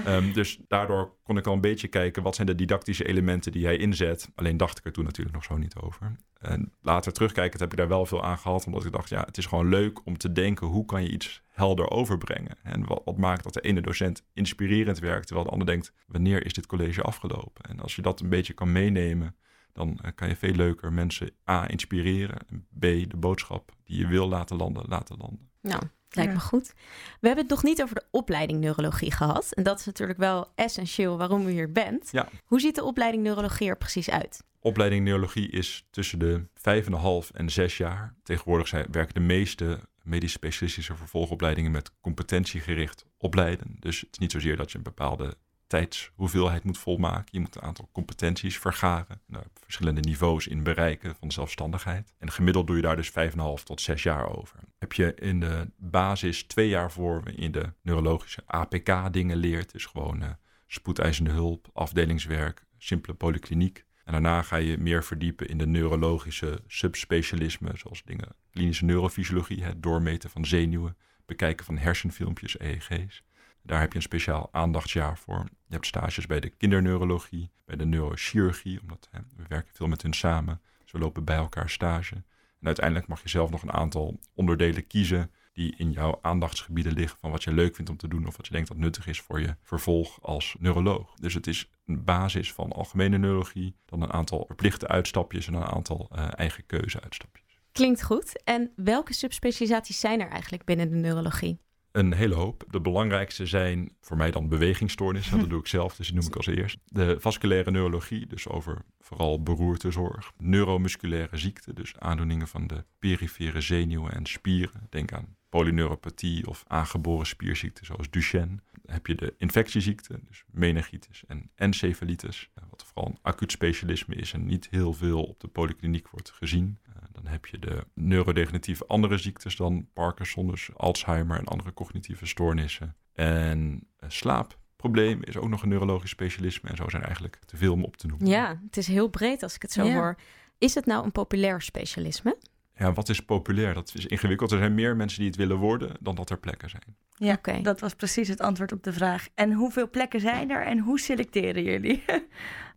Ehm, 0.04 0.32
dus 0.32 0.60
daardoor 0.68 1.14
kon 1.22 1.36
ik 1.36 1.46
al 1.46 1.52
een 1.52 1.60
beetje 1.60 1.88
kijken 1.88 2.22
wat 2.22 2.34
zijn 2.34 2.46
de 2.46 2.54
didactische 2.54 3.06
elementen 3.06 3.52
die 3.52 3.64
hij 3.64 3.76
inzet. 3.76 4.30
Alleen 4.34 4.56
dacht 4.56 4.78
ik 4.78 4.84
er 4.84 4.92
toen 4.92 5.04
natuurlijk 5.04 5.36
nog 5.36 5.44
zo 5.44 5.56
niet 5.56 5.76
over. 5.76 6.16
En 6.38 6.72
later 6.80 7.12
terugkijkend 7.12 7.60
heb 7.60 7.70
ik 7.70 7.78
daar 7.78 7.88
wel 7.88 8.06
veel 8.06 8.24
aan 8.24 8.38
gehad. 8.38 8.66
Omdat 8.66 8.84
ik 8.84 8.92
dacht, 8.92 9.08
ja, 9.08 9.22
het 9.24 9.38
is 9.38 9.46
gewoon 9.46 9.68
leuk 9.68 10.06
om 10.06 10.18
te 10.18 10.32
denken 10.32 10.66
hoe 10.66 10.84
kan 10.84 11.02
je 11.02 11.10
iets 11.10 11.42
helder 11.48 11.90
overbrengen. 11.90 12.56
En 12.62 12.86
wat, 12.86 13.02
wat 13.04 13.16
maakt 13.16 13.42
dat 13.42 13.54
de 13.54 13.60
ene 13.60 13.80
docent 13.80 14.24
inspirerend 14.32 14.98
werkt, 14.98 15.26
terwijl 15.26 15.46
de 15.46 15.52
ander 15.52 15.66
denkt, 15.66 15.92
wanneer 16.06 16.44
is 16.44 16.52
dit 16.52 16.66
college 16.66 17.02
afgelopen? 17.02 17.64
En 17.64 17.80
als 17.80 17.96
je 17.96 18.02
dat 18.02 18.20
een 18.20 18.28
beetje 18.28 18.52
kan 18.52 18.72
meenemen, 18.72 19.36
dan 19.78 19.98
eh, 20.02 20.10
kan 20.14 20.28
je 20.28 20.36
veel 20.36 20.54
leuker 20.54 20.92
mensen 20.92 21.30
A, 21.50 21.68
inspireren. 21.68 22.38
En 22.48 22.66
B, 22.78 22.80
de 22.80 23.16
boodschap 23.16 23.72
die 23.84 23.98
je 23.98 24.06
wil 24.06 24.28
laten 24.28 24.56
landen, 24.56 24.84
laten 24.88 25.16
landen. 25.18 25.50
Nou, 25.60 25.82
lijkt 26.10 26.30
Ja. 26.30 26.36
me 26.36 26.42
goed. 26.44 26.72
We 27.20 27.26
hebben 27.26 27.44
het 27.44 27.54
nog 27.54 27.62
niet 27.62 27.82
over 27.82 27.94
de 27.94 28.04
opleiding 28.10 28.60
neurologie 28.60 29.12
gehad. 29.12 29.52
En 29.52 29.62
dat 29.62 29.78
is 29.78 29.86
natuurlijk 29.86 30.18
wel 30.18 30.52
essentieel 30.54 31.16
waarom 31.18 31.46
u 31.46 31.50
hier 31.50 31.72
bent. 31.72 32.08
Ja. 32.12 32.28
Hoe 32.44 32.60
ziet 32.60 32.74
de 32.74 32.84
opleiding 32.84 33.22
neurologie 33.22 33.68
er 33.68 33.76
precies 33.76 34.10
uit? 34.10 34.42
Opleiding 34.60 35.04
neurologie 35.04 35.50
is 35.50 35.86
tussen 35.90 36.18
de 36.18 36.44
vijf 36.54 36.86
en 36.86 36.92
een 36.92 36.98
half 36.98 37.30
en 37.30 37.50
zes 37.50 37.76
jaar. 37.76 38.14
Tegenwoordig 38.22 38.68
zijn, 38.68 38.86
werken 38.90 39.14
de 39.14 39.20
meeste 39.20 39.80
medisch 40.02 40.32
specialistische 40.32 40.94
vervolgopleidingen 40.96 41.70
met 41.70 41.90
competentiegericht 42.00 43.04
opleiden. 43.18 43.76
Dus 43.80 44.00
het 44.00 44.08
is 44.12 44.18
niet 44.18 44.32
zozeer 44.32 44.56
dat 44.56 44.70
je 44.70 44.76
een 44.78 44.84
bepaalde 44.84 45.36
tijdshoeveelheid 45.68 46.64
moet 46.64 46.78
volmaken. 46.78 47.28
Je 47.30 47.40
moet 47.40 47.54
een 47.54 47.62
aantal 47.62 47.88
competenties 47.92 48.58
vergaren. 48.58 49.20
Nou, 49.26 49.44
verschillende 49.62 50.00
niveaus 50.00 50.46
in 50.46 50.62
bereiken 50.62 51.14
van 51.14 51.32
zelfstandigheid. 51.32 52.14
En 52.18 52.30
gemiddeld 52.30 52.66
doe 52.66 52.76
je 52.76 52.82
daar 52.82 52.96
dus 52.96 53.10
vijf 53.10 53.32
en 53.32 53.38
een 53.38 53.44
half 53.44 53.64
tot 53.64 53.80
zes 53.80 54.02
jaar 54.02 54.36
over. 54.36 54.58
Heb 54.78 54.92
je 54.92 55.14
in 55.14 55.40
de 55.40 55.70
basis 55.76 56.42
twee 56.42 56.68
jaar 56.68 56.92
voor 56.92 57.22
je 57.36 57.50
de 57.50 57.72
neurologische 57.82 58.42
APK 58.46 59.12
dingen 59.12 59.36
leert. 59.36 59.72
Dus 59.72 59.86
gewoon 59.86 60.22
eh, 60.22 60.30
spoedeisende 60.66 61.30
hulp, 61.30 61.70
afdelingswerk, 61.72 62.64
simpele 62.78 63.14
polykliniek. 63.14 63.84
En 64.04 64.12
daarna 64.12 64.42
ga 64.42 64.56
je 64.56 64.78
meer 64.78 65.04
verdiepen 65.04 65.48
in 65.48 65.58
de 65.58 65.66
neurologische 65.66 66.62
subspecialismen, 66.66 67.78
zoals 67.78 68.02
dingen 68.04 68.36
klinische 68.50 68.84
neurofysiologie, 68.84 69.64
het 69.64 69.82
doormeten 69.82 70.30
van 70.30 70.44
zenuwen, 70.44 70.96
bekijken 71.26 71.64
van 71.64 71.78
hersenfilmpjes, 71.78 72.58
EEG's. 72.58 73.22
Daar 73.68 73.80
heb 73.80 73.90
je 73.90 73.96
een 73.96 74.02
speciaal 74.02 74.48
aandachtsjaar 74.52 75.18
voor. 75.18 75.44
Je 75.44 75.74
hebt 75.74 75.86
stages 75.86 76.26
bij 76.26 76.40
de 76.40 76.48
kinderneurologie, 76.48 77.50
bij 77.64 77.76
de 77.76 77.84
neurochirurgie, 77.84 78.80
omdat 78.80 79.08
hè, 79.10 79.20
we 79.36 79.44
werken 79.48 79.74
veel 79.74 79.86
met 79.86 80.02
hun 80.02 80.12
samen. 80.12 80.60
We 80.90 80.98
lopen 80.98 81.24
bij 81.24 81.36
elkaar 81.36 81.70
stage. 81.70 82.14
En 82.60 82.66
uiteindelijk 82.66 83.06
mag 83.06 83.22
je 83.22 83.28
zelf 83.28 83.50
nog 83.50 83.62
een 83.62 83.72
aantal 83.72 84.18
onderdelen 84.34 84.86
kiezen 84.86 85.30
die 85.52 85.74
in 85.76 85.90
jouw 85.90 86.18
aandachtsgebieden 86.22 86.92
liggen 86.92 87.18
van 87.18 87.30
wat 87.30 87.44
je 87.44 87.52
leuk 87.52 87.74
vindt 87.74 87.90
om 87.90 87.96
te 87.96 88.08
doen 88.08 88.26
of 88.26 88.36
wat 88.36 88.46
je 88.46 88.52
denkt 88.52 88.68
dat 88.68 88.76
nuttig 88.76 89.06
is 89.06 89.20
voor 89.20 89.40
je 89.40 89.56
vervolg 89.62 90.22
als 90.22 90.56
neuroloog. 90.58 91.14
Dus 91.14 91.34
het 91.34 91.46
is 91.46 91.70
een 91.86 92.04
basis 92.04 92.52
van 92.52 92.72
algemene 92.72 93.18
neurologie, 93.18 93.76
dan 93.84 94.02
een 94.02 94.12
aantal 94.12 94.44
verplichte 94.46 94.88
uitstapjes 94.88 95.46
en 95.46 95.54
een 95.54 95.64
aantal 95.64 96.08
eh, 96.12 96.28
eigen 96.36 96.66
keuze 96.66 97.00
uitstapjes. 97.00 97.60
Klinkt 97.72 98.02
goed. 98.02 98.42
En 98.42 98.72
welke 98.76 99.14
subspecialisaties 99.14 100.00
zijn 100.00 100.20
er 100.20 100.28
eigenlijk 100.28 100.64
binnen 100.64 100.90
de 100.90 100.96
neurologie? 100.96 101.58
Een 101.92 102.12
hele 102.12 102.34
hoop. 102.34 102.64
De 102.70 102.80
belangrijkste 102.80 103.46
zijn 103.46 103.92
voor 104.00 104.16
mij 104.16 104.30
dan 104.30 104.48
bewegingsstoornissen. 104.48 105.38
Dat 105.38 105.48
doe 105.48 105.60
ik 105.60 105.66
zelf, 105.66 105.96
dus 105.96 106.06
die 106.06 106.16
noem 106.16 106.26
ik 106.26 106.36
als 106.36 106.46
eerst. 106.46 106.78
De 106.84 107.16
vasculaire 107.20 107.70
neurologie, 107.70 108.26
dus 108.26 108.48
over 108.48 108.82
vooral 109.00 109.42
beroertezorg. 109.42 110.32
Neuromusculaire 110.38 111.36
ziekten, 111.36 111.74
dus 111.74 111.98
aandoeningen 111.98 112.48
van 112.48 112.66
de 112.66 112.84
perifere 112.98 113.60
zenuwen 113.60 114.12
en 114.12 114.26
spieren. 114.26 114.86
Denk 114.90 115.12
aan 115.12 115.36
polyneuropathie 115.48 116.46
of 116.46 116.64
aangeboren 116.66 117.26
spierziekten 117.26 117.86
zoals 117.86 118.10
Duchenne. 118.10 118.60
Dan 118.82 118.94
heb 118.94 119.06
je 119.06 119.14
de 119.14 119.34
infectieziekten, 119.36 120.20
dus 120.28 120.44
meningitis 120.50 121.24
en 121.26 121.50
encefalitis. 121.54 122.50
Wat 122.70 122.84
vooral 122.84 123.10
een 123.10 123.18
acuut 123.22 123.52
specialisme 123.52 124.14
is 124.14 124.32
en 124.32 124.46
niet 124.46 124.68
heel 124.70 124.92
veel 124.92 125.22
op 125.22 125.40
de 125.40 125.48
polykliniek 125.48 126.08
wordt 126.08 126.30
gezien. 126.30 126.78
Dan 127.22 127.32
heb 127.32 127.46
je 127.46 127.58
de 127.58 127.86
neurodegeneratieve 127.94 128.86
andere 128.86 129.18
ziektes 129.18 129.56
dan 129.56 129.88
Parkinson, 129.92 130.46
dus 130.46 130.70
Alzheimer 130.76 131.38
en 131.38 131.44
andere 131.44 131.74
cognitieve 131.74 132.26
stoornissen. 132.26 132.96
En 133.12 133.88
eh, 133.96 134.08
slaapprobleem 134.10 135.22
is 135.22 135.36
ook 135.36 135.48
nog 135.48 135.62
een 135.62 135.68
neurologisch 135.68 136.10
specialisme. 136.10 136.68
En 136.70 136.76
zo 136.76 136.88
zijn 136.88 137.02
er 137.02 137.08
eigenlijk 137.08 137.38
te 137.46 137.56
veel 137.56 137.72
om 137.72 137.84
op 137.84 137.96
te 137.96 138.06
noemen. 138.06 138.26
Ja, 138.26 138.60
het 138.66 138.76
is 138.76 138.86
heel 138.86 139.08
breed 139.08 139.42
als 139.42 139.54
ik 139.54 139.62
het 139.62 139.72
zo 139.72 139.84
Ja. 139.84 139.94
hoor. 139.94 140.16
Is 140.58 140.74
het 140.74 140.86
nou 140.86 141.04
een 141.04 141.12
populair 141.12 141.62
specialisme? 141.62 142.36
Ja, 142.78 142.92
wat 142.92 143.08
is 143.08 143.20
populair? 143.20 143.74
Dat 143.74 143.92
is 143.94 144.06
ingewikkeld. 144.06 144.52
Er 144.52 144.58
zijn 144.58 144.74
meer 144.74 144.96
mensen 144.96 145.18
die 145.18 145.28
het 145.28 145.36
willen 145.36 145.56
worden 145.56 145.96
dan 146.00 146.14
dat 146.14 146.30
er 146.30 146.38
plekken 146.38 146.70
zijn. 146.70 146.96
Ja, 147.16 147.32
Oké. 147.32 147.60
dat 147.62 147.80
was 147.80 147.94
precies 147.94 148.28
het 148.28 148.40
antwoord 148.40 148.72
op 148.72 148.82
de 148.82 148.92
vraag. 148.92 149.28
En 149.34 149.52
hoeveel 149.52 149.90
plekken 149.90 150.20
zijn 150.20 150.50
er 150.50 150.66
en 150.66 150.78
hoe 150.78 151.00
selecteren 151.00 151.62
jullie? 151.62 152.02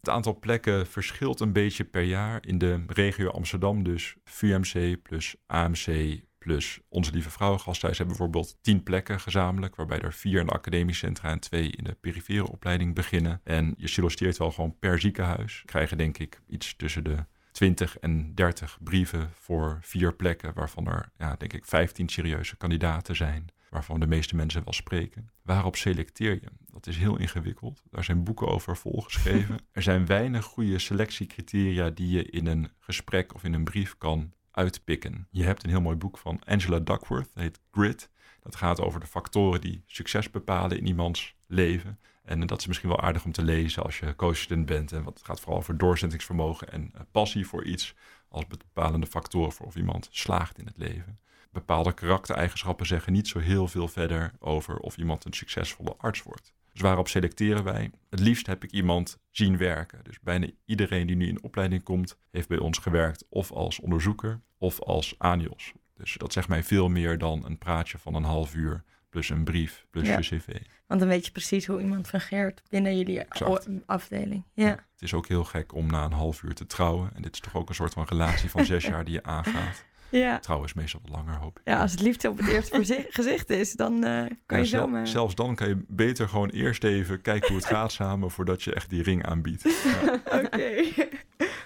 Het 0.02 0.10
aantal 0.10 0.40
plekken 0.40 0.88
verschilt 0.88 1.40
een 1.40 1.54
beetje 1.54 1.84
per 1.84 2.02
jaar. 2.02 2.46
In 2.46 2.58
de 2.58 2.84
regio 2.88 3.30
Amsterdam 3.30 3.84
dus 3.84 4.16
VUMC 4.24 5.02
plus 5.02 5.36
AMC 5.48 6.20
Plus 6.44 6.80
onze 6.90 7.12
lieve 7.12 7.30
vrouwengasthuis 7.30 7.98
hebben 7.98 8.18
bijvoorbeeld 8.18 8.58
tien 8.62 8.84
plekken 8.84 9.20
gezamenlijk, 9.20 9.76
waarbij 9.76 10.00
er 10.00 10.14
vier 10.14 10.40
in 10.40 10.46
de 10.46 10.52
academische 10.52 11.06
centra 11.06 11.30
en 11.30 11.40
twee 11.40 11.70
in 11.70 11.84
de 11.84 11.94
perifere 11.94 12.52
opleiding 12.52 12.96
beginnen. 12.96 13.42
En 13.44 13.74
je 13.78 13.88
solliciteert 13.88 14.38
wel 14.38 14.52
gewoon 14.52 14.76
per 14.80 15.00
ziekenhuis. 15.00 15.64
Krijgen 15.66 15.98
denk 15.98 16.18
ik 16.18 16.42
iets 16.48 16.76
tussen 16.76 17.04
de 17.04 17.26
20 17.52 18.00
en 18.00 18.36
30 18.36 18.78
brieven 18.82 19.32
voor 19.34 19.80
vier 19.82 20.14
plekken, 20.14 20.54
waarvan 20.54 20.88
er 20.88 21.12
ja, 21.18 21.36
denk 21.36 21.54
ik 21.54 21.66
15 21.66 22.10
serieuze 22.10 22.58
kandidaten 22.58 23.16
zijn, 23.16 23.48
waarvan 23.70 24.00
de 24.00 24.08
meeste 24.08 24.36
mensen 24.36 24.64
wel 24.64 24.74
spreken. 24.74 25.30
Waarop 25.42 25.76
selecteer 25.76 26.34
je? 26.34 26.48
Dat 26.72 26.88
is 26.88 26.98
heel 26.98 27.18
ingewikkeld. 27.18 27.84
Daar 27.90 28.04
zijn 28.04 28.24
boeken 28.24 28.48
over 28.48 28.78
volgeschreven. 28.78 29.60
er 29.72 29.82
zijn 29.82 30.06
weinig 30.06 30.46
goede 30.46 30.80
selectiecriteria 30.80 31.90
die 31.90 32.10
je 32.10 32.24
in 32.24 32.48
een 32.48 32.72
gesprek 32.80 33.36
of 33.36 33.44
in 33.44 33.54
een 33.54 33.64
brief 33.64 33.98
kan 33.98 34.34
uitpikken. 34.52 35.28
Je 35.30 35.44
hebt 35.44 35.64
een 35.64 35.70
heel 35.70 35.82
mooi 35.82 35.96
boek 35.96 36.18
van 36.18 36.40
Angela 36.46 36.80
Duckworth, 36.80 37.30
dat 37.34 37.44
heet 37.44 37.60
Grit. 37.72 38.10
Dat 38.44 38.56
gaat 38.56 38.82
over 38.82 39.00
de 39.00 39.08
factoren 39.08 39.62
die 39.62 39.84
succes 39.86 40.30
bepalen 40.30 40.78
in 40.78 40.88
iemands 40.88 41.36
leven. 41.48 42.00
En 42.24 42.48
dat 42.48 42.60
is 42.60 42.68
misschien 42.68 42.90
wel 42.90 43.02
aardig 43.02 43.26
om 43.26 43.32
te 43.32 43.44
lezen 43.44 43.84
als 43.84 44.00
je 44.00 44.16
co-student 44.16 44.66
bent. 44.66 44.92
En 44.92 45.06
het 45.06 45.22
gaat 45.24 45.40
vooral 45.40 45.58
over 45.58 45.78
doorzettingsvermogen 45.78 46.72
en 46.72 46.92
eh, 46.94 47.02
passie 47.12 47.48
voor 47.48 47.64
iets 47.64 47.96
als 48.30 48.48
bepalende 48.48 49.08
factoren 49.08 49.52
voor 49.52 49.66
of 49.66 49.76
iemand 49.76 50.08
slaagt 50.12 50.58
in 50.58 50.66
het 50.66 50.78
leven. 50.78 51.20
Bepaalde 51.52 51.94
karaktereigenschappen 51.94 52.86
zeggen 52.86 53.14
niet 53.14 53.28
zo 53.28 53.40
heel 53.40 53.68
veel 53.68 53.88
verder 53.88 54.32
over 54.40 54.78
of 54.78 54.98
iemand 54.98 55.26
een 55.26 55.34
succesvolle 55.34 55.96
arts 55.98 56.24
wordt. 56.24 56.54
Dus 56.72 56.82
waarop 56.82 57.08
selecteren 57.08 57.64
wij? 57.64 57.92
Het 58.10 58.20
liefst 58.20 58.48
heb 58.48 58.64
ik 58.64 58.72
iemand 58.72 59.20
zien 59.30 59.58
werken. 59.58 60.04
Dus 60.04 60.20
bijna 60.20 60.48
iedereen 60.66 61.08
die 61.08 61.16
nu 61.16 61.28
in 61.28 61.44
opleiding 61.44 61.84
komt, 61.84 62.18
heeft 62.32 62.48
bij 62.48 62.60
ons 62.60 62.78
gewerkt 62.78 63.26
of 63.30 63.52
als 63.52 63.80
onderzoeker 63.80 64.42
of 64.58 64.82
als 64.82 65.16
ANIOS. 65.18 65.74
Dus 66.02 66.14
dat 66.18 66.34
zegt 66.34 66.48
mij 66.48 66.64
veel 66.64 66.90
meer 66.90 67.18
dan 67.18 67.46
een 67.46 67.58
praatje 67.58 67.98
van 67.98 68.16
een 68.16 68.24
half 68.24 68.56
uur 68.56 68.84
plus 69.10 69.30
een 69.30 69.44
brief 69.44 69.86
plus 69.90 70.08
Ja. 70.08 70.14
je 70.18 70.22
cv. 70.22 70.48
Want 70.88 71.00
dan 71.00 71.10
weet 71.10 71.26
je 71.26 71.32
precies 71.32 71.66
hoe 71.66 71.82
iemand 71.82 72.08
fungeert 72.08 72.62
binnen 72.70 72.98
jullie 72.98 73.20
Exact. 73.24 73.68
afdeling. 73.86 74.44
Ja. 74.54 74.68
Het 74.70 75.02
is 75.02 75.14
ook 75.14 75.28
heel 75.28 75.44
gek 75.44 75.74
om 75.74 75.86
na 75.88 76.04
een 76.06 76.12
half 76.12 76.44
uur 76.44 76.54
te 76.54 76.66
trouwen. 76.66 77.10
En 77.16 77.22
dit 77.22 77.34
is 77.34 77.40
toch 77.40 77.56
ook 77.56 77.70
een 77.70 77.76
soort 77.76 77.94
van 77.94 78.06
relatie 78.10 78.50
van 78.50 78.66
zes 78.66 78.86
jaar 78.92 79.04
die 79.06 79.14
je 79.14 79.24
aangaat. 79.24 79.84
Ja. 80.10 80.40
Trouwen 80.40 80.68
is 80.68 80.74
meestal 80.74 81.00
wat 81.04 81.12
langer, 81.12 81.36
hoop 81.36 81.60
ik. 81.60 81.68
ja, 81.68 81.82
als 81.82 81.92
het 81.92 82.02
liefde 82.02 82.30
op 82.30 82.38
het 82.38 82.48
eerste 82.48 83.06
gezicht 83.10 83.50
is, 83.50 83.74
dan 83.74 84.04
eh, 84.04 84.26
kan 84.46 84.58
Ja, 84.58 84.58
je 84.58 84.66
zel- 84.66 84.80
zomaar... 84.82 85.08
Zelfs 85.08 85.36
dan 85.36 85.56
kan 85.56 85.68
je 85.68 85.84
beter 85.88 86.30
gewoon 86.30 86.50
eerst 86.50 86.84
even 86.84 87.22
kijken 87.22 87.48
hoe 87.48 87.58
het 87.58 87.66
gaat 87.66 87.92
samen 87.92 88.32
voordat 88.32 88.64
je 88.64 88.74
echt 88.74 88.90
die 88.90 89.04
ring 89.04 89.26
aanbiedt. 89.26 89.64
Ja. 89.84 90.20
Oké, 90.26 90.84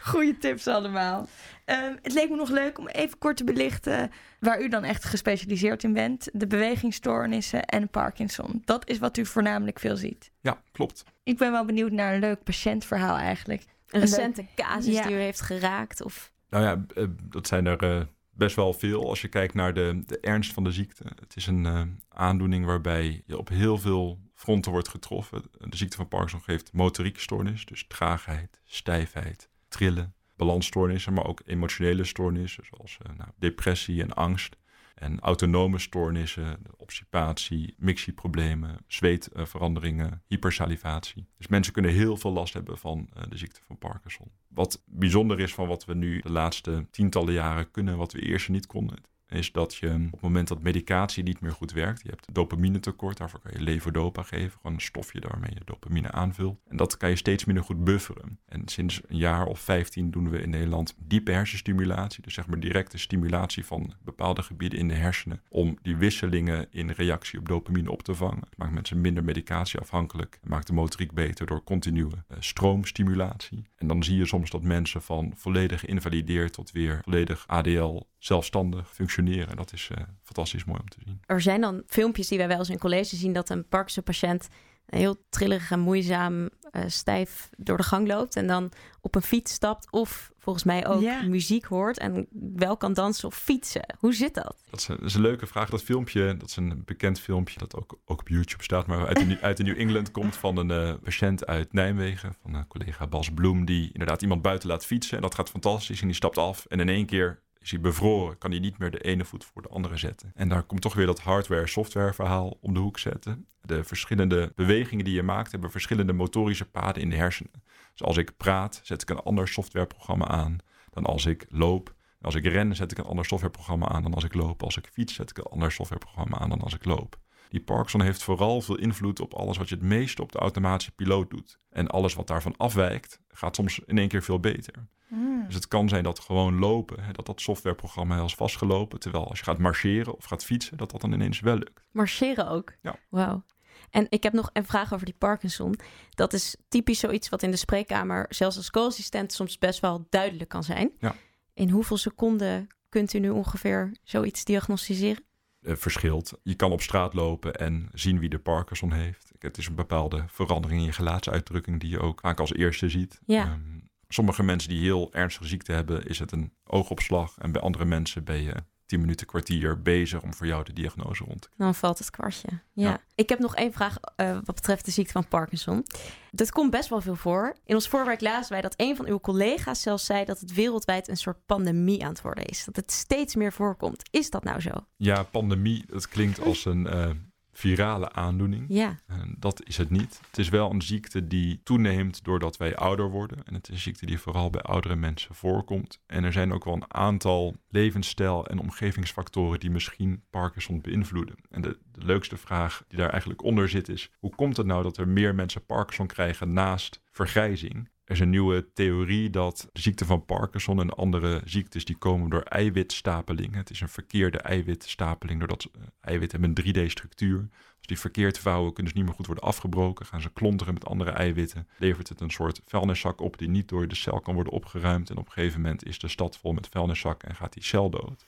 goede 0.05 0.37
tips 0.37 0.67
allemaal. 0.67 1.27
Ehm, 1.65 1.95
het 2.01 2.13
leek 2.13 2.29
me 2.29 2.35
nog 2.35 2.49
leuk 2.49 2.77
om 2.79 2.87
even 2.87 3.17
kort 3.17 3.37
te 3.37 3.43
belichten 3.43 4.11
waar 4.39 4.61
u 4.61 4.69
dan 4.69 4.83
echt 4.83 5.03
gespecialiseerd 5.05 5.83
in 5.83 5.93
bent. 5.93 6.29
De 6.33 6.47
bewegingsstoornissen 6.47 7.65
en 7.65 7.89
Parkinson. 7.89 8.61
Dat 8.65 8.89
is 8.89 8.97
wat 8.99 9.17
u 9.17 9.25
voornamelijk 9.25 9.79
veel 9.79 9.95
ziet. 9.97 10.31
ja, 10.41 10.61
klopt. 10.71 11.03
Ik 11.23 11.37
ben 11.37 11.51
wel 11.51 11.65
benieuwd 11.65 11.91
naar 11.91 12.13
een 12.13 12.19
leuk 12.19 12.43
patiëntverhaal 12.43 13.17
eigenlijk. 13.17 13.63
Een 13.89 13.99
recente 13.99 14.45
casus 14.55 14.93
Ja. 14.93 15.07
die 15.07 15.15
u 15.15 15.19
heeft 15.19 15.41
geraakt? 15.41 16.01
Of... 16.03 16.31
Nou 16.49 16.63
ja, 16.63 16.85
eh, 17.01 17.07
dat 17.23 17.47
zijn 17.47 17.65
er 17.65 17.83
eh, 17.83 18.01
best 18.29 18.55
wel 18.55 18.73
veel 18.73 19.09
als 19.09 19.21
je 19.21 19.27
kijkt 19.27 19.53
naar 19.53 19.73
de, 19.73 20.03
de 20.05 20.19
ernst 20.19 20.53
van 20.53 20.63
de 20.63 20.71
ziekte. 20.71 21.03
Het 21.19 21.35
is 21.35 21.47
een 21.47 21.65
eh, 21.65 21.81
aandoening 22.09 22.65
waarbij 22.65 23.23
je 23.25 23.37
op 23.37 23.49
heel 23.49 23.77
veel 23.77 24.19
fronten 24.33 24.71
wordt 24.71 24.87
getroffen. 24.87 25.41
De 25.51 25.77
ziekte 25.77 25.97
van 25.97 26.07
Parkinson 26.07 26.41
geeft 26.41 26.73
motoriekstoornis, 26.73 27.65
dus 27.65 27.85
traagheid, 27.87 28.61
stijfheid, 28.65 29.49
trillen, 29.75 30.13
balansstoornissen, 30.35 31.13
maar 31.13 31.25
ook 31.25 31.41
emotionele 31.45 32.03
stoornissen 32.03 32.65
zoals 32.65 32.97
eh, 33.01 33.15
nou, 33.17 33.29
depressie 33.37 34.01
en 34.01 34.13
angst. 34.13 34.57
En 34.95 35.19
autonome 35.19 35.79
stoornissen, 35.79 36.57
obstipatie, 36.77 37.75
mixieproblemen, 37.77 38.77
zweetveranderingen, 38.87 40.23
hypersalivatie. 40.27 41.27
Dus 41.37 41.47
mensen 41.47 41.73
kunnen 41.73 41.91
heel 41.91 42.17
veel 42.17 42.31
last 42.31 42.53
hebben 42.53 42.77
van 42.77 43.09
eh, 43.13 43.23
de 43.29 43.37
ziekte 43.37 43.59
van 43.67 43.77
Parkinson. 43.77 44.31
Wat 44.47 44.83
bijzonder 44.85 45.39
is 45.39 45.53
van 45.53 45.67
wat 45.67 45.85
we 45.85 45.93
nu 45.95 46.19
de 46.21 46.31
laatste 46.31 46.87
tientallen 46.91 47.33
jaren 47.33 47.71
kunnen, 47.71 47.97
wat 47.97 48.11
we 48.11 48.21
eerst 48.21 48.49
niet 48.49 48.67
konden, 48.67 48.97
is 49.29 49.51
dat 49.51 49.75
je 49.75 49.87
op 49.87 50.11
het 50.11 50.21
moment 50.21 50.47
dat 50.47 50.61
medicatie 50.61 51.23
niet 51.23 51.39
meer 51.39 51.51
goed 51.51 51.71
werkt, 51.71 52.01
je 52.01 52.09
hebt 52.09 52.33
dopamine 52.33 52.79
tekort, 52.79 53.17
daarvoor 53.17 53.39
kan 53.39 53.51
je 53.53 53.61
levodopa 53.61 54.23
geven, 54.23 54.51
gewoon 54.51 54.73
een 54.73 54.81
stofje 54.81 55.19
waarmee 55.19 55.51
je 55.53 55.61
dopamine 55.65 56.11
aanvult. 56.11 56.59
En 56.67 56.77
dat 56.77 56.97
kan 56.97 57.09
je 57.09 57.15
steeds 57.15 57.45
minder 57.45 57.63
goed 57.63 57.83
bufferen. 57.83 58.39
En 58.45 58.61
sinds 58.67 59.01
een 59.07 59.17
jaar 59.17 59.45
of 59.45 59.59
15 59.59 60.11
doen 60.11 60.29
we 60.29 60.41
in 60.41 60.49
Nederland 60.49 60.95
diepe 60.97 61.31
hersenstimulatie, 61.31 62.23
dus 62.23 62.33
zeg 62.33 62.47
maar 62.47 62.59
directe 62.59 62.97
stimulatie 62.97 63.65
van 63.65 63.93
bepaalde 64.03 64.43
gebieden 64.43 64.79
in 64.79 64.87
de 64.87 64.93
hersenen, 64.93 65.41
om 65.49 65.77
die 65.81 65.95
wisselingen 65.95 66.67
in 66.69 66.89
reactie 66.89 67.39
op 67.39 67.47
dopamine 67.47 67.91
op 67.91 68.03
te 68.03 68.15
vangen. 68.15 68.43
Het 68.49 68.57
maakt 68.57 68.73
mensen 68.73 69.01
minder 69.01 69.23
medicatieafhankelijk, 69.23 70.39
maakt 70.43 70.67
de 70.67 70.73
motoriek 70.73 71.11
beter 71.11 71.45
door 71.45 71.63
continue 71.63 72.09
eh, 72.27 72.37
stroomstimulatie. 72.39 73.63
En 73.75 73.87
dan 73.87 74.03
zie 74.03 74.17
je 74.17 74.25
soms 74.25 74.49
dat 74.49 74.61
mensen 74.61 75.01
van 75.01 75.33
volledig 75.35 75.79
geïnvalideerd 75.79 76.53
tot 76.53 76.71
weer 76.71 76.99
volledig 77.03 77.43
ADL 77.47 78.01
zelfstandig 78.25 78.93
functioneren. 78.93 79.47
En 79.49 79.55
dat 79.55 79.73
is 79.73 79.89
eh, 79.91 80.03
fantastisch 80.23 80.65
mooi 80.65 80.79
om 80.79 80.89
te 80.89 80.97
zien. 81.05 81.19
Er 81.25 81.41
zijn 81.41 81.61
dan 81.61 81.83
filmpjes 81.87 82.27
die 82.27 82.37
wij 82.37 82.47
wel 82.47 82.57
eens 82.57 82.69
in 82.69 82.77
college 82.79 83.15
zien 83.15 83.33
dat 83.33 83.49
een 83.49 83.67
Parkinson-patiënt 83.67 84.47
heel 84.85 85.25
trillerig 85.29 85.71
en 85.71 85.79
moeizaam 85.79 86.49
eh, 86.71 86.83
stijf 86.87 87.49
door 87.57 87.77
de 87.77 87.83
gang 87.83 88.07
loopt 88.07 88.35
en 88.35 88.47
dan 88.47 88.71
op 89.01 89.15
een 89.15 89.21
fiets 89.21 89.53
stapt 89.53 89.91
of 89.91 90.31
volgens 90.37 90.65
mij 90.65 90.87
ook 90.87 91.01
Ja. 91.01 91.21
muziek 91.23 91.65
hoort 91.65 91.97
en 91.97 92.27
wel 92.55 92.77
kan 92.77 92.93
dansen 92.93 93.27
of 93.27 93.35
fietsen. 93.35 93.95
Hoe 93.99 94.13
zit 94.13 94.33
dat? 94.33 94.55
Dat 94.69 94.79
is, 94.79 94.87
een, 94.87 94.95
dat 94.95 95.05
is 95.05 95.13
een 95.13 95.21
leuke 95.21 95.47
vraag. 95.47 95.69
Dat 95.69 95.83
filmpje, 95.83 96.37
dat 96.37 96.49
is 96.49 96.55
een 96.55 96.81
bekend 96.85 97.19
filmpje 97.19 97.59
dat 97.59 97.75
ook, 97.75 97.99
ook 98.05 98.19
op 98.19 98.27
YouTube 98.27 98.63
staat, 98.63 98.87
maar 98.87 99.07
uit, 99.07 99.17
de, 99.17 99.25
New- 99.25 99.41
uit 99.41 99.57
de 99.57 99.63
New 99.63 99.79
England 99.79 100.11
komt 100.11 100.35
van 100.37 100.57
een 100.57 100.71
eh, 100.71 100.93
patiënt 101.03 101.45
uit 101.45 101.73
Nijmegen, 101.73 102.35
van 102.41 102.53
een 102.53 102.67
collega 102.67 103.07
Bas 103.07 103.29
Bloem, 103.33 103.65
die 103.65 103.89
inderdaad 103.91 104.21
iemand 104.21 104.41
buiten 104.41 104.69
laat 104.69 104.85
fietsen. 104.85 105.15
En 105.15 105.21
dat 105.21 105.35
gaat 105.35 105.49
fantastisch 105.49 106.01
en 106.01 106.07
die 106.07 106.15
stapt 106.15 106.37
af 106.37 106.65
en 106.65 106.79
in 106.79 106.89
één 106.89 107.05
keer 107.05 107.43
is 107.65 107.71
hij 107.71 107.79
bevroren, 107.79 108.37
kan 108.37 108.51
hij 108.51 108.59
niet 108.59 108.77
meer 108.77 108.91
de 108.91 109.01
ene 109.01 109.25
voet 109.25 109.45
voor 109.45 109.61
de 109.61 109.69
andere 109.69 109.97
zetten. 109.97 110.31
En 110.35 110.49
daar 110.49 110.63
komt 110.63 110.81
toch 110.81 110.93
weer 110.93 111.05
dat 111.05 111.19
hardware-software 111.19 112.13
verhaal 112.13 112.57
om 112.61 112.73
de 112.73 112.79
hoek 112.79 112.99
zetten. 112.99 113.47
De 113.61 113.83
verschillende 113.83 114.51
bewegingen 114.55 115.05
die 115.05 115.13
je 115.13 115.23
maakt 115.23 115.51
hebben 115.51 115.71
verschillende 115.71 116.13
motorische 116.13 116.65
paden 116.65 117.01
in 117.01 117.09
de 117.09 117.15
hersenen. 117.15 117.63
Dus 117.91 118.03
als 118.03 118.17
ik 118.17 118.37
praat, 118.37 118.79
zet 118.83 119.01
ik 119.01 119.09
een 119.09 119.19
ander 119.19 119.47
softwareprogramma 119.47 120.27
aan 120.27 120.57
dan 120.89 121.05
als 121.05 121.25
ik 121.25 121.45
loop. 121.49 121.93
Als 122.21 122.35
ik 122.35 122.45
ren, 122.45 122.75
zet 122.75 122.91
ik 122.91 122.97
een 122.97 123.05
ander 123.05 123.25
softwareprogramma 123.25 123.87
aan 123.87 124.03
dan 124.03 124.13
als 124.13 124.23
ik 124.23 124.33
loop. 124.33 124.63
Als 124.63 124.77
ik 124.77 124.89
fiets, 124.91 125.13
zet 125.13 125.29
ik 125.29 125.37
een 125.37 125.51
ander 125.51 125.71
softwareprogramma 125.71 126.37
aan 126.37 126.49
dan 126.49 126.61
als 126.61 126.73
ik 126.73 126.85
loop. 126.85 127.19
Die 127.55 127.63
Parkinson 127.63 128.01
heeft 128.01 128.23
vooral 128.23 128.61
veel 128.61 128.77
invloed 128.77 129.19
op 129.19 129.33
alles 129.33 129.57
wat 129.57 129.69
je 129.69 129.75
het 129.75 129.83
meeste 129.83 130.21
op 130.21 130.31
de 130.31 130.37
automatische 130.37 130.91
piloot 130.91 131.29
doet. 131.29 131.59
En 131.69 131.87
alles 131.87 132.13
wat 132.13 132.27
daarvan 132.27 132.57
afwijkt, 132.57 133.19
gaat 133.27 133.55
soms 133.55 133.79
in 133.79 133.97
één 133.97 134.07
keer 134.07 134.23
veel 134.23 134.39
beter. 134.39 134.87
Hmm. 135.07 135.45
Dus 135.45 135.55
het 135.55 135.67
kan 135.67 135.89
zijn 135.89 136.03
dat 136.03 136.19
gewoon 136.19 136.59
lopen, 136.59 137.03
hè, 137.03 137.11
dat 137.11 137.25
dat 137.25 137.41
softwareprogramma 137.41 138.23
is 138.23 138.35
vastgelopen. 138.35 138.99
Terwijl 138.99 139.27
als 139.27 139.39
je 139.39 139.45
gaat 139.45 139.57
marcheren 139.57 140.15
of 140.15 140.25
gaat 140.25 140.45
fietsen, 140.45 140.77
dat 140.77 140.91
dat 140.91 141.01
dan 141.01 141.11
ineens 141.11 141.39
wel 141.39 141.57
lukt. 141.57 141.83
Marcheren 141.91 142.47
ook? 142.47 142.73
Ja. 142.81 142.95
Wauw. 143.09 143.43
En 143.89 144.07
ik 144.09 144.23
heb 144.23 144.33
nog 144.33 144.49
een 144.53 144.65
vraag 144.65 144.93
over 144.93 145.05
die 145.05 145.15
Parkinson. 145.17 145.75
Dat 146.09 146.33
is 146.33 146.55
typisch 146.67 146.99
zoiets 146.99 147.29
wat 147.29 147.43
in 147.43 147.51
de 147.51 147.57
spreekkamer, 147.57 148.25
zelfs 148.29 148.57
als 148.57 148.71
co-assistent, 148.71 149.33
soms 149.33 149.57
best 149.57 149.79
wel 149.79 150.07
duidelijk 150.09 150.49
kan 150.49 150.63
zijn. 150.63 150.91
Ja. 150.99 151.15
In 151.53 151.69
hoeveel 151.69 151.97
seconden 151.97 152.67
kunt 152.89 153.13
u 153.13 153.19
nu 153.19 153.29
ongeveer 153.29 153.95
zoiets 154.03 154.43
diagnosticeren? 154.43 155.23
Eh, 155.65 155.75
verschilt. 155.75 156.39
Je 156.43 156.55
kan 156.55 156.71
op 156.71 156.81
straat 156.81 157.13
lopen 157.13 157.55
en 157.55 157.89
zien 157.93 158.19
wie 158.19 158.29
de 158.29 158.39
Parkinson 158.39 158.91
heeft. 158.91 159.31
Het 159.39 159.57
is 159.57 159.67
een 159.67 159.75
bepaalde 159.75 160.23
verandering 160.27 160.79
in 160.79 160.85
je 160.85 160.93
gelaatsuitdrukking 160.93 161.79
die 161.79 161.89
je 161.89 161.99
ook 161.99 162.19
vaak 162.19 162.39
als 162.39 162.53
eerste 162.53 162.89
ziet. 162.89 163.19
Ja. 163.25 163.43
Ehm, 163.43 163.79
sommige 164.07 164.43
mensen 164.43 164.69
die 164.69 164.81
heel 164.81 165.13
ernstige 165.13 165.47
ziekte 165.47 165.71
hebben, 165.71 166.05
is 166.05 166.19
het 166.19 166.31
een 166.31 166.53
oogopslag. 166.63 167.37
En 167.37 167.51
bij 167.51 167.61
andere 167.61 167.85
mensen 167.85 168.23
ben 168.23 168.41
je 168.41 168.55
tien 168.85 168.99
minuten, 168.99 169.27
kwartier 169.27 169.81
bezig 169.81 170.21
om 170.21 170.33
voor 170.33 170.47
jou 170.47 170.63
de 170.63 170.73
diagnose 170.73 171.23
rond 171.23 171.41
te 171.41 171.49
Dan 171.57 171.75
valt 171.75 171.99
het 171.99 172.09
kwartje. 172.09 172.47
Ja. 172.73 172.89
Ja. 172.89 173.01
Ik 173.15 173.29
heb 173.29 173.39
nog 173.39 173.55
één 173.55 173.73
vraag 173.73 173.97
eh, 174.15 174.31
wat 174.43 174.55
betreft 174.55 174.85
de 174.85 174.91
ziekte 174.91 175.11
van 175.11 175.27
Parkinson. 175.27 175.85
Dat 176.31 176.51
komt 176.51 176.71
best 176.71 176.89
wel 176.89 177.01
veel 177.01 177.15
voor. 177.15 177.55
In 177.65 177.75
ons 177.75 177.87
voorwerk 177.87 178.21
lazen 178.21 178.51
wij 178.51 178.61
dat 178.61 178.73
een 178.77 178.95
van 178.95 179.05
uw 179.05 179.19
collega's 179.19 179.81
zelfs 179.81 180.05
zei 180.05 180.25
dat 180.25 180.39
het 180.39 180.53
wereldwijd 180.53 181.07
een 181.07 181.17
soort 181.17 181.45
pandemie 181.45 182.03
aan 182.03 182.09
het 182.09 182.21
worden 182.21 182.45
is. 182.45 182.65
Dat 182.65 182.75
het 182.75 182.91
steeds 182.91 183.35
meer 183.35 183.53
voorkomt. 183.53 184.09
Is 184.11 184.29
dat 184.29 184.43
nou 184.43 184.61
zo? 184.61 184.71
Ja, 184.95 185.23
pandemie, 185.23 185.85
dat 185.87 186.07
klinkt 186.07 186.39
als 186.41 186.65
een 186.65 186.87
eh, 186.87 187.09
virale 187.57 188.11
aandoening. 188.11 188.65
Ja. 188.67 188.99
En 189.07 189.35
dat 189.39 189.63
is 189.67 189.77
het 189.77 189.89
niet. 189.89 190.19
Het 190.27 190.37
is 190.37 190.49
wel 190.49 190.71
een 190.71 190.81
ziekte 190.81 191.27
die 191.27 191.61
toeneemt 191.63 192.23
doordat 192.23 192.57
wij 192.57 192.75
ouder 192.75 193.09
worden. 193.09 193.45
En 193.45 193.53
het 193.53 193.67
is 193.67 193.73
een 193.73 193.81
ziekte 193.81 194.05
die 194.05 194.19
vooral 194.19 194.49
bij 194.49 194.61
oudere 194.61 194.95
mensen 194.95 195.35
voorkomt. 195.35 196.01
En 196.05 196.23
er 196.23 196.31
zijn 196.31 196.53
ook 196.53 196.63
wel 196.63 196.73
een 196.73 196.93
aantal 196.93 197.55
levensstijl- 197.69 198.47
en 198.47 198.59
omgevingsfactoren 198.59 199.59
die 199.59 199.69
misschien 199.69 200.23
Parkinson 200.29 200.81
beïnvloeden. 200.81 201.35
En 201.49 201.61
de, 201.61 201.77
de 201.91 202.05
leukste 202.05 202.37
vraag 202.37 202.83
die 202.87 202.97
daar 202.97 203.09
eigenlijk 203.09 203.43
onder 203.43 203.69
zit 203.69 203.89
is: 203.89 204.11
hoe 204.19 204.35
komt 204.35 204.57
het 204.57 204.65
nou 204.65 204.83
dat 204.83 204.97
er 204.97 205.07
meer 205.07 205.35
mensen 205.35 205.65
Parkinson 205.65 206.07
krijgen 206.07 206.53
naast 206.53 207.01
vergrijzing? 207.11 207.89
Er 208.05 208.13
is 208.13 208.19
een 208.19 208.29
nieuwe 208.29 208.73
theorie 208.73 209.29
dat 209.29 209.69
de 209.71 209.81
ziekte 209.81 210.05
van 210.05 210.25
Parkinson 210.25 210.79
en 210.79 210.89
andere 210.89 211.41
ziektes 211.45 211.85
die 211.85 211.97
komen 211.97 212.29
door 212.29 212.41
eiwitstapeling. 212.41 213.55
Het 213.55 213.69
is 213.69 213.81
een 213.81 213.89
verkeerde 213.89 214.37
eiwitstapeling, 214.37 215.39
doordat 215.39 215.67
uh, 215.77 215.81
eiwitten 216.01 216.41
hebben 216.41 216.65
een 216.65 216.87
3D-structuur. 216.87 217.49
Als 217.77 217.87
die 217.87 217.99
verkeerd 217.99 218.39
vouwen, 218.39 218.73
kunnen 218.73 218.91
ze 218.91 218.97
niet 218.97 219.07
meer 219.07 219.15
goed 219.15 219.25
worden 219.25 219.43
afgebroken. 219.43 220.05
Gaan 220.05 220.21
ze 220.21 220.33
klonteren 220.33 220.73
met 220.73 220.85
andere 220.85 221.11
eiwitten. 221.11 221.67
Levert 221.77 222.09
het 222.09 222.21
een 222.21 222.29
soort 222.29 222.61
vuilniszak 222.65 223.21
op 223.21 223.37
die 223.37 223.49
niet 223.49 223.67
door 223.67 223.87
de 223.87 223.95
cel 223.95 224.19
kan 224.19 224.33
worden 224.33 224.53
opgeruimd. 224.53 225.09
En 225.09 225.17
op 225.17 225.25
een 225.25 225.31
gegeven 225.31 225.61
moment 225.61 225.85
is 225.85 225.99
de 225.99 226.07
stad 226.07 226.37
vol 226.37 226.53
met 226.53 226.67
vuilniszakken 226.67 227.29
en 227.29 227.35
gaat 227.35 227.53
die 227.53 227.63
cel 227.63 227.89
dood. 227.89 228.25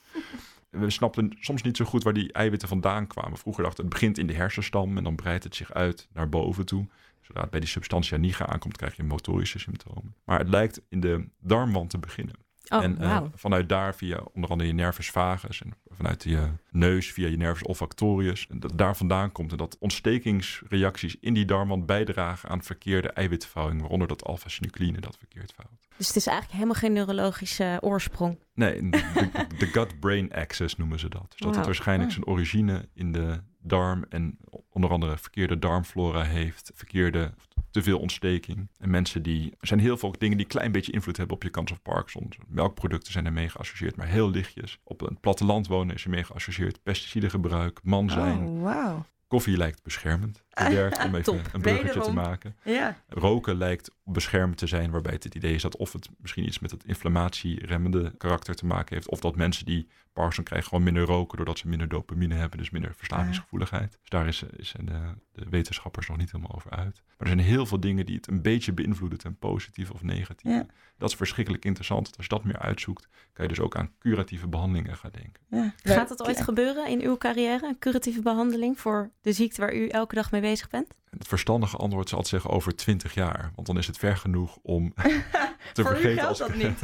We 0.70 0.89
snapten 0.89 1.38
soms 1.39 1.62
niet 1.62 1.78
zo 1.78 1.86
goed 1.86 2.04
waar 2.04 2.14
die 2.14 2.34
eiwitten 2.34 2.68
vandaan 2.68 3.08
kwamen. 3.08 3.38
Vroeger 3.38 3.64
dachten 3.64 3.84
het 3.84 3.93
begint 3.93 4.18
in 4.18 4.28
de 4.28 4.34
hersenstam 4.34 4.97
en 4.97 5.04
dan 5.04 5.16
breidt 5.16 5.43
het 5.43 5.56
zich 5.56 5.74
uit 5.74 6.08
naar 6.14 6.30
boven 6.30 6.66
toe. 6.66 6.88
Zodra 7.28 7.42
het 7.42 7.52
bij 7.52 7.60
die 7.60 7.70
substantia 7.70 8.18
nigra 8.18 8.46
aankomt, 8.46 8.78
krijg 8.78 8.96
je 8.96 9.04
motorische 9.04 9.60
symptomen. 9.60 10.16
Maar 10.26 10.40
het 10.40 10.50
lijkt 10.50 10.82
in 10.90 11.00
de 11.00 11.30
darmwand 11.40 11.90
te 11.90 11.98
beginnen. 11.98 12.36
Oh, 12.70 12.84
en 12.84 12.92
uh, 12.92 12.98
wauw. 13.00 13.32
vanuit 13.36 13.70
daar 13.70 13.96
via 13.96 14.22
onder 14.34 14.50
andere 14.50 14.70
je 14.70 14.76
nervus 14.76 15.10
vagus 15.10 15.62
en 15.62 15.74
vanuit 15.86 16.24
je 16.24 16.50
neus 16.72 17.12
via 17.12 17.28
je 17.28 17.38
nervus 17.38 17.64
olfactorius. 17.68 18.48
En 18.48 18.60
dat 18.60 18.78
daar 18.78 18.98
vandaan 18.98 19.32
komt 19.32 19.52
en 19.52 19.58
dat 19.58 19.78
ontstekingsreacties 19.80 21.16
in 21.20 21.34
die 21.34 21.46
darmwand 21.46 21.86
bijdragen 21.86 22.50
aan 22.50 22.64
verkeerde 22.64 23.10
eiwitvouwing, 23.10 23.80
waaronder 23.80 24.08
dat 24.08 24.24
alpha-synucline 24.24 25.00
dat 25.00 25.18
verkeerd 25.18 25.54
vouwt. 25.56 25.88
Dus 25.98 26.08
het 26.08 26.16
is 26.16 26.28
eigenlijk 26.28 26.58
helemaal 26.58 26.82
geen 26.82 26.94
neurologische 26.94 27.78
oorsprong. 27.82 28.40
Nee, 28.54 28.90
de, 28.90 29.48
de 29.58 29.66
gut-brain 29.66 30.34
axis 30.34 30.76
noemen 30.76 31.00
ze 31.00 31.10
dat. 31.10 31.26
Dus 31.30 31.40
dat 31.40 31.56
het 31.56 31.66
waarschijnlijk 31.66 32.10
Oh. 32.10 32.16
zijn 32.16 32.28
origine 32.28 32.90
in 32.94 33.12
de 33.12 33.42
darm 33.68 34.05
en 34.09 34.38
onder 34.70 34.89
andere 34.89 35.18
verkeerde 35.18 35.59
darmflora 35.59 36.24
heeft, 36.24 36.72
verkeerde 36.76 37.34
te 37.72 37.84
veel 37.84 37.99
ontsteking. 37.99 38.68
En 38.78 38.89
mensen 38.89 39.24
die, 39.24 39.51
er 39.59 39.68
zijn 39.68 39.80
heel 39.80 39.97
veel 39.97 40.15
dingen 40.18 40.38
die 40.38 40.45
een 40.45 40.51
klein 40.51 40.72
beetje 40.72 40.91
invloed 40.91 41.18
hebben 41.18 41.36
op 41.36 41.43
je 41.43 41.49
kans 41.49 41.72
op 41.72 41.80
Parkinson. 41.84 42.32
Melkproducten 42.47 43.11
zijn 43.11 43.26
ermee 43.26 43.49
geassocieerd, 43.49 43.95
maar 43.95 44.07
heel 44.07 44.30
lichtjes. 44.30 44.80
Op 44.84 45.01
een 45.01 45.20
platteland 45.20 45.68
wonen 45.68 45.95
is 45.95 46.03
ermee 46.03 46.24
geassocieerd. 46.24 46.84
Pesticidengebruik, 46.84 47.80
man 47.84 48.09
zijn. 48.09 48.47
Oh. 48.47 48.99
Koffie 49.28 49.57
lijkt 49.57 49.84
beschermend 49.84 50.45
om 51.05 51.16
even 51.16 51.24
Top. 51.24 51.49
een 51.51 51.62
bruggetje 51.62 51.99
te 51.99 52.12
maken. 52.12 52.55
Ja. 52.64 53.01
Roken 53.08 53.58
lijkt 53.58 53.91
beschermd 54.03 54.58
te 54.58 54.68
zijn, 54.68 54.91
waarbij 54.91 55.14
het 55.14 55.24
het 55.24 55.36
idee 55.36 55.53
is 55.53 55.62
dat 55.62 55.76
of 55.76 55.93
het 55.93 56.10
misschien 56.18 56.45
iets 56.45 56.60
met 56.60 56.72
het 56.72 56.86
inflammatieremmende 56.86 58.14
karakter 58.18 58.55
te 58.55 58.66
maken 58.66 58.95
heeft, 58.95 59.10
of 59.10 59.20
dat 59.20 59.36
mensen 59.36 59.66
die 59.66 59.88
Parkinson 60.18 60.43
krijgen 60.43 60.68
gewoon 60.70 60.84
minder 60.84 61.03
roken 61.03 61.38
doordat 61.38 61.58
ze 61.58 61.68
minder 61.68 61.88
dopamine 61.88 62.36
hebben, 62.36 62.58
dus 62.58 62.70
minder 62.70 62.93
verslavingsgevoeligheid. 62.95 63.97
Dus 64.01 64.10
daar 64.10 64.28
is, 64.28 64.43
is 64.55 64.70
zijn 64.70 64.86
de, 64.86 64.99
de 65.32 65.49
wetenschappers 65.49 66.08
nog 66.08 66.18
niet 66.18 66.32
helemaal 66.32 66.55
over 66.55 66.72
uit. 66.72 67.01
Maar 67.05 67.28
er 67.28 67.34
zijn 67.34 67.39
heel 67.39 67.66
veel 67.66 67.80
dingen 67.80 68.05
die 68.05 68.16
het 68.16 68.28
een 68.28 68.41
beetje 68.41 68.74
beïnvloeden 68.74 69.18
ten 69.20 69.38
positieve 69.38 69.93
of 69.93 70.03
negatieve. 70.03 70.58
Ja. 70.58 70.66
Dat 70.97 71.10
is 71.10 71.16
verschrikkelijk 71.16 71.66
interessant. 71.66 72.18
Als 72.18 72.26
je 72.26 72.36
dat 72.36 72.43
meer 72.43 72.60
uitzoekt, 72.60 73.08
kan 73.34 73.45
je 73.45 73.53
dus 73.53 73.60
ook 73.60 73.76
aan 73.76 73.91
curatieve 73.99 74.47
behandelingen 74.47 74.97
gaan 74.97 75.12
denken. 75.12 75.43
ja. 75.49 75.74
Gaat 75.93 76.10
dat 76.10 76.28
ooit 76.28 76.41
gebeuren 76.41 76.88
in 76.88 77.01
uw 77.01 77.18
carrière? 77.18 77.68
Een 77.68 77.80
curatieve 77.80 78.22
behandeling 78.22 78.80
voor 78.80 79.12
de 79.22 79.32
ziekte 79.32 79.62
waar 79.62 79.76
u 79.76 79.88
elke 79.88 80.16
dag 80.16 80.32
mee 80.32 80.41
bezig 80.50 80.70
bent? 80.70 80.88
En 81.10 81.18
het 81.18 81.28
verstandige 81.28 81.78
antwoord 81.78 82.10
zal 82.10 82.18
altijd 82.18 82.41
zeggen 82.41 82.58
over 82.58 82.76
20 82.76 83.14
jaar, 83.14 83.52
want 83.56 83.68
dan 83.68 83.78
is 83.78 83.88
het 83.88 83.98
ver 83.98 84.18
genoeg 84.18 84.58
om 84.62 84.93
te 85.74 85.84
Voor 85.84 85.91
u 85.91 85.95
vergeten 85.95 86.24
geldt 86.24 86.28
als, 86.28 86.38
dat 86.38 86.56
niet. 86.56 86.80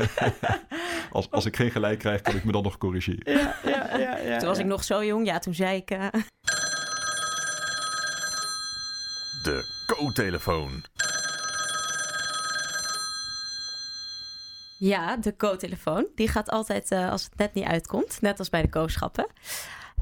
als, 1.11 1.31
als 1.31 1.45
ik 1.45 1.55
geen 1.55 1.71
gelijk 1.71 1.99
krijg, 1.99 2.21
kan 2.21 2.35
ik 2.35 2.43
me 2.43 2.51
dan 2.51 2.63
nog 2.63 2.77
corrigeren. 2.77 3.33
Ja, 3.33 3.55
ja, 3.65 3.97
ja, 3.97 4.17
ja. 4.17 4.37
Toen 4.37 4.47
was 4.47 4.57
ja. 4.57 4.63
ik 4.63 4.69
nog 4.69 4.83
zo 4.83 5.03
jong. 5.03 5.25
Ja, 5.25 5.39
toen 5.39 5.53
zei 5.53 5.77
ik... 5.77 5.89
eh, 5.91 6.07
De 9.43 9.83
co-telefoon. 9.87 10.83
Ja, 14.77 15.17
de 15.17 15.35
co-telefoon. 15.35 16.07
Die 16.15 16.27
gaat 16.27 16.49
altijd 16.49 16.91
eh, 16.91 17.11
als 17.11 17.23
het 17.23 17.37
net 17.37 17.53
niet 17.53 17.65
uitkomt. 17.65 18.21
Net 18.21 18.39
als 18.39 18.49
bij 18.49 18.61
de 18.61 18.69
kooschappen. 18.69 19.27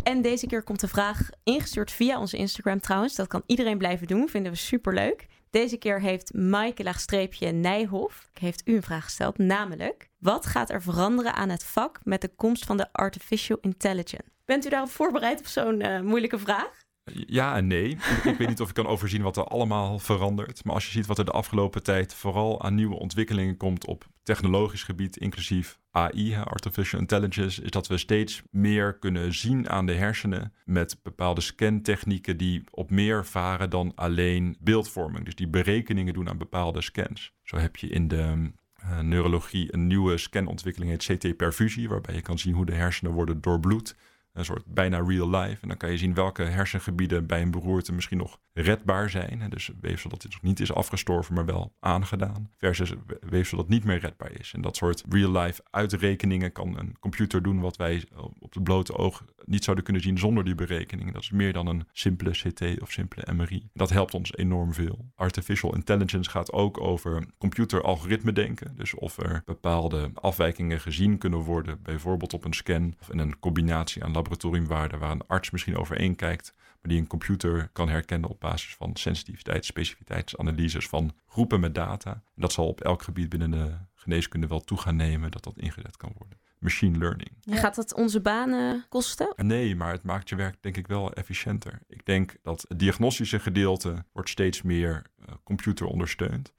En 0.03 0.21
deze 0.21 0.47
keer 0.47 0.63
komt 0.63 0.79
de 0.79 0.87
vraag 0.87 1.29
ingestuurd 1.43 1.91
via 1.91 2.19
onze 2.19 2.37
Instagram 2.37 2.79
trouwens. 2.79 3.15
Dat 3.15 3.27
kan 3.27 3.43
iedereen 3.45 3.77
blijven 3.77 4.07
doen. 4.07 4.29
Vinden 4.29 4.51
we 4.51 4.57
superleuk. 4.57 5.27
Deze 5.49 5.77
keer 5.77 6.01
heeft 6.01 6.33
Maaike 6.33 6.83
laagstreepje 6.83 7.51
Nijhoff 7.51 8.29
heeft 8.39 8.61
u 8.67 8.75
een 8.75 8.83
vraag 8.83 9.03
gesteld. 9.03 9.37
Namelijk, 9.37 10.09
wat 10.17 10.45
gaat 10.45 10.69
er 10.69 10.81
veranderen 10.81 11.33
aan 11.33 11.49
het 11.49 11.63
vak 11.63 11.99
met 12.03 12.21
de 12.21 12.31
komst 12.35 12.65
van 12.65 12.77
de 12.77 12.87
artificial 12.91 13.57
intelligence? 13.61 14.29
Bent 14.45 14.65
u 14.65 14.69
daarop 14.69 14.89
voorbereid 14.89 15.39
op 15.39 15.45
zo'n 15.45 15.81
eh, 15.81 16.01
moeilijke 16.01 16.39
vraag? 16.39 16.80
Ja 17.03 17.55
en 17.55 17.67
nee. 17.67 17.89
Ik, 18.23 18.35
weet 18.37 18.47
niet 18.47 18.61
of 18.61 18.67
ik 18.67 18.73
kan 18.73 18.87
overzien 18.87 19.21
wat 19.21 19.37
er 19.37 19.43
allemaal 19.43 19.99
verandert. 19.99 20.63
Maar 20.63 20.73
als 20.73 20.85
je 20.85 20.91
ziet 20.91 21.05
wat 21.05 21.17
er 21.17 21.25
de 21.25 21.31
afgelopen 21.31 21.83
tijd 21.83 22.13
vooral 22.13 22.61
aan 22.61 22.75
nieuwe 22.75 22.99
ontwikkelingen 22.99 23.57
komt 23.57 23.85
op 23.85 24.07
technologisch 24.23 24.83
gebied, 24.83 25.17
inclusief 25.17 25.79
AI, 25.91 26.35
artificial 26.35 26.99
intelligence, 26.99 27.61
is 27.61 27.71
dat 27.71 27.87
we 27.87 27.97
steeds 27.97 28.41
meer 28.51 28.97
kunnen 28.97 29.33
zien 29.33 29.69
aan 29.69 29.85
de 29.85 29.93
hersenen 29.93 30.53
met 30.65 30.99
bepaalde 31.03 31.41
scantechnieken 31.41 32.37
die 32.37 32.63
op 32.71 32.89
meer 32.89 33.25
varen 33.25 33.69
dan 33.69 33.91
alleen 33.95 34.57
beeldvorming. 34.59 35.25
Dus 35.25 35.35
die 35.35 35.47
berekeningen 35.47 36.13
doen 36.13 36.29
aan 36.29 36.37
bepaalde 36.37 36.81
scans. 36.81 37.33
Zo 37.43 37.57
heb 37.57 37.75
je 37.75 37.87
in 37.87 38.07
de 38.07 38.51
eh, 38.75 38.99
neurologie 38.99 39.73
een 39.73 39.87
nieuwe 39.87 40.17
scanontwikkeling, 40.17 40.91
heet 40.91 41.17
CT-perfusie, 41.17 41.89
waarbij 41.89 42.15
je 42.15 42.21
kan 42.21 42.39
zien 42.39 42.53
hoe 42.53 42.65
de 42.65 42.73
hersenen 42.73 43.13
worden 43.13 43.41
doorbloed. 43.41 43.95
Een 44.33 44.45
soort 44.45 44.65
bijna 44.65 44.99
real 44.99 45.29
life. 45.29 45.61
En 45.61 45.67
dan 45.67 45.77
kan 45.77 45.91
je 45.91 45.97
zien 45.97 46.13
welke 46.13 46.43
hersengebieden 46.43 47.25
bij 47.25 47.41
een 47.41 47.51
beroerte 47.51 47.93
misschien 47.93 48.17
nog 48.17 48.39
redbaar 48.53 49.09
zijn. 49.09 49.49
Dus 49.49 49.71
weefsel 49.81 50.09
dat 50.09 50.23
nog 50.23 50.41
niet 50.41 50.59
is 50.59 50.73
afgestorven, 50.73 51.33
maar 51.33 51.45
wel 51.45 51.73
aangedaan. 51.79 52.49
Versus 52.57 52.93
weefsel 53.19 53.57
dat 53.57 53.67
niet 53.67 53.83
meer 53.83 53.99
redbaar 53.99 54.31
is. 54.39 54.53
En 54.53 54.61
dat 54.61 54.75
soort 54.75 55.03
real 55.09 55.31
life 55.31 55.63
uitrekeningen 55.69 56.51
kan 56.51 56.77
een 56.77 56.95
computer 56.99 57.43
doen 57.43 57.59
wat 57.59 57.77
wij 57.77 58.03
op 58.39 58.53
het 58.53 58.63
blote 58.63 58.97
oog 58.97 59.25
niet 59.45 59.63
zouden 59.63 59.83
kunnen 59.83 60.03
zien 60.03 60.17
zonder 60.17 60.43
die 60.43 60.55
berekeningen. 60.55 61.13
Dat 61.13 61.21
is 61.21 61.31
meer 61.31 61.53
dan 61.53 61.67
een 61.67 61.87
simpele 61.91 62.31
CT 62.31 62.81
of 62.81 62.91
simpele 62.91 63.33
MRI. 63.33 63.69
Dat 63.73 63.89
helpt 63.89 64.13
ons 64.13 64.35
enorm 64.35 64.73
veel. 64.73 65.11
Artificial 65.15 65.75
intelligence 65.75 66.29
gaat 66.29 66.51
ook 66.51 66.79
over 66.81 67.25
computeralgoritme 67.37 68.31
denken. 68.31 68.75
Dus 68.75 68.93
of 68.95 69.17
er 69.17 69.41
bepaalde 69.45 70.11
afwijkingen 70.13 70.79
gezien 70.79 71.17
kunnen 71.17 71.39
worden, 71.39 71.79
bijvoorbeeld 71.81 72.33
op 72.33 72.45
een 72.45 72.53
scan 72.53 72.95
of 72.99 73.09
in 73.09 73.19
een 73.19 73.39
combinatie 73.39 74.03
aan 74.03 74.13
laboratoriumwaarden 74.21 74.99
waar 74.99 75.11
een 75.11 75.27
arts 75.27 75.49
misschien 75.49 75.77
overeen 75.77 76.15
kijkt, 76.15 76.53
maar 76.55 76.91
die 76.91 76.99
een 76.99 77.07
computer 77.07 77.69
kan 77.73 77.89
herkennen 77.89 78.29
op 78.29 78.39
basis 78.39 78.75
van 78.75 78.95
sensitiviteit, 78.95 79.65
specificiteitsanalyses 79.65 80.87
van 80.87 81.11
groepen 81.27 81.59
met 81.59 81.75
data. 81.75 82.11
En 82.11 82.41
dat 82.41 82.51
zal 82.51 82.67
op 82.67 82.81
elk 82.81 83.01
gebied 83.01 83.29
binnen 83.29 83.51
de 83.51 83.71
geneeskunde 83.95 84.47
wel 84.47 84.59
toe 84.59 84.77
gaan 84.77 84.95
nemen 84.95 85.31
dat 85.31 85.43
dat 85.43 85.57
ingezet 85.57 85.97
kan 85.97 86.11
worden. 86.17 86.39
Machine 86.59 86.97
learning. 86.97 87.31
Ja. 87.41 87.55
Gaat 87.55 87.75
dat 87.75 87.93
onze 87.93 88.21
banen 88.21 88.85
kosten? 88.89 89.33
Nee, 89.35 89.75
maar 89.75 89.91
het 89.91 90.03
maakt 90.03 90.29
je 90.29 90.35
werk 90.35 90.57
denk 90.61 90.77
ik 90.77 90.87
wel 90.87 91.13
efficiënter. 91.13 91.81
Ik 91.87 92.05
denk 92.05 92.35
dat 92.41 92.65
het 92.67 92.79
diagnostische 92.79 93.39
gedeelte 93.39 94.05
wordt 94.11 94.29
steeds 94.29 94.61
meer 94.61 95.05
uh, 95.19 95.25
computer 95.43 95.85
ondersteund. 95.85 96.53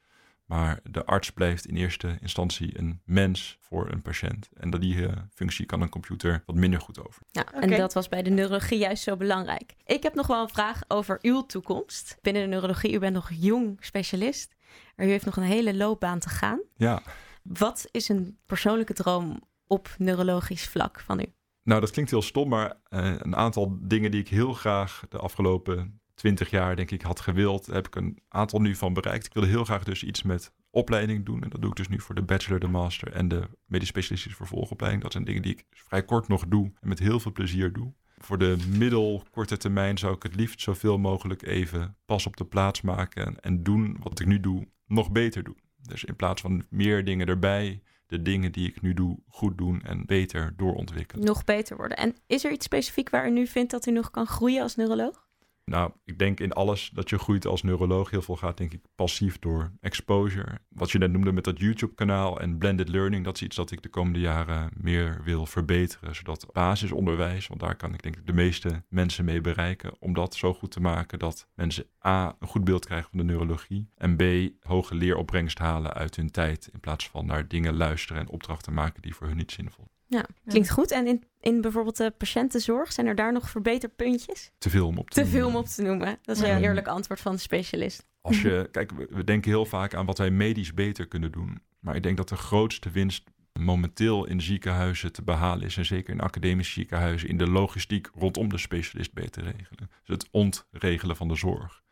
Maar 0.53 0.81
de 0.83 1.05
arts 1.05 1.31
blijft 1.31 1.67
in 1.67 1.77
eerste 1.77 2.19
instantie 2.21 2.79
een 2.79 3.01
mens 3.05 3.57
voor 3.61 3.91
een 3.91 4.03
patiënt. 4.03 4.49
En 4.55 4.71
dat 4.71 4.81
die 4.81 4.95
uh, 4.95 5.13
functie 5.35 5.67
kan 5.67 5.81
een 5.81 5.89
computer 5.89 6.43
wat 6.47 6.57
minder 6.57 6.81
goed 6.81 7.07
over. 7.07 7.23
Ja, 7.31 7.53
en 7.53 7.71
dat 7.71 7.93
was 7.93 8.09
bij 8.09 8.23
de 8.23 8.31
neurologie 8.31 8.79
juist 8.79 9.03
zo 9.03 9.17
belangrijk. 9.17 9.75
Ik 9.85 10.03
heb 10.03 10.15
nog 10.15 10.27
wel 10.27 10.43
een 10.43 10.49
vraag 10.49 10.83
over 10.89 11.19
uw 11.23 11.47
toekomst. 11.47 12.19
Binnen 12.21 12.43
de 12.43 12.49
neurologie, 12.49 12.93
u 12.93 12.99
bent 12.99 13.15
nog 13.15 13.31
jong 13.35 13.77
specialist. 13.81 14.55
Maar 14.97 15.07
u 15.07 15.09
heeft 15.09 15.25
nog 15.25 15.37
een 15.37 15.43
hele 15.43 15.75
loopbaan 15.75 16.19
te 16.19 16.29
gaan. 16.29 16.61
Ja, 16.77 17.03
Wat 17.43 17.89
is 17.91 18.09
een 18.09 18.39
persoonlijke 18.47 18.93
droom 18.93 19.41
op 19.67 19.95
neurologisch 19.99 20.69
vlak 20.69 21.01
van 21.01 21.21
u? 21.21 21.25
nou 21.63 21.81
dat 21.81 21.91
klinkt 21.91 22.11
heel 22.11 22.23
stom, 22.23 22.49
maar 22.49 22.77
uh, 22.91 23.15
een 23.19 23.37
aantal 23.37 23.79
dingen 23.81 24.11
die 24.11 24.21
ik 24.21 24.29
heel 24.29 24.53
graag 24.53 25.03
de 25.09 25.19
afgelopen 25.19 26.02
twintig 26.23 26.51
jaar 26.51 26.77
denk 26.77 26.91
ik 26.91 27.03
had 27.03 27.21
gewild, 27.21 27.67
heb 27.67 27.87
ik 27.87 27.95
een 27.95 28.19
aantal 28.29 28.61
nu 28.61 28.75
van 28.75 28.93
bereikt. 28.93 29.27
Ik 29.27 29.33
wilde 29.33 29.49
heel 29.49 29.65
graag 29.65 29.85
dus 29.85 30.05
iets 30.05 30.23
met 30.23 30.53
opleiding 30.71 31.25
doen. 31.25 31.43
En 31.43 31.51
dat 31.51 31.61
doe 31.61 31.71
ik 31.71 31.77
dus 31.77 31.89
nu 31.89 32.01
voor 32.01 32.15
de 32.15 32.23
bachelor, 32.23 32.61
de 32.61 32.69
master 32.69 33.13
en 33.13 33.29
de 33.29 33.49
medisch 33.67 33.89
specialistische 33.89 34.37
vervolgopleiding. 34.37 35.03
Dat 35.03 35.13
zijn 35.13 35.25
dingen 35.25 35.43
die 35.43 35.53
ik 35.53 35.65
vrij 35.71 36.05
kort 36.05 36.29
nog 36.29 36.47
doe 36.49 36.73
en 36.81 36.89
met 36.89 36.99
heel 36.99 37.21
veel 37.21 37.33
plezier 37.33 37.73
doe. 37.73 37.93
Voor 38.19 38.39
de 38.39 38.57
middelkorte 38.69 39.57
termijn 39.57 39.99
zou 39.99 40.15
ik 40.15 40.23
het 40.23 40.35
liefst 40.35 40.61
zoveel 40.61 40.99
mogelijk 40.99 41.43
even 41.43 41.97
pas 42.05 42.27
op 42.27 42.37
de 42.37 42.45
plaats 42.45 42.81
maken 42.81 43.27
en, 43.27 43.41
en 43.41 43.63
doen 43.63 43.97
wat 44.03 44.21
ik 44.21 44.27
nu 44.27 44.41
doe 44.41 44.69
nog 44.87 45.11
beter 45.11 45.43
doen. 45.43 45.59
Dus 45.77 46.05
in 46.05 46.17
plaats 46.17 46.41
van 46.41 46.65
meer 46.71 47.05
dingen 47.05 47.27
erbij, 47.27 47.83
de 48.07 48.23
dingen 48.23 48.53
die 48.53 48.69
ik 48.69 48.81
nu 48.83 48.95
doe 48.95 49.19
goed 49.29 49.59
doen 49.59 49.83
en 49.83 50.07
beter 50.07 50.55
doorontwikkelen. 50.57 51.25
Nog 51.25 51.45
beter 51.45 51.77
worden. 51.77 51.97
En 51.97 52.17
is 52.27 52.45
er 52.45 52.53
iets 52.53 52.65
specifiek 52.65 53.11
waar 53.11 53.27
u 53.27 53.31
nu 53.31 53.47
vindt 53.47 53.71
dat 53.71 53.87
u 53.87 53.91
nog 53.91 54.11
kan 54.11 54.27
groeien 54.27 54.63
als 54.63 54.77
neuroloog? 54.77 55.31
Nou, 55.65 55.93
ik 56.05 56.19
denk 56.19 56.41
in 56.41 56.53
alles 56.53 56.91
dat 56.95 57.11
je 57.11 57.19
groeit 57.19 57.47
als 57.47 57.63
neuroloog. 57.63 58.11
Heel 58.11 58.23
veel 58.23 58.37
gaat 58.37 58.57
denk 58.57 58.73
ik 58.73 58.81
passief 58.95 59.39
door 59.39 59.73
exposure. 59.81 60.59
Wat 60.69 60.91
je 60.91 60.99
net 60.99 61.13
noemde 61.13 61.33
met 61.33 61.45
dat 61.45 61.59
YouTube-kanaal 61.59 62.41
en 62.41 62.59
blended 62.59 62.89
learning, 62.89 63.25
dat 63.25 63.35
is 63.35 63.43
iets 63.43 63.57
dat 63.57 63.71
ik 63.71 63.83
de 63.83 63.89
komende 63.89 64.21
jaren 64.21 64.71
meer 64.77 65.21
wil 65.25 65.47
verbeteren. 65.47 66.15
Zodat 66.15 66.47
basisonderwijs, 66.53 67.47
want 67.47 67.61
daar 67.61 67.77
kan 67.77 67.95
ik 67.95 68.03
denk 68.03 68.17
ik 68.17 68.27
de 68.27 68.33
meeste 68.33 68.85
mensen 68.89 69.25
mee 69.25 69.41
bereiken, 69.41 69.95
om 69.99 70.13
dat 70.13 70.35
zo 70.35 70.55
goed 70.55 70.71
te 70.71 70.81
maken 70.81 71.19
dat 71.19 71.49
mensen 71.55 71.87
A, 72.07 72.37
een 72.39 72.49
goed 72.49 72.65
beeld 72.65 72.87
krijgen 72.87 73.11
van 73.11 73.19
de 73.19 73.25
neurologie 73.25 73.89
en 73.95 74.17
B, 74.17 74.23
hoge 74.67 74.95
leeropbrengst 74.95 75.59
halen 75.59 75.95
uit 75.95 76.17
hun 76.17 76.31
tijd 76.31 76.69
in 76.73 76.81
plaats 76.81 77.09
van 77.09 77.27
naar 77.27 77.49
dingen 77.49 77.77
luisteren 77.77 78.23
en 78.23 78.29
opdrachten 78.29 78.75
maken 78.75 79.03
die 79.03 79.15
voor 79.15 79.27
hun 79.27 79.37
niet 79.37 79.53
zinvol. 79.53 79.91
Ja, 80.13 80.25
klinkt 80.47 80.71
goed. 80.71 80.91
En 80.91 81.07
in, 81.07 81.25
in 81.41 81.61
bijvoorbeeld 81.61 81.97
de 81.97 82.11
patiëntenzorg, 82.19 82.93
zijn 82.93 83.07
er 83.07 83.15
daar 83.15 83.33
nog 83.33 83.51
verbeterpuntjes? 83.51 84.51
Te 84.59 84.71
veel 84.71 84.87
om 84.87 84.99
op 84.99 85.11
te 85.11 85.15
Te 85.15 85.21
noemen. 85.21 85.39
veel 85.41 85.49
om 85.49 85.57
op 85.57 85.67
te 85.67 85.83
noemen. 85.83 86.19
Dat 86.23 86.37
is 86.37 86.43
Ja. 86.43 86.57
een 86.57 86.63
eerlijk 86.63 86.87
antwoord 86.87 87.21
van 87.21 87.33
de 87.33 87.41
specialist. 87.41 88.07
Als 88.21 88.43
je, 88.43 88.69
kijk, 88.73 88.93
we, 88.93 89.07
we 89.11 89.25
denken 89.25 89.51
heel 89.51 89.65
vaak 89.67 89.95
aan 89.95 90.07
wat 90.07 90.19
wij 90.19 90.31
medisch 90.31 90.75
beter 90.75 91.07
kunnen 91.09 91.33
doen. 91.33 91.63
Maar 91.81 91.97
ik 91.97 92.03
denk 92.03 92.17
dat 92.17 92.29
de 92.29 92.37
grootste 92.37 92.91
winst 92.91 93.25
momenteel 93.53 94.27
in 94.27 94.41
ziekenhuizen 94.41 95.13
te 95.13 95.23
behalen 95.23 95.67
is. 95.67 95.77
En 95.77 95.85
zeker 95.85 96.13
in 96.15 96.21
academische 96.21 96.73
ziekenhuizen, 96.73 97.29
in 97.29 97.39
de 97.39 97.51
logistiek 97.51 98.11
rondom 98.15 98.49
de 98.49 98.59
specialist 98.59 99.13
beter 99.13 99.43
regelen. 99.43 99.91
Dus 100.05 100.17
het 100.17 100.29
ontregelen 100.31 101.17
van 101.17 101.29
de 101.29 101.35
zorg. 101.35 101.83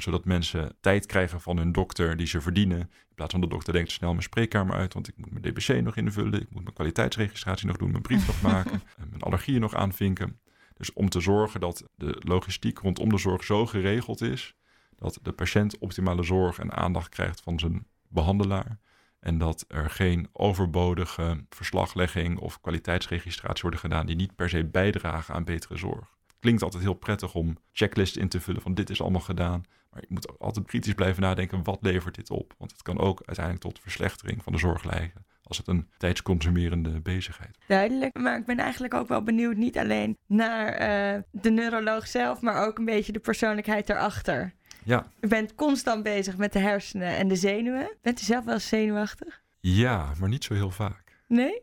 Zodat 0.00 0.24
mensen 0.24 0.76
tijd 0.80 1.06
krijgen 1.06 1.40
van 1.40 1.56
hun 1.56 1.72
dokter 1.72 2.16
die 2.16 2.26
ze 2.26 2.40
verdienen. 2.40 2.78
In 2.78 3.14
plaats 3.14 3.32
van 3.32 3.40
de 3.40 3.48
dokter 3.48 3.72
denkt 3.72 3.90
snel 3.90 4.10
mijn 4.10 4.22
spreekkamer 4.22 4.76
uit, 4.76 4.94
want 4.94 5.08
ik 5.08 5.14
moet 5.16 5.30
mijn 5.30 5.54
DBC 5.54 5.82
nog 5.82 5.96
invullen. 5.96 6.40
Ik 6.40 6.50
moet 6.50 6.62
mijn 6.62 6.74
kwaliteitsregistratie 6.74 7.66
nog 7.66 7.76
doen, 7.76 7.90
mijn 7.90 8.02
brief 8.02 8.26
nog 8.26 8.42
maken, 8.42 8.82
en 9.00 9.08
mijn 9.08 9.22
allergieën 9.22 9.60
nog 9.60 9.74
aanvinken. 9.74 10.40
Dus 10.76 10.92
om 10.92 11.08
te 11.08 11.20
zorgen 11.20 11.60
dat 11.60 11.84
de 11.94 12.16
logistiek 12.18 12.78
rondom 12.78 13.08
de 13.08 13.18
zorg 13.18 13.44
zo 13.44 13.66
geregeld 13.66 14.20
is 14.20 14.54
dat 14.96 15.18
de 15.22 15.32
patiënt 15.32 15.78
optimale 15.78 16.22
zorg 16.22 16.58
en 16.58 16.72
aandacht 16.72 17.08
krijgt 17.08 17.40
van 17.40 17.58
zijn 17.58 17.86
behandelaar. 18.08 18.78
En 19.20 19.38
dat 19.38 19.64
er 19.68 19.90
geen 19.90 20.28
overbodige 20.32 21.44
verslaglegging 21.48 22.38
of 22.38 22.60
kwaliteitsregistratie 22.60 23.62
worden 23.62 23.80
gedaan 23.80 24.06
die 24.06 24.16
niet 24.16 24.36
per 24.36 24.48
se 24.48 24.64
bijdragen 24.64 25.34
aan 25.34 25.44
betere 25.44 25.76
zorg. 25.76 26.14
Klinkt 26.40 26.62
altijd 26.62 26.82
heel 26.82 26.94
prettig 26.94 27.34
om 27.34 27.56
checklists 27.72 28.16
in 28.16 28.28
te 28.28 28.40
vullen 28.40 28.62
van 28.62 28.74
dit 28.74 28.90
is 28.90 29.00
allemaal 29.00 29.20
gedaan. 29.20 29.62
Maar 29.96 30.04
je 30.08 30.14
moet 30.14 30.38
altijd 30.38 30.66
kritisch 30.66 30.94
blijven 30.94 31.22
nadenken, 31.22 31.64
wat 31.64 31.78
levert 31.80 32.14
dit 32.14 32.30
op? 32.30 32.54
Want 32.58 32.70
het 32.70 32.82
kan 32.82 32.98
ook 32.98 33.22
uiteindelijk 33.26 33.64
tot 33.64 33.80
verslechtering 33.80 34.42
van 34.42 34.52
de 34.52 34.58
zorg 34.58 34.84
leiden. 34.84 35.26
Als 35.42 35.58
het 35.58 35.68
een 35.68 35.88
tijdsconsumerende 35.98 37.00
bezigheid. 37.00 37.58
Duidelijk. 37.66 38.18
Maar 38.18 38.38
ik 38.38 38.46
ben 38.46 38.58
eigenlijk 38.58 38.94
ook 38.94 39.08
wel 39.08 39.22
benieuwd, 39.22 39.56
niet 39.56 39.78
alleen 39.78 40.18
naar 40.26 40.68
eh, 40.68 41.22
de 41.30 41.50
neuroloog 41.50 42.06
zelf, 42.06 42.40
maar 42.40 42.66
ook 42.66 42.78
een 42.78 42.84
beetje 42.84 43.12
de 43.12 43.18
persoonlijkheid 43.18 43.88
erachter. 43.88 44.54
Ja, 44.84 45.06
U 45.20 45.28
bent 45.28 45.54
constant 45.54 46.02
bezig 46.02 46.36
met 46.36 46.52
de 46.52 46.58
hersenen 46.58 47.16
en 47.16 47.28
de 47.28 47.36
zenuwen. 47.36 47.90
Bent 48.02 48.20
u 48.20 48.24
zelf 48.24 48.44
wel 48.44 48.58
zenuwachtig? 48.58 49.42
ja, 49.60 50.12
maar 50.18 50.28
niet 50.28 50.44
zo 50.44 50.54
heel 50.54 50.70
vaak. 50.70 51.20
Nee? 51.28 51.62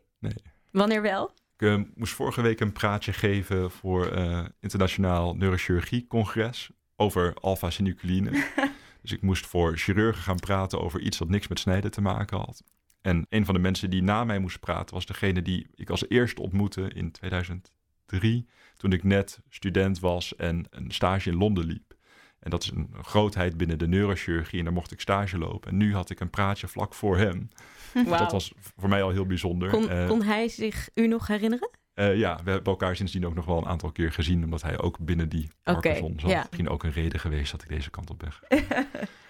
Wanneer 0.71 1.01
wel? 1.01 1.31
Ik 1.57 1.67
eh, 1.67 1.81
moest 1.95 2.13
vorige 2.13 2.41
week 2.41 2.59
een 2.59 2.71
praatje 2.71 3.13
geven 3.13 3.71
voor 3.71 4.11
eh, 4.11 4.45
Internationaal 4.59 5.35
Neurochirurgie 5.35 6.07
Congres 6.07 6.71
over 6.95 7.33
alfa-synucleïne. 7.33 8.29
dus 9.01 9.11
ik 9.11 9.21
moest 9.21 9.45
voor 9.45 9.77
chirurgen 9.77 10.23
gaan 10.23 10.39
praten 10.39 10.81
over 10.81 10.99
iets 10.99 11.17
dat 11.17 11.29
niks 11.29 11.47
met 11.47 11.59
snijden 11.59 11.91
te 11.91 12.01
maken 12.01 12.37
had. 12.37 12.63
En 13.01 13.25
een 13.29 13.45
van 13.45 13.53
de 13.53 13.59
mensen 13.59 13.89
die 13.89 14.03
na 14.03 14.23
mij 14.23 14.39
moest 14.39 14.59
praten 14.59 14.95
was 14.95 15.05
degene 15.05 15.41
die 15.41 15.67
ik 15.75 15.89
als 15.89 16.09
eerste 16.09 16.41
ontmoette 16.41 16.87
in 16.93 17.11
2003, 17.11 18.47
toen 18.77 18.91
ik 18.91 19.03
net 19.03 19.39
student 19.49 19.99
was 19.99 20.35
en 20.35 20.65
een 20.69 20.91
stage 20.91 21.29
in 21.29 21.35
Londen 21.37 21.65
liep. 21.65 21.93
En 22.39 22.49
dat 22.49 22.63
is 22.63 22.71
een 22.71 22.89
grootheid 23.01 23.57
binnen 23.57 23.79
de 23.79 23.87
neurochirurgie 23.87 24.59
en 24.59 24.65
daar 24.65 24.73
mocht 24.73 24.91
ik 24.91 25.01
stage 25.01 25.37
lopen. 25.37 25.71
En 25.71 25.77
nu 25.77 25.93
had 25.93 26.09
ik 26.09 26.19
een 26.19 26.29
praatje 26.29 26.67
vlak 26.67 26.93
voor 26.93 27.17
hem. 27.17 27.49
Dus 27.93 28.17
dat 28.17 28.31
was 28.31 28.53
voor 28.77 28.89
mij 28.89 29.03
al 29.03 29.09
heel 29.09 29.25
bijzonder. 29.25 29.69
Kon, 29.69 29.89
Eh, 29.89 30.07
kon 30.07 30.21
hij 30.23 30.47
zich 30.47 30.89
u 30.93 31.07
nog 31.07 31.27
herinneren? 31.27 31.69
Eh, 31.93 32.17
ja, 32.17 32.39
we 32.43 32.49
hebben 32.49 32.71
elkaar 32.71 32.95
sindsdien 32.95 33.25
ook 33.25 33.35
nog 33.35 33.45
wel 33.45 33.57
een 33.57 33.65
aantal 33.65 33.91
keer 33.91 34.11
gezien, 34.11 34.43
omdat 34.43 34.61
hij 34.61 34.79
ook 34.79 34.99
binnen 34.99 35.29
die 35.29 35.49
Parkinson 35.63 36.19
zat. 36.19 36.29
ja. 36.29 36.45
Misschien 36.49 36.69
ook 36.69 36.83
een 36.83 36.91
reden 36.91 37.19
geweest 37.19 37.51
dat 37.51 37.61
ik 37.61 37.69
deze 37.69 37.89
kant 37.89 38.09
op 38.09 38.19
ben. 38.19 38.33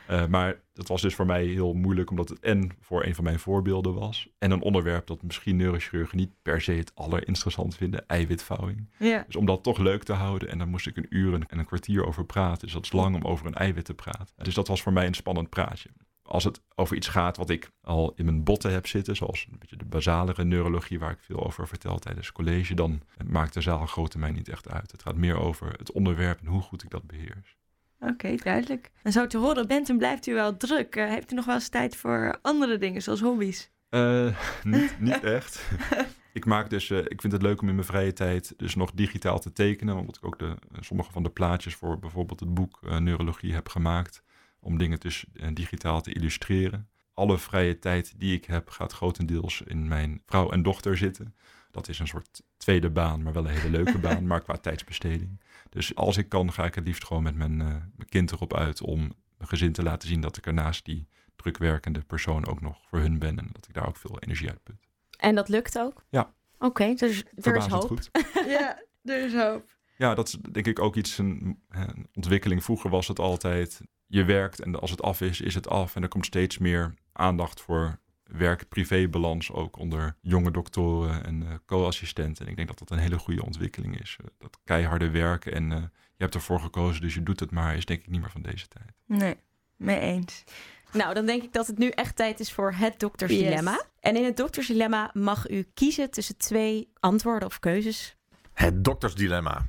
Eh, 0.07 0.25
maar 0.25 0.61
dat 0.73 0.87
was 0.87 1.01
dus 1.01 1.15
voor 1.15 1.25
mij 1.25 1.45
heel 1.45 1.73
moeilijk, 1.73 2.09
omdat 2.09 2.29
het 2.29 2.39
en 2.39 2.71
voor 2.79 3.05
een 3.05 3.15
van 3.15 3.23
mijn 3.23 3.39
voorbeelden 3.39 3.93
was, 3.93 4.29
en 4.39 4.51
een 4.51 4.61
onderwerp 4.61 5.07
dat 5.07 5.23
misschien 5.23 5.55
neurochirurgen 5.55 6.17
niet 6.17 6.31
per 6.41 6.61
se 6.61 6.71
het 6.71 6.91
allerinteressant 6.95 7.75
vinden, 7.75 8.07
eiwitvouwing. 8.07 8.89
Ja. 8.99 9.23
Dus 9.25 9.35
om 9.35 9.45
dat 9.45 9.63
toch 9.63 9.77
leuk 9.77 10.03
te 10.03 10.13
houden, 10.13 10.49
en 10.49 10.57
daar 10.57 10.67
moest 10.67 10.87
ik 10.87 10.97
een 10.97 11.05
uur 11.09 11.33
en 11.33 11.59
een 11.59 11.65
kwartier 11.65 12.05
over 12.05 12.25
praten, 12.25 12.61
dus 12.61 12.73
dat 12.73 12.83
is 12.83 12.91
lang 12.91 13.15
om 13.15 13.23
over 13.23 13.45
een 13.45 13.53
eiwit 13.53 13.85
te 13.85 13.93
praten. 13.93 14.33
Dus 14.35 14.53
dat 14.53 14.67
was 14.67 14.81
voor 14.81 14.93
mij 14.93 15.05
een 15.05 15.13
spannend 15.13 15.49
praatje. 15.49 15.89
Als 16.33 16.43
het 16.43 16.61
over 16.75 16.95
iets 16.95 17.07
gaat 17.07 17.37
wat 17.37 17.49
ik 17.49 17.69
al 17.81 18.13
in 18.15 18.25
mijn 18.25 18.43
botten 18.43 18.71
heb 18.71 18.87
zitten, 18.87 19.15
zoals 19.15 19.47
een 19.51 19.59
beetje 19.59 19.77
de 19.77 19.85
basalere 19.85 20.43
neurologie 20.43 20.99
waar 20.99 21.11
ik 21.11 21.19
veel 21.19 21.45
over 21.45 21.67
vertel 21.67 21.99
tijdens 21.99 22.31
college, 22.31 22.73
dan 22.73 23.01
maakt 23.27 23.53
de 23.53 23.61
zaal 23.61 23.85
grote 23.85 24.17
mij 24.17 24.31
niet 24.31 24.49
echt 24.49 24.69
uit. 24.69 24.91
Het 24.91 25.01
gaat 25.01 25.15
meer 25.15 25.39
over 25.39 25.73
het 25.77 25.91
onderwerp 25.91 26.39
en 26.39 26.45
hoe 26.45 26.61
goed 26.61 26.83
ik 26.83 26.89
dat 26.89 27.07
beheers. 27.07 27.57
Oké, 27.99 28.35
duidelijk. 28.35 28.91
En 29.03 29.11
zo 29.11 29.27
te 29.27 29.37
horen 29.37 29.67
bent 29.67 29.89
en 29.89 29.97
blijft 29.97 30.27
u 30.27 30.33
wel 30.33 30.57
druk. 30.57 30.95
Eh, 30.95 31.07
heeft 31.07 31.31
u 31.31 31.35
nog 31.35 31.45
wel 31.45 31.55
eens 31.55 31.69
tijd 31.69 31.95
voor 31.95 32.39
andere 32.41 32.77
dingen, 32.77 33.01
zoals 33.01 33.21
hobby's? 33.21 33.71
Eh, 33.89 34.37
niet, 34.63 34.99
niet 34.99 35.23
echt. 35.23 35.69
ik 36.33 36.45
maak 36.45 36.69
dus, 36.69 36.89
eh, 36.89 36.97
ik 36.97 37.21
vind 37.21 37.33
het 37.33 37.41
leuk 37.41 37.61
om 37.61 37.67
in 37.67 37.75
mijn 37.75 37.87
vrije 37.87 38.13
tijd 38.13 38.53
dus 38.57 38.75
nog 38.75 38.91
digitaal 38.91 39.39
te 39.39 39.53
tekenen, 39.53 39.95
omdat 39.95 40.15
ik 40.15 40.25
ook 40.25 40.39
de, 40.39 40.55
sommige 40.79 41.11
van 41.11 41.23
de 41.23 41.29
plaatjes 41.29 41.75
voor 41.75 41.99
bijvoorbeeld 41.99 42.39
het 42.39 42.53
boek 42.53 42.79
Neurologie 42.99 43.53
heb 43.53 43.69
gemaakt, 43.69 44.23
om 44.63 44.77
dingen 44.77 44.99
dus 44.99 45.25
eh, 45.33 45.47
digitaal 45.53 46.01
te 46.01 46.13
illustreren. 46.13 46.89
Alle 47.13 47.37
vrije 47.37 47.79
tijd 47.79 48.13
die 48.19 48.35
ik 48.35 48.45
heb 48.45 48.69
gaat 48.69 48.93
grotendeels 48.93 49.61
in 49.61 49.87
mijn 49.87 50.21
vrouw 50.25 50.51
en 50.51 50.63
dochter 50.63 50.97
zitten. 50.97 51.35
Dat 51.71 51.87
is 51.87 51.99
een 51.99 52.07
soort 52.07 52.41
tweede 52.57 52.89
baan, 52.89 53.23
maar 53.23 53.33
wel 53.33 53.45
een 53.47 53.57
hele 53.57 53.69
leuke 53.69 53.99
baan, 54.07 54.27
maar 54.27 54.41
qua 54.41 54.57
tijdsbesteding. 54.57 55.41
Dus 55.69 55.95
als 55.95 56.17
ik 56.17 56.29
kan, 56.29 56.53
ga 56.53 56.65
ik 56.65 56.75
het 56.75 56.85
liefst 56.85 57.05
gewoon 57.05 57.23
met 57.23 57.35
mijn, 57.35 57.61
eh, 57.61 57.67
mijn 57.67 58.09
kind 58.09 58.31
erop 58.31 58.53
uit 58.53 58.81
om 58.81 58.99
mijn 59.37 59.49
gezin 59.49 59.71
te 59.71 59.83
laten 59.83 60.07
zien 60.07 60.21
dat 60.21 60.37
ik 60.37 60.45
er 60.45 60.53
naast 60.53 60.85
die 60.85 61.07
drukwerkende 61.35 62.01
persoon 62.01 62.47
ook 62.47 62.61
nog 62.61 62.77
voor 62.89 62.99
hun 62.99 63.19
ben 63.19 63.39
en 63.39 63.49
dat 63.51 63.67
ik 63.67 63.73
daar 63.73 63.87
ook 63.87 63.97
veel 63.97 64.19
energie 64.19 64.49
uit 64.49 64.63
put. 64.63 64.87
En 65.17 65.35
dat 65.35 65.49
lukt 65.49 65.79
ook? 65.79 66.03
Ja. 66.09 66.33
Oké, 66.59 66.93
dus 66.93 67.23
er 67.35 67.55
is 67.55 67.65
hoop. 67.65 67.87
goed. 67.87 68.09
ja, 68.57 68.83
er 69.03 69.25
is 69.25 69.33
hoop. 69.33 69.71
Ja, 69.97 70.15
dat 70.15 70.27
is 70.27 70.37
denk 70.51 70.67
ik 70.67 70.79
ook 70.79 70.95
iets, 70.95 71.17
een, 71.17 71.59
een 71.69 72.07
ontwikkeling. 72.13 72.63
Vroeger 72.63 72.89
was 72.89 73.07
het 73.07 73.19
altijd, 73.19 73.81
je 74.07 74.23
werkt 74.23 74.59
en 74.59 74.79
als 74.79 74.91
het 74.91 75.01
af 75.01 75.21
is, 75.21 75.41
is 75.41 75.55
het 75.55 75.67
af. 75.67 75.95
En 75.95 76.01
er 76.01 76.07
komt 76.07 76.25
steeds 76.25 76.57
meer 76.57 76.93
aandacht 77.11 77.61
voor 77.61 78.01
werk-privé-balans, 78.23 79.51
ook 79.51 79.77
onder 79.77 80.15
jonge 80.21 80.51
doktoren 80.51 81.25
en 81.25 81.43
eh, 81.43 81.53
co-assistenten. 81.65 82.45
En 82.45 82.51
ik 82.51 82.55
denk 82.55 82.67
dat 82.67 82.79
dat 82.79 82.91
een 82.91 82.97
hele 82.97 83.17
goede 83.17 83.45
ontwikkeling 83.45 84.01
is. 84.01 84.17
Eh, 84.19 84.27
dat 84.37 84.59
keiharde 84.63 85.09
werken 85.09 85.53
en 85.53 85.71
eh, 85.71 85.77
je 86.15 86.23
hebt 86.23 86.35
ervoor 86.35 86.59
gekozen, 86.59 87.01
dus 87.01 87.13
je 87.13 87.23
doet 87.23 87.39
het 87.39 87.51
maar, 87.51 87.75
is 87.75 87.85
denk 87.85 87.99
ik 87.99 88.09
niet 88.09 88.21
meer 88.21 88.31
van 88.31 88.41
deze 88.41 88.67
tijd. 88.67 88.91
Nee, 89.05 89.35
mee 89.75 89.99
eens. 89.99 90.43
Nou, 90.91 91.13
dan 91.13 91.25
denk 91.25 91.43
ik 91.43 91.53
dat 91.53 91.67
het 91.67 91.77
nu 91.77 91.89
echt 91.89 92.15
tijd 92.15 92.39
is 92.39 92.51
voor 92.51 92.73
het 92.73 92.99
doktersdilemma. 92.99 93.71
Yes. 93.71 93.85
En 93.99 94.15
in 94.15 94.23
het 94.23 94.37
doktersdilemma 94.37 95.09
mag 95.13 95.49
u 95.49 95.67
kiezen 95.73 96.11
tussen 96.11 96.37
twee 96.37 96.89
antwoorden 96.99 97.47
of 97.47 97.59
keuzes. 97.59 98.15
Het 98.53 98.83
doktersdilemma. 98.83 99.65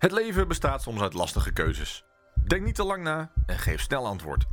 Het 0.00 0.12
leven 0.12 0.48
bestaat 0.48 0.82
soms 0.82 1.00
uit 1.00 1.14
lastige 1.14 1.52
keuzes. 1.52 2.04
Denk 2.46 2.64
niet 2.64 2.74
te 2.74 2.84
lang 2.84 3.02
na 3.02 3.30
en 3.46 3.58
geef 3.58 3.80
snel 3.80 4.06
antwoord. 4.06 4.44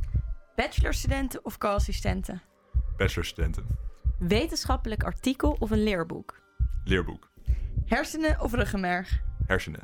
Bachelorstudenten 0.56 1.44
of 1.44 1.58
co-assistenten? 1.58 2.42
Bachelorstudenten, 2.96 3.66
Wetenschappelijk 4.18 5.02
artikel 5.04 5.56
of 5.58 5.70
een 5.70 5.82
leerboek. 5.82 6.40
leerboek, 6.84 7.30
Hersenen 7.86 8.40
of 8.40 8.52
ruggenmerg? 8.52 9.20
hersenen. 9.46 9.82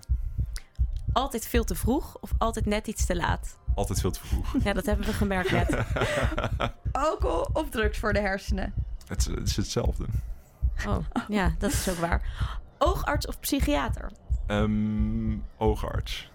Altijd 1.12 1.46
veel 1.46 1.64
te 1.64 1.74
vroeg 1.74 2.16
of 2.20 2.30
altijd 2.38 2.66
net 2.66 2.86
iets 2.86 3.06
te 3.06 3.16
laat. 3.16 3.58
Altijd 3.74 4.00
veel 4.00 4.10
te 4.10 4.20
vroeg. 4.26 4.54
Ja, 4.64 4.72
dat 4.72 4.86
hebben 4.86 5.06
we 5.06 5.12
gemerkt 5.12 5.50
net. 5.50 5.84
Alcohol 6.92 7.48
of 7.52 7.70
drugs 7.70 7.98
voor 7.98 8.12
de 8.12 8.20
hersenen? 8.20 8.74
het, 9.06 9.18
is, 9.20 9.26
het 9.26 9.48
is 9.48 9.56
hetzelfde. 9.56 10.06
Oh, 10.86 10.98
ja, 11.28 11.54
dat 11.58 11.72
is 11.72 11.88
ook 11.88 11.96
waar. 11.96 12.48
Oogarts 12.78 13.26
of 13.26 13.40
psychiater? 13.40 14.10
Ehm 14.46 15.38
oogarts, 15.58 16.30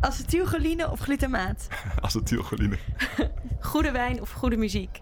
Acetylcholine 0.00 0.90
of 0.90 1.00
glutamaat? 1.00 1.68
acetylcholine, 2.00 2.76
Goede 3.60 3.90
wijn 3.90 4.20
of 4.20 4.32
goede 4.32 4.56
muziek? 4.56 5.00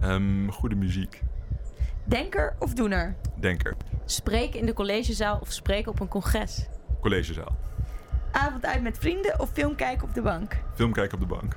Ehm 0.00 0.48
goede 0.48 0.74
muziek, 0.74 1.22
Denker 2.04 2.56
of 2.58 2.74
doener? 2.74 3.16
denker, 3.40 3.74
Spreken 4.04 4.60
in 4.60 4.66
de 4.66 4.72
collegezaal 4.72 5.38
of 5.40 5.52
spreken 5.52 5.92
op 5.92 6.00
een 6.00 6.08
congres? 6.08 6.66
collegezaal, 7.00 7.56
Avond 8.32 8.66
uit 8.66 8.82
met 8.82 8.98
vrienden 8.98 9.40
of 9.40 9.50
film 9.52 9.74
kijken 9.74 10.08
op 10.08 10.14
de 10.14 10.22
bank? 10.22 10.56
film 10.74 10.92
kijken 10.92 11.14
op 11.14 11.28
de 11.28 11.34
bank. 11.34 11.56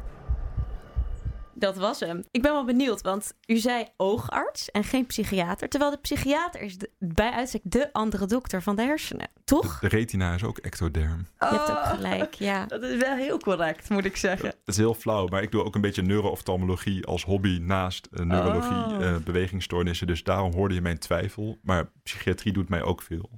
Dat 1.63 1.77
was 1.77 1.99
hem. 1.99 2.23
Ik 2.31 2.41
ben 2.41 2.51
wel 2.51 2.65
benieuwd, 2.65 3.01
want 3.01 3.33
u 3.47 3.57
zei 3.57 3.85
oogarts 3.97 4.71
en 4.71 4.83
geen 4.83 5.05
psychiater. 5.05 5.69
Terwijl 5.69 5.91
de 5.91 5.97
psychiater 5.97 6.61
is 6.61 6.77
de- 6.77 6.89
bij 6.99 7.31
uitstek 7.31 7.61
de 7.63 7.93
andere 7.93 8.25
dokter 8.25 8.61
van 8.61 8.75
de 8.75 8.81
hersenen. 8.81 9.27
Toch? 9.45 9.79
De 9.79 9.87
retina 9.87 10.33
is 10.33 10.43
ook 10.43 10.57
ectoderm. 10.57 11.27
Je 11.39 11.45
hebt 11.45 11.61
ook 11.61 11.67
Oh, 11.77 11.89
gelijk, 11.89 12.33
ja. 12.33 12.65
Dat 12.73 12.83
is 12.83 12.97
wel 13.01 13.15
heel 13.15 13.37
correct, 13.39 13.89
moet 13.89 14.05
ik 14.05 14.17
zeggen. 14.17 14.47
Het 14.47 14.57
is 14.65 14.77
heel 14.77 14.93
flauw, 14.93 15.27
maar 15.27 15.41
ik 15.41 15.51
doe 15.51 15.63
ook 15.63 15.75
een 15.75 15.81
beetje 15.81 16.01
neuro-oftalmologie 16.01 17.05
als 17.05 17.23
hobby 17.25 17.57
naast 17.61 18.05
eh, 18.11 18.25
neurologie, 18.25 18.95
Oh. 18.95 19.05
eh, 19.05 19.15
bewegingsstoornissen. 19.17 20.07
Dus 20.07 20.23
daarom 20.23 20.53
hoorde 20.53 20.73
je 20.75 20.81
mijn 20.81 20.99
twijfel. 20.99 21.57
Maar 21.61 21.91
psychiatrie 22.03 22.53
doet 22.53 22.69
mij 22.69 22.81
ook 22.81 23.01
veel. 23.01 23.29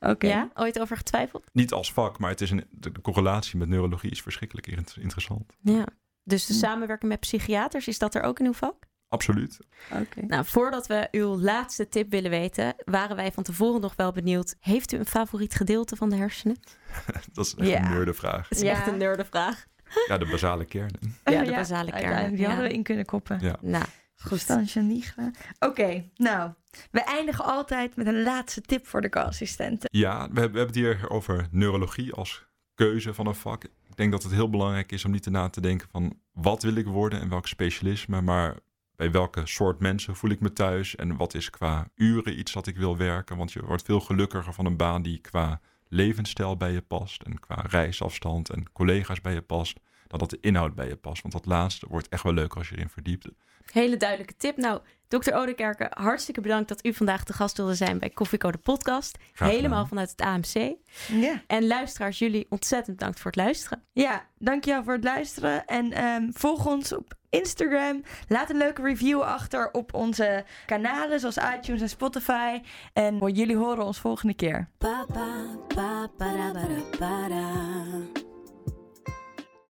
Oké. 0.00 0.26
Ja, 0.26 0.50
ooit 0.54 0.80
over 0.80 0.96
getwijfeld? 0.96 1.44
Niet 1.52 1.72
als 1.72 1.92
vak, 1.92 2.18
maar 2.18 2.30
het 2.30 2.40
is 2.40 2.50
een, 2.50 2.64
de, 2.70 2.92
de 2.92 3.00
correlatie 3.00 3.58
met 3.58 3.68
neurologie 3.68 4.10
is 4.10 4.22
verschrikkelijk 4.22 4.66
int- 4.66 4.96
interessant. 5.00 5.52
Ja. 5.60 5.84
Dus 6.24 6.46
de 6.46 6.52
Hm. 6.52 6.58
samenwerking 6.58 7.10
met 7.10 7.20
psychiaters, 7.20 7.88
is 7.88 7.98
dat 7.98 8.14
er 8.14 8.22
ook 8.22 8.38
in 8.38 8.46
uw 8.46 8.52
vak? 8.52 8.74
Absoluut. 9.08 9.58
Oké. 10.00 10.20
Nou, 10.26 10.44
voordat 10.44 10.86
we 10.86 11.08
uw 11.10 11.40
laatste 11.40 11.88
tip 11.88 12.10
willen 12.10 12.30
weten, 12.30 12.74
waren 12.84 13.16
wij 13.16 13.32
van 13.32 13.42
tevoren 13.42 13.80
nog 13.80 13.94
wel 13.96 14.12
benieuwd. 14.12 14.54
Heeft 14.60 14.92
u 14.92 14.96
een 14.98 15.06
favoriet 15.06 15.54
gedeelte 15.54 15.96
van 15.96 16.10
de 16.10 16.16
hersenen? 16.16 16.56
Dat 17.32 17.46
is 17.46 17.54
echt 17.54 17.68
Ja. 17.68 17.84
een 17.84 17.90
neurdenvraag. 17.90 18.48
Het 18.48 18.58
is 18.58 18.64
Ja. 18.64 18.70
echt 18.70 18.86
een 18.86 18.96
nerdevraag. 18.96 19.66
Ja, 20.08 20.18
de 20.18 20.26
basale 20.26 20.64
kernen. 20.64 21.00
Ja, 21.24 21.42
de 21.44 21.50
basale 21.50 21.90
kernen. 21.90 22.30
Die 22.30 22.40
Ja. 22.40 22.46
hadden 22.46 22.66
we 22.68 22.72
in 22.74 22.82
kunnen 22.82 23.04
koppen. 23.04 23.38
Ja. 23.40 23.56
Nou, 23.60 23.84
Goed. 24.16 24.46
Oké, 25.58 26.04
nou. 26.16 26.52
We 26.90 27.00
eindigen 27.04 27.44
altijd 27.44 27.96
met 27.96 28.06
een 28.06 28.22
laatste 28.22 28.60
tip 28.60 28.86
voor 28.86 29.00
de 29.00 29.08
co-assistenten. 29.08 29.88
Ja, 29.92 30.28
we 30.32 30.40
hebben 30.40 30.66
het 30.66 30.74
hier 30.74 31.10
over 31.10 31.46
neurologie 31.50 32.12
als 32.12 32.44
keuze 32.74 33.14
van 33.14 33.26
een 33.26 33.34
vak. 33.34 33.64
Ik 33.92 33.98
denk 33.98 34.12
dat 34.12 34.22
het 34.22 34.32
heel 34.32 34.50
belangrijk 34.50 34.92
is 34.92 35.04
om 35.04 35.10
niet 35.10 35.24
erna 35.24 35.48
te 35.48 35.60
denken 35.60 35.88
van 35.90 36.18
wat 36.32 36.62
wil 36.62 36.74
ik 36.74 36.86
worden 36.86 37.20
en 37.20 37.28
welk 37.28 37.46
specialisme, 37.46 38.20
maar 38.20 38.56
bij 38.96 39.10
welke 39.10 39.46
soort 39.46 39.78
mensen 39.80 40.16
voel 40.16 40.30
ik 40.30 40.40
me 40.40 40.52
thuis 40.52 40.96
en 40.96 41.16
wat 41.16 41.34
is 41.34 41.50
qua 41.50 41.88
uren 41.94 42.38
iets 42.38 42.52
dat 42.52 42.66
ik 42.66 42.76
wil 42.76 42.96
werken. 42.96 43.36
Want 43.36 43.52
je 43.52 43.64
wordt 43.64 43.82
veel 43.82 44.00
gelukkiger 44.00 44.52
van 44.52 44.66
een 44.66 44.76
baan 44.76 45.02
die 45.02 45.18
qua 45.18 45.60
levensstijl 45.88 46.56
bij 46.56 46.72
je 46.72 46.80
past 46.80 47.22
en 47.22 47.40
qua 47.40 47.64
reisafstand 47.68 48.50
en 48.50 48.72
collega's 48.72 49.20
bij 49.20 49.34
je 49.34 49.42
past, 49.42 49.80
dan 50.12 50.28
dat 50.28 50.30
de 50.30 50.38
inhoud 50.48 50.74
bij 50.74 50.88
je 50.88 50.96
past. 50.96 51.22
Want 51.22 51.34
dat 51.34 51.46
laatste 51.46 51.86
wordt 51.88 52.08
echt 52.08 52.22
wel 52.22 52.32
leuker 52.32 52.58
als 52.58 52.68
je 52.68 52.74
erin 52.76 52.88
verdiept. 52.88 53.28
hele 53.72 53.96
duidelijke 53.96 54.36
tip. 54.36 54.56
Nou, 54.56 54.80
dokter 55.08 55.34
Odekerke, 55.34 55.90
hartstikke 55.90 56.40
bedankt 56.40 56.68
dat 56.68 56.86
u 56.86 56.94
vandaag 56.94 57.24
de 57.24 57.32
gast 57.32 57.56
wilde 57.56 57.74
zijn 57.74 57.98
bij 57.98 58.10
Koffieco 58.10 58.50
de 58.50 58.58
podcast. 58.58 59.18
Helemaal 59.34 59.86
vanuit 59.86 60.10
het 60.10 60.20
AMC. 60.20 60.74
Ja. 61.08 61.42
En 61.46 61.66
luisteraars, 61.66 62.18
jullie 62.18 62.46
ontzettend 62.48 62.96
bedankt 62.96 63.20
voor 63.20 63.30
het 63.30 63.40
luisteren. 63.40 63.82
Ja, 63.92 64.26
dankjewel 64.38 64.84
voor 64.84 64.92
het 64.92 65.04
luisteren. 65.04 65.66
En 65.66 65.92
ehm, 65.92 66.30
volg 66.32 66.66
ons 66.66 66.92
op 66.92 67.14
Instagram. 67.30 68.02
Laat 68.28 68.50
een 68.50 68.56
leuke 68.56 68.82
review 68.82 69.20
achter 69.20 69.70
op 69.70 69.94
onze 69.94 70.44
kanalen 70.66 71.20
zoals 71.20 71.36
iTunes 71.56 71.80
en 71.80 71.88
Spotify. 71.88 72.60
En 72.92 73.32
jullie 73.32 73.56
horen 73.56 73.84
ons 73.84 73.98
volgende 73.98 74.34
keer. 74.34 74.68